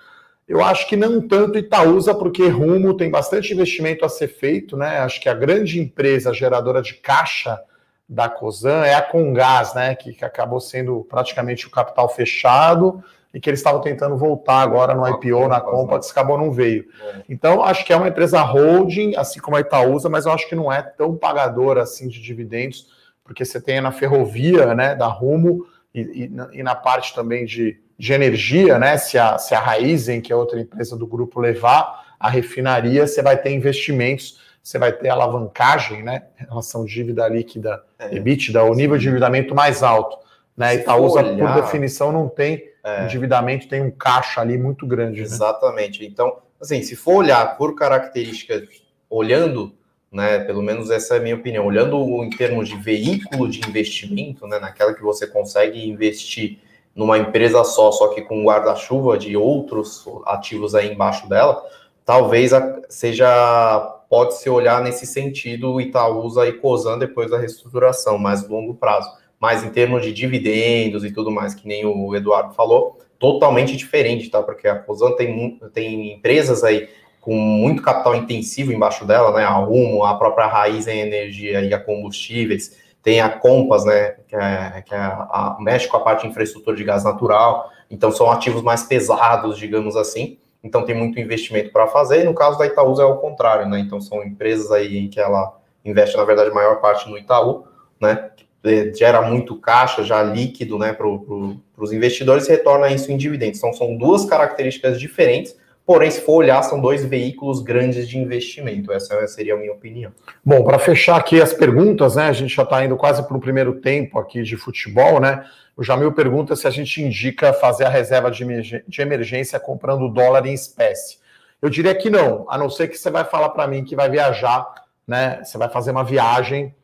Eu 0.46 0.62
acho 0.62 0.86
que 0.88 0.94
não 0.94 1.20
tanto 1.26 1.58
Itaúsa, 1.58 2.14
porque 2.14 2.46
Rumo 2.46 2.96
tem 2.96 3.10
bastante 3.10 3.52
investimento 3.52 4.04
a 4.04 4.08
ser 4.08 4.28
feito, 4.28 4.76
né? 4.76 5.00
Acho 5.00 5.20
que 5.20 5.28
a 5.28 5.34
grande 5.34 5.80
empresa 5.80 6.32
geradora 6.32 6.80
de 6.80 6.94
caixa 6.94 7.60
da 8.08 8.28
Cosan 8.28 8.84
é 8.84 8.94
a 8.94 9.02
Congás, 9.02 9.74
né? 9.74 9.96
Que, 9.96 10.12
que 10.12 10.24
acabou 10.24 10.60
sendo 10.60 11.04
praticamente 11.10 11.66
o 11.66 11.70
capital 11.70 12.08
fechado 12.08 13.02
e 13.34 13.40
que 13.40 13.50
eles 13.50 13.58
estavam 13.58 13.80
tentando 13.80 14.16
voltar 14.16 14.62
agora 14.62 14.94
no 14.94 15.08
IPO, 15.08 15.48
na 15.48 15.60
Compax, 15.60 16.12
acabou 16.12 16.38
não 16.38 16.52
veio. 16.52 16.84
É. 17.02 17.22
Então, 17.28 17.64
acho 17.64 17.84
que 17.84 17.92
é 17.92 17.96
uma 17.96 18.06
empresa 18.06 18.40
holding, 18.42 19.16
assim 19.16 19.40
como 19.40 19.56
a 19.56 19.60
Itaúsa, 19.60 20.08
mas 20.08 20.24
eu 20.24 20.30
acho 20.30 20.48
que 20.48 20.54
não 20.54 20.72
é 20.72 20.82
tão 20.82 21.16
pagadora 21.16 21.82
assim 21.82 22.06
de 22.06 22.22
dividendos 22.22 22.96
porque 23.28 23.44
você 23.44 23.60
tem 23.60 23.78
na 23.78 23.92
ferrovia, 23.92 24.74
né, 24.74 24.94
da 24.94 25.06
Rumo, 25.06 25.66
e, 25.94 26.00
e, 26.00 26.58
e 26.58 26.62
na 26.62 26.74
parte 26.74 27.14
também 27.14 27.44
de, 27.44 27.78
de 27.98 28.12
energia, 28.14 28.78
né, 28.78 28.96
se 28.96 29.18
a, 29.18 29.36
se 29.36 29.54
a 29.54 29.60
Raizen, 29.60 30.22
que 30.22 30.32
é 30.32 30.36
outra 30.36 30.58
empresa 30.58 30.96
do 30.96 31.06
grupo, 31.06 31.38
levar 31.38 32.16
a 32.18 32.30
refinaria, 32.30 33.06
você 33.06 33.20
vai 33.20 33.36
ter 33.36 33.50
investimentos, 33.52 34.40
você 34.62 34.78
vai 34.78 34.92
ter 34.92 35.10
alavancagem, 35.10 36.02
né, 36.02 36.22
em 36.40 36.46
relação 36.46 36.86
dívida 36.86 37.28
líquida, 37.28 37.84
é. 37.98 38.16
EBITDA, 38.16 38.64
o 38.64 38.74
nível 38.74 38.96
de 38.96 39.06
endividamento 39.06 39.54
mais 39.54 39.82
alto. 39.82 40.16
Né, 40.56 40.76
Itaúsa, 40.76 41.20
olhar... 41.20 41.36
por 41.36 41.62
definição, 41.62 42.10
não 42.10 42.30
tem 42.30 42.64
é. 42.82 43.04
endividamento, 43.04 43.68
tem 43.68 43.82
um 43.82 43.90
caixa 43.90 44.40
ali 44.40 44.56
muito 44.56 44.86
grande. 44.86 45.20
Né? 45.20 45.26
Exatamente. 45.26 46.00
Né? 46.00 46.08
Então, 46.10 46.38
assim, 46.58 46.82
se 46.82 46.96
for 46.96 47.16
olhar 47.16 47.58
por 47.58 47.74
características, 47.74 48.62
olhando 49.10 49.76
né? 50.10 50.40
Pelo 50.40 50.62
menos 50.62 50.90
essa 50.90 51.14
é 51.14 51.18
a 51.18 51.22
minha 51.22 51.34
opinião. 51.34 51.66
Olhando 51.66 51.96
em 52.24 52.30
termos 52.30 52.68
de 52.68 52.76
veículo 52.76 53.48
de 53.48 53.60
investimento, 53.68 54.46
né? 54.46 54.58
Naquela 54.58 54.94
que 54.94 55.02
você 55.02 55.26
consegue 55.26 55.88
investir 55.88 56.58
numa 56.94 57.16
empresa 57.16 57.62
só, 57.62 57.92
só 57.92 58.08
que 58.08 58.22
com 58.22 58.42
guarda-chuva 58.44 59.16
de 59.16 59.36
outros 59.36 60.04
ativos 60.26 60.74
aí 60.74 60.92
embaixo 60.92 61.28
dela, 61.28 61.62
talvez 62.04 62.50
seja 62.88 63.94
pode 64.08 64.38
se 64.38 64.48
olhar 64.48 64.82
nesse 64.82 65.06
sentido 65.06 65.80
Itaúsa 65.80 66.48
e 66.48 66.54
Cosan 66.54 66.98
depois 66.98 67.30
da 67.30 67.38
reestruturação, 67.38 68.18
mais 68.18 68.48
longo 68.48 68.74
prazo. 68.74 69.10
Mas 69.38 69.62
em 69.62 69.70
termos 69.70 70.02
de 70.02 70.12
dividendos 70.12 71.04
e 71.04 71.12
tudo 71.12 71.30
mais, 71.30 71.54
que 71.54 71.68
nem 71.68 71.84
o 71.84 72.16
Eduardo 72.16 72.54
falou, 72.54 72.98
totalmente 73.18 73.76
diferente, 73.76 74.30
tá? 74.30 74.42
Porque 74.42 74.66
a 74.66 74.76
Cosan 74.76 75.12
tem, 75.12 75.60
tem 75.72 76.14
empresas 76.14 76.64
aí 76.64 76.88
com 77.20 77.34
muito 77.34 77.82
capital 77.82 78.14
intensivo 78.14 78.72
embaixo 78.72 79.04
dela, 79.04 79.32
né? 79.32 79.44
A 79.44 79.50
Rumo, 79.50 80.04
a 80.04 80.16
própria 80.16 80.46
Raiz 80.46 80.86
em 80.86 81.00
energia 81.00 81.60
e 81.62 81.74
a 81.74 81.78
combustíveis, 81.78 82.76
tem 83.02 83.20
a 83.20 83.28
Compass, 83.28 83.84
né? 83.84 84.16
Que, 84.26 84.36
é, 84.36 84.82
que 84.82 84.94
é 84.94 84.98
a, 84.98 85.28
a, 85.30 85.56
mexe 85.60 85.88
com 85.88 85.96
a 85.96 86.00
parte 86.00 86.22
de 86.22 86.28
infraestrutura 86.28 86.76
de 86.76 86.84
gás 86.84 87.04
natural, 87.04 87.70
então 87.90 88.10
são 88.10 88.30
ativos 88.30 88.62
mais 88.62 88.82
pesados, 88.82 89.58
digamos 89.58 89.96
assim. 89.96 90.38
Então 90.62 90.84
tem 90.84 90.94
muito 90.94 91.20
investimento 91.20 91.70
para 91.72 91.86
fazer. 91.86 92.22
E 92.22 92.24
no 92.24 92.34
caso 92.34 92.58
da 92.58 92.66
Itaú 92.66 93.00
é 93.00 93.04
o 93.04 93.16
contrário, 93.16 93.68
né? 93.68 93.78
Então 93.78 94.00
são 94.00 94.24
empresas 94.24 94.70
aí 94.70 94.98
em 94.98 95.08
que 95.08 95.20
ela 95.20 95.56
investe, 95.84 96.16
na 96.16 96.24
verdade, 96.24 96.50
a 96.50 96.54
maior 96.54 96.80
parte 96.80 97.08
no 97.08 97.16
Itaú, 97.16 97.64
né? 98.00 98.30
Que 98.62 98.92
gera 98.92 99.22
muito 99.22 99.56
caixa 99.56 100.02
já 100.02 100.22
líquido, 100.22 100.78
né? 100.78 100.92
Para 100.92 101.06
pro, 101.06 101.56
os 101.76 101.92
investidores 101.92 102.48
e 102.48 102.50
retorna 102.50 102.90
isso 102.90 103.10
em 103.12 103.16
dividendos. 103.16 103.58
Então 103.58 103.72
são 103.72 103.96
duas 103.96 104.24
características 104.24 104.98
diferentes 104.98 105.56
Porém, 105.88 106.10
se 106.10 106.20
for 106.20 106.34
olhar, 106.34 106.62
são 106.64 106.78
dois 106.78 107.02
veículos 107.02 107.62
grandes 107.62 108.06
de 108.06 108.18
investimento. 108.18 108.92
Essa 108.92 109.26
seria 109.26 109.54
a 109.54 109.56
minha 109.56 109.72
opinião. 109.72 110.12
Bom, 110.44 110.62
para 110.62 110.78
fechar 110.78 111.16
aqui 111.16 111.40
as 111.40 111.54
perguntas, 111.54 112.14
né? 112.14 112.24
A 112.24 112.32
gente 112.34 112.54
já 112.54 112.62
está 112.62 112.84
indo 112.84 112.94
quase 112.94 113.26
para 113.26 113.34
o 113.34 113.40
primeiro 113.40 113.80
tempo 113.80 114.18
aqui 114.18 114.42
de 114.42 114.54
futebol, 114.54 115.18
né? 115.18 115.46
O 115.74 115.82
Jamil 115.82 116.12
pergunta 116.12 116.54
se 116.54 116.66
a 116.66 116.70
gente 116.70 117.02
indica 117.02 117.54
fazer 117.54 117.86
a 117.86 117.88
reserva 117.88 118.30
de 118.30 119.00
emergência 119.00 119.58
comprando 119.58 120.10
dólar 120.10 120.44
em 120.44 120.52
espécie. 120.52 121.20
Eu 121.62 121.70
diria 121.70 121.94
que 121.94 122.10
não, 122.10 122.44
a 122.50 122.58
não 122.58 122.68
ser 122.68 122.88
que 122.88 122.98
você 122.98 123.10
vai 123.10 123.24
falar 123.24 123.48
para 123.48 123.66
mim 123.66 123.82
que 123.82 123.96
vai 123.96 124.10
viajar, 124.10 124.70
né? 125.06 125.42
Você 125.42 125.56
vai 125.56 125.70
fazer 125.70 125.92
uma 125.92 126.04
viagem, 126.04 126.74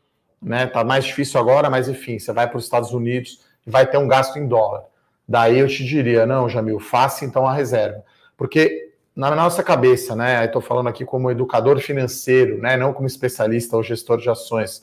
né? 0.40 0.66
Tá 0.66 0.82
mais 0.82 1.04
difícil 1.04 1.38
agora, 1.38 1.68
mas 1.68 1.90
enfim, 1.90 2.18
você 2.18 2.32
vai 2.32 2.48
para 2.48 2.56
os 2.56 2.64
Estados 2.64 2.90
Unidos 2.90 3.42
e 3.66 3.70
vai 3.70 3.86
ter 3.86 3.98
um 3.98 4.08
gasto 4.08 4.38
em 4.38 4.48
dólar. 4.48 4.84
Daí 5.28 5.58
eu 5.58 5.68
te 5.68 5.84
diria, 5.84 6.24
não, 6.24 6.48
Jamil, 6.48 6.80
faça 6.80 7.26
então 7.26 7.46
a 7.46 7.52
reserva. 7.52 8.02
Porque 8.34 8.83
na 9.14 9.30
nossa 9.34 9.62
cabeça, 9.62 10.16
né? 10.16 10.44
Estou 10.44 10.60
falando 10.60 10.88
aqui 10.88 11.04
como 11.04 11.30
educador 11.30 11.78
financeiro, 11.78 12.58
né? 12.58 12.76
Não 12.76 12.92
como 12.92 13.06
especialista 13.06 13.76
ou 13.76 13.82
gestor 13.82 14.18
de 14.18 14.28
ações. 14.28 14.82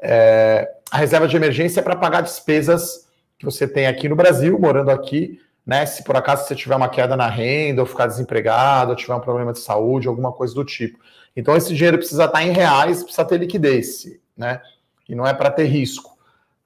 É, 0.00 0.68
a 0.90 0.98
reserva 0.98 1.28
de 1.28 1.36
emergência 1.36 1.80
é 1.80 1.82
para 1.82 1.96
pagar 1.96 2.22
despesas 2.22 3.06
que 3.38 3.44
você 3.44 3.68
tem 3.68 3.86
aqui 3.86 4.08
no 4.08 4.16
Brasil, 4.16 4.58
morando 4.58 4.90
aqui, 4.90 5.40
né? 5.64 5.86
Se 5.86 6.02
por 6.02 6.16
acaso 6.16 6.46
você 6.46 6.56
tiver 6.56 6.74
uma 6.74 6.88
queda 6.88 7.16
na 7.16 7.28
renda, 7.28 7.82
ou 7.82 7.86
ficar 7.86 8.06
desempregado, 8.06 8.90
ou 8.90 8.96
tiver 8.96 9.14
um 9.14 9.20
problema 9.20 9.52
de 9.52 9.60
saúde, 9.60 10.08
alguma 10.08 10.32
coisa 10.32 10.54
do 10.54 10.64
tipo. 10.64 10.98
Então, 11.36 11.56
esse 11.56 11.72
dinheiro 11.72 11.98
precisa 11.98 12.24
estar 12.24 12.42
em 12.42 12.50
reais, 12.50 13.02
precisa 13.04 13.24
ter 13.24 13.38
liquidez, 13.38 14.06
né? 14.36 14.60
E 15.08 15.14
não 15.14 15.24
é 15.24 15.32
para 15.32 15.50
ter 15.50 15.66
risco, 15.66 16.18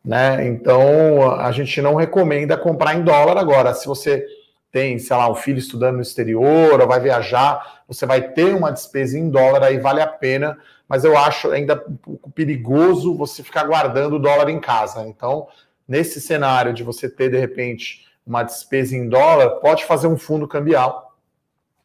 né? 0.02 0.46
Então, 0.46 1.30
a 1.30 1.52
gente 1.52 1.82
não 1.82 1.94
recomenda 1.94 2.56
comprar 2.56 2.94
em 2.94 3.02
dólar 3.02 3.36
agora. 3.36 3.74
Se 3.74 3.86
você 3.86 4.24
tem, 4.72 4.98
sei 4.98 5.14
lá, 5.14 5.30
um 5.30 5.34
filho 5.34 5.58
estudando 5.58 5.96
no 5.96 6.02
exterior 6.02 6.80
ou 6.80 6.88
vai 6.88 6.98
viajar, 6.98 7.82
você 7.86 8.06
vai 8.06 8.22
ter 8.30 8.54
uma 8.54 8.72
despesa 8.72 9.18
em 9.18 9.28
dólar, 9.28 9.62
aí 9.62 9.78
vale 9.78 10.00
a 10.00 10.06
pena, 10.06 10.58
mas 10.88 11.04
eu 11.04 11.16
acho 11.16 11.50
ainda 11.50 11.84
um 11.86 11.94
pouco 11.94 12.30
perigoso 12.30 13.14
você 13.14 13.42
ficar 13.42 13.64
guardando 13.64 14.16
o 14.16 14.18
dólar 14.18 14.48
em 14.48 14.58
casa. 14.58 15.06
Então, 15.06 15.46
nesse 15.86 16.22
cenário 16.22 16.72
de 16.72 16.82
você 16.82 17.08
ter, 17.08 17.30
de 17.30 17.38
repente, 17.38 18.06
uma 18.26 18.42
despesa 18.42 18.96
em 18.96 19.08
dólar, 19.08 19.60
pode 19.60 19.84
fazer 19.84 20.06
um 20.06 20.16
fundo 20.16 20.48
cambial, 20.48 21.16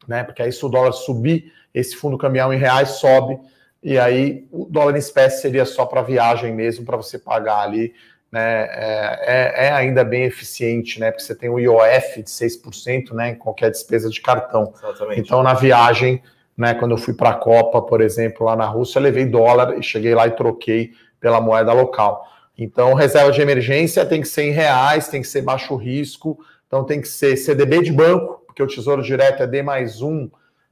né? 0.08 0.24
Porque 0.24 0.42
aí 0.42 0.52
se 0.52 0.66
o 0.66 0.70
dólar 0.70 0.94
subir, 0.94 1.52
esse 1.74 1.96
fundo 1.96 2.18
cambial 2.18 2.54
em 2.54 2.58
reais 2.58 2.92
sobe, 2.92 3.38
e 3.84 4.00
aí 4.00 4.48
o 4.50 4.66
dólar 4.66 4.96
em 4.96 5.00
espécie 5.00 5.42
seria 5.42 5.66
só 5.66 5.86
para 5.86 6.02
viagem 6.02 6.54
mesmo, 6.56 6.86
para 6.86 6.96
você 6.96 7.20
pagar 7.20 7.60
ali 7.60 7.94
né, 8.32 8.68
é, 8.70 9.20
é, 9.22 9.68
é, 9.68 9.72
ainda 9.72 10.04
bem 10.04 10.24
eficiente, 10.24 11.00
né? 11.00 11.12
Porque 11.12 11.24
você 11.24 11.36
tem 11.36 11.50
o 11.50 11.60
IOF 11.60 12.24
de 12.24 12.30
6%, 12.30 13.14
né? 13.14 13.30
Em 13.32 13.36
qualquer 13.36 13.72
despesa 13.72 14.10
de 14.10 14.22
cartão. 14.22 14.74
Exatamente. 14.76 15.22
Então, 15.22 15.42
na 15.42 15.54
viagem, 15.54 16.22
né? 16.58 16.74
Quando 16.74 16.92
eu 16.92 16.98
fui 16.98 17.14
para 17.14 17.30
a 17.30 17.36
Copa, 17.36 17.82
por 17.82 18.02
exemplo, 18.02 18.46
lá 18.46 18.56
na 18.56 18.66
Rússia, 18.66 19.00
eu 19.00 19.04
levei 19.04 19.26
dólar 19.26 19.78
e 19.78 19.84
cheguei 19.84 20.14
lá 20.14 20.28
e 20.28 20.32
troquei 20.32 20.92
pela 21.20 21.40
moeda 21.40 21.72
local. 21.72 22.26
Então, 22.58 22.94
reserva 22.96 23.32
de 23.32 23.42
emergência 23.42 24.06
tem 24.06 24.22
que 24.22 24.28
ser 24.28 24.44
em 24.44 24.52
reais, 24.52 25.08
tem 25.08 25.22
que 25.22 25.28
ser 25.28 25.42
baixo 25.42 25.76
risco, 25.76 26.38
então 26.66 26.84
tem 26.84 27.00
que 27.00 27.08
ser 27.08 27.38
CDB 27.38 27.84
de 27.84 27.92
banco, 27.92 28.44
porque 28.48 28.64
o 28.64 28.68
Tesouro 28.68 29.04
Direto 29.04 29.44
é 29.44 29.48
D 29.48 29.62
mais 29.62 30.02
um 30.02 30.30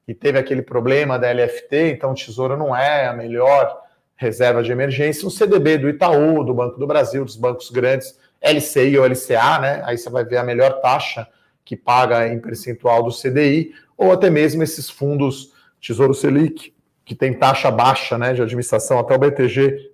e 0.08 0.14
teve 0.14 0.40
aquele 0.40 0.62
problema 0.62 1.20
da 1.20 1.32
LFT, 1.32 1.92
então 1.92 2.12
o 2.12 2.16
Tesouro 2.16 2.58
não 2.58 2.76
é 2.76 3.08
a 3.08 3.14
melhor 3.14 3.85
reserva 4.16 4.64
de 4.64 4.72
emergência, 4.72 5.28
um 5.28 5.30
CDB 5.30 5.78
do 5.78 5.90
Itaú, 5.90 6.44
do 6.44 6.54
Banco 6.54 6.80
do 6.80 6.88
Brasil, 6.88 7.26
dos 7.26 7.36
bancos 7.36 7.70
grandes, 7.70 8.18
LCI 8.42 8.98
ou 8.98 9.06
LCA, 9.06 9.60
né? 9.60 9.82
Aí 9.86 9.98
você 9.98 10.10
vai 10.10 10.24
ver 10.24 10.38
a 10.38 10.44
melhor 10.44 10.80
taxa 10.82 11.28
que 11.64 11.76
paga 11.76 12.28
em 12.28 12.40
percentual 12.40 13.04
do 13.04 13.12
CDI, 13.12 13.74
ou 13.98 14.12
até 14.12 14.30
mesmo 14.30 14.62
esses 14.62 14.90
fundos 14.90 15.52
Tesouro 15.82 16.14
Selic, 16.14 16.74
que 17.04 17.16
tem 17.16 17.34
taxa 17.34 17.70
baixa 17.70 18.18
né, 18.18 18.34
de 18.34 18.42
administração, 18.42 19.00
até 19.00 19.16
o 19.16 19.20
BTG, 19.20 19.92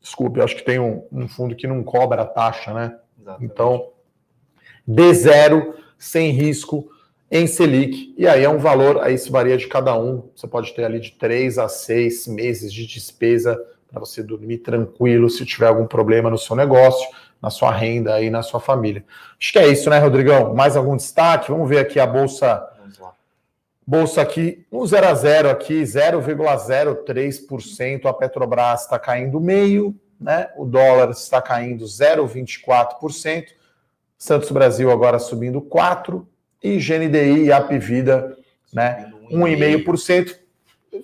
desculpe, 0.00 0.40
acho 0.40 0.56
que 0.56 0.64
tem 0.64 0.78
um, 0.78 1.06
um 1.12 1.28
fundo 1.28 1.54
que 1.54 1.66
não 1.66 1.82
cobra 1.82 2.22
a 2.22 2.26
taxa, 2.26 2.72
né? 2.72 2.98
Exatamente. 3.20 3.52
Então, 3.52 3.90
D0, 4.88 5.74
sem 5.98 6.30
risco, 6.30 6.90
em 7.34 7.46
Selic, 7.46 8.14
e 8.18 8.28
aí 8.28 8.44
é 8.44 8.48
um 8.48 8.58
valor, 8.58 9.02
aí 9.02 9.14
isso 9.14 9.32
varia 9.32 9.56
de 9.56 9.66
cada 9.66 9.98
um, 9.98 10.28
você 10.36 10.46
pode 10.46 10.74
ter 10.74 10.84
ali 10.84 11.00
de 11.00 11.12
três 11.12 11.56
a 11.56 11.66
seis 11.66 12.26
meses 12.26 12.70
de 12.70 12.86
despesa 12.86 13.58
para 13.90 14.00
você 14.00 14.22
dormir 14.22 14.58
tranquilo 14.58 15.30
se 15.30 15.46
tiver 15.46 15.66
algum 15.66 15.86
problema 15.86 16.28
no 16.28 16.36
seu 16.36 16.54
negócio, 16.54 17.08
na 17.40 17.48
sua 17.48 17.70
renda 17.70 18.20
e 18.20 18.28
na 18.28 18.42
sua 18.42 18.60
família. 18.60 19.02
Acho 19.40 19.50
que 19.50 19.58
é 19.58 19.66
isso, 19.66 19.88
né, 19.88 19.98
Rodrigão? 19.98 20.54
Mais 20.54 20.76
algum 20.76 20.94
destaque? 20.94 21.50
Vamos 21.50 21.70
ver 21.70 21.78
aqui 21.78 21.98
a 21.98 22.06
bolsa. 22.06 22.68
Bolsa 23.86 24.20
aqui, 24.20 24.66
um 24.70 24.86
0 24.86 25.08
a 25.08 25.14
0 25.14 25.48
aqui, 25.48 25.82
0,03%. 25.82 28.04
A 28.04 28.12
Petrobras 28.12 28.82
está 28.82 28.98
caindo 28.98 29.40
meio, 29.40 29.98
né? 30.20 30.50
O 30.56 30.66
dólar 30.66 31.08
está 31.10 31.40
caindo 31.40 31.86
0,24%. 31.86 33.46
Santos 34.18 34.50
Brasil 34.52 34.90
agora 34.90 35.18
subindo 35.18 35.62
4%, 35.62 36.26
e 36.62 36.76
GNDI 36.76 37.44
e 37.44 37.52
Apvida, 37.52 38.36
né, 38.72 39.10
1,5%. 39.30 40.40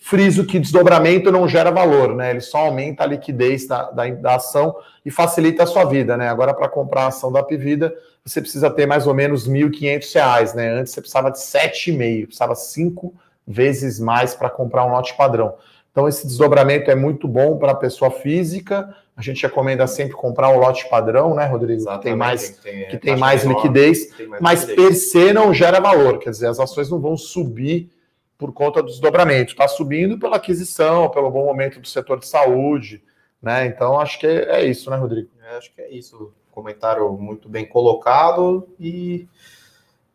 Friso 0.01 0.45
que 0.45 0.59
desdobramento 0.59 1.33
não 1.33 1.49
gera 1.49 1.71
valor, 1.71 2.15
né? 2.15 2.31
Ele 2.31 2.43
só 2.43 2.59
aumenta 2.59 3.05
a 3.05 3.07
liquidez 3.07 3.67
da, 3.67 3.91
da, 3.91 4.07
da 4.11 4.35
ação 4.35 4.77
e 5.05 5.11
facilita 5.11 5.63
a 5.63 5.67
sua 5.67 5.85
vida, 5.85 6.15
né? 6.15 6.29
Agora, 6.29 6.53
para 6.53 6.69
comprar 6.69 7.05
a 7.05 7.07
ação 7.07 7.33
da 7.33 7.41
Apvida, 7.41 7.95
você 8.23 8.43
precisa 8.43 8.71
ter 8.71 8.85
mais 8.85 9.07
ou 9.07 9.15
menos 9.15 9.47
R$ 9.47 9.55
1.500, 9.55 10.55
né? 10.55 10.69
Antes 10.73 10.93
você 10.93 11.01
precisava 11.01 11.31
de 11.31 11.39
7,5, 11.39 12.27
precisava 12.27 12.55
cinco 12.55 13.15
vezes 13.47 13.99
mais 13.99 14.35
para 14.35 14.51
comprar 14.51 14.85
um 14.85 14.91
lote 14.91 15.17
padrão. 15.17 15.55
Então, 15.91 16.07
esse 16.07 16.27
desdobramento 16.27 16.91
é 16.91 16.95
muito 16.95 17.27
bom 17.27 17.57
para 17.57 17.73
a 17.73 17.75
pessoa 17.75 18.11
física. 18.11 18.95
A 19.19 19.23
gente 19.23 19.43
recomenda 19.43 19.85
sempre 19.89 20.15
comprar 20.15 20.49
um 20.49 20.59
lote 20.59 20.89
padrão, 20.89 21.35
né, 21.35 21.45
Rodrigo? 21.45 21.81
Exatamente, 21.81 21.99
que 21.99 22.09
tem 22.09 22.17
mais, 22.17 22.49
que 22.51 22.63
tem, 22.63 22.89
que 22.89 22.99
tem 22.99 23.17
mais 23.17 23.43
liquidez, 23.45 24.07
tem 24.07 24.29
mais 24.29 24.41
mas 24.41 24.61
liquidez. 24.63 24.89
per 24.89 24.95
se 24.95 25.33
não 25.33 25.53
gera 25.53 25.81
valor. 25.81 26.19
Quer 26.19 26.31
dizer, 26.31 26.47
as 26.47 26.61
ações 26.61 26.89
não 26.89 27.01
vão 27.01 27.17
subir 27.17 27.91
por 28.39 28.53
conta 28.53 28.81
do 28.81 28.89
desdobramento. 28.89 29.53
Está 29.53 29.67
subindo 29.67 30.19
pela 30.19 30.37
aquisição, 30.37 31.11
pelo 31.11 31.31
bom 31.31 31.45
momento 31.45 31.81
do 31.81 31.89
setor 31.89 32.21
de 32.21 32.29
saúde. 32.29 33.03
Né? 33.43 33.67
Então, 33.67 33.99
acho 33.99 34.21
que 34.21 34.27
é, 34.27 34.61
é 34.61 34.65
isso, 34.65 34.89
né, 34.91 34.97
Rodrigo? 34.97 35.29
É, 35.45 35.57
acho 35.57 35.75
que 35.75 35.81
é 35.81 35.91
isso. 35.91 36.33
Comentário 36.53 37.13
muito 37.13 37.49
bem 37.49 37.67
colocado 37.67 38.69
e 38.81 39.29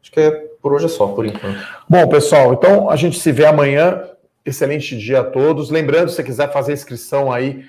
acho 0.02 0.12
que 0.12 0.20
é 0.20 0.32
por 0.62 0.74
hoje 0.74 0.86
é 0.86 0.90
só, 0.90 1.08
por 1.08 1.26
enquanto. 1.26 1.60
Bom, 1.88 2.08
pessoal, 2.08 2.54
então 2.54 2.90
a 2.90 2.96
gente 2.96 3.20
se 3.20 3.32
vê 3.32 3.46
amanhã 3.46 4.14
Excelente 4.46 4.98
dia 4.98 5.22
a 5.22 5.24
todos. 5.24 5.70
Lembrando, 5.70 6.10
se 6.10 6.16
você 6.16 6.24
quiser 6.24 6.52
fazer 6.52 6.74
inscrição 6.74 7.32
aí, 7.32 7.66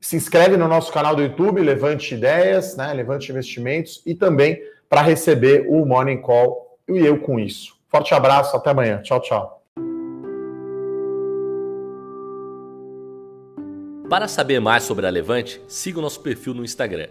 se 0.00 0.16
inscreve 0.16 0.56
no 0.56 0.68
nosso 0.68 0.92
canal 0.92 1.16
do 1.16 1.22
YouTube, 1.22 1.60
Levante 1.60 2.14
Ideias, 2.14 2.76
né? 2.76 2.92
Levante 2.92 3.30
Investimentos, 3.30 4.02
e 4.06 4.14
também 4.14 4.60
para 4.88 5.02
receber 5.02 5.66
o 5.68 5.84
Morning 5.84 6.20
Call 6.20 6.78
e 6.88 6.98
eu 6.98 7.18
com 7.20 7.38
isso. 7.38 7.76
Forte 7.88 8.14
abraço, 8.14 8.56
até 8.56 8.70
amanhã. 8.70 9.00
Tchau, 9.02 9.20
tchau. 9.20 9.62
Para 14.08 14.26
saber 14.26 14.58
mais 14.60 14.84
sobre 14.84 15.06
a 15.06 15.10
Levante, 15.10 15.60
siga 15.68 15.98
o 15.98 16.02
nosso 16.02 16.20
perfil 16.20 16.54
no 16.54 16.64
Instagram 16.64 17.08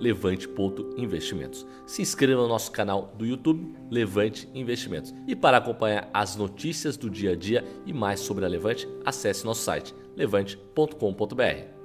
levante.investimentos. 0.00 1.66
Se 1.86 2.02
inscreva 2.02 2.42
no 2.42 2.48
nosso 2.48 2.72
canal 2.72 3.12
do 3.16 3.24
YouTube 3.24 3.74
Levante 3.90 4.48
Investimentos. 4.54 5.14
E 5.26 5.36
para 5.36 5.58
acompanhar 5.58 6.08
as 6.12 6.36
notícias 6.36 6.96
do 6.96 7.08
dia 7.08 7.32
a 7.32 7.36
dia 7.36 7.64
e 7.84 7.92
mais 7.92 8.20
sobre 8.20 8.44
a 8.44 8.48
Levante, 8.48 8.88
acesse 9.04 9.44
nosso 9.44 9.62
site 9.62 9.94
levante.com.br. 10.16 11.75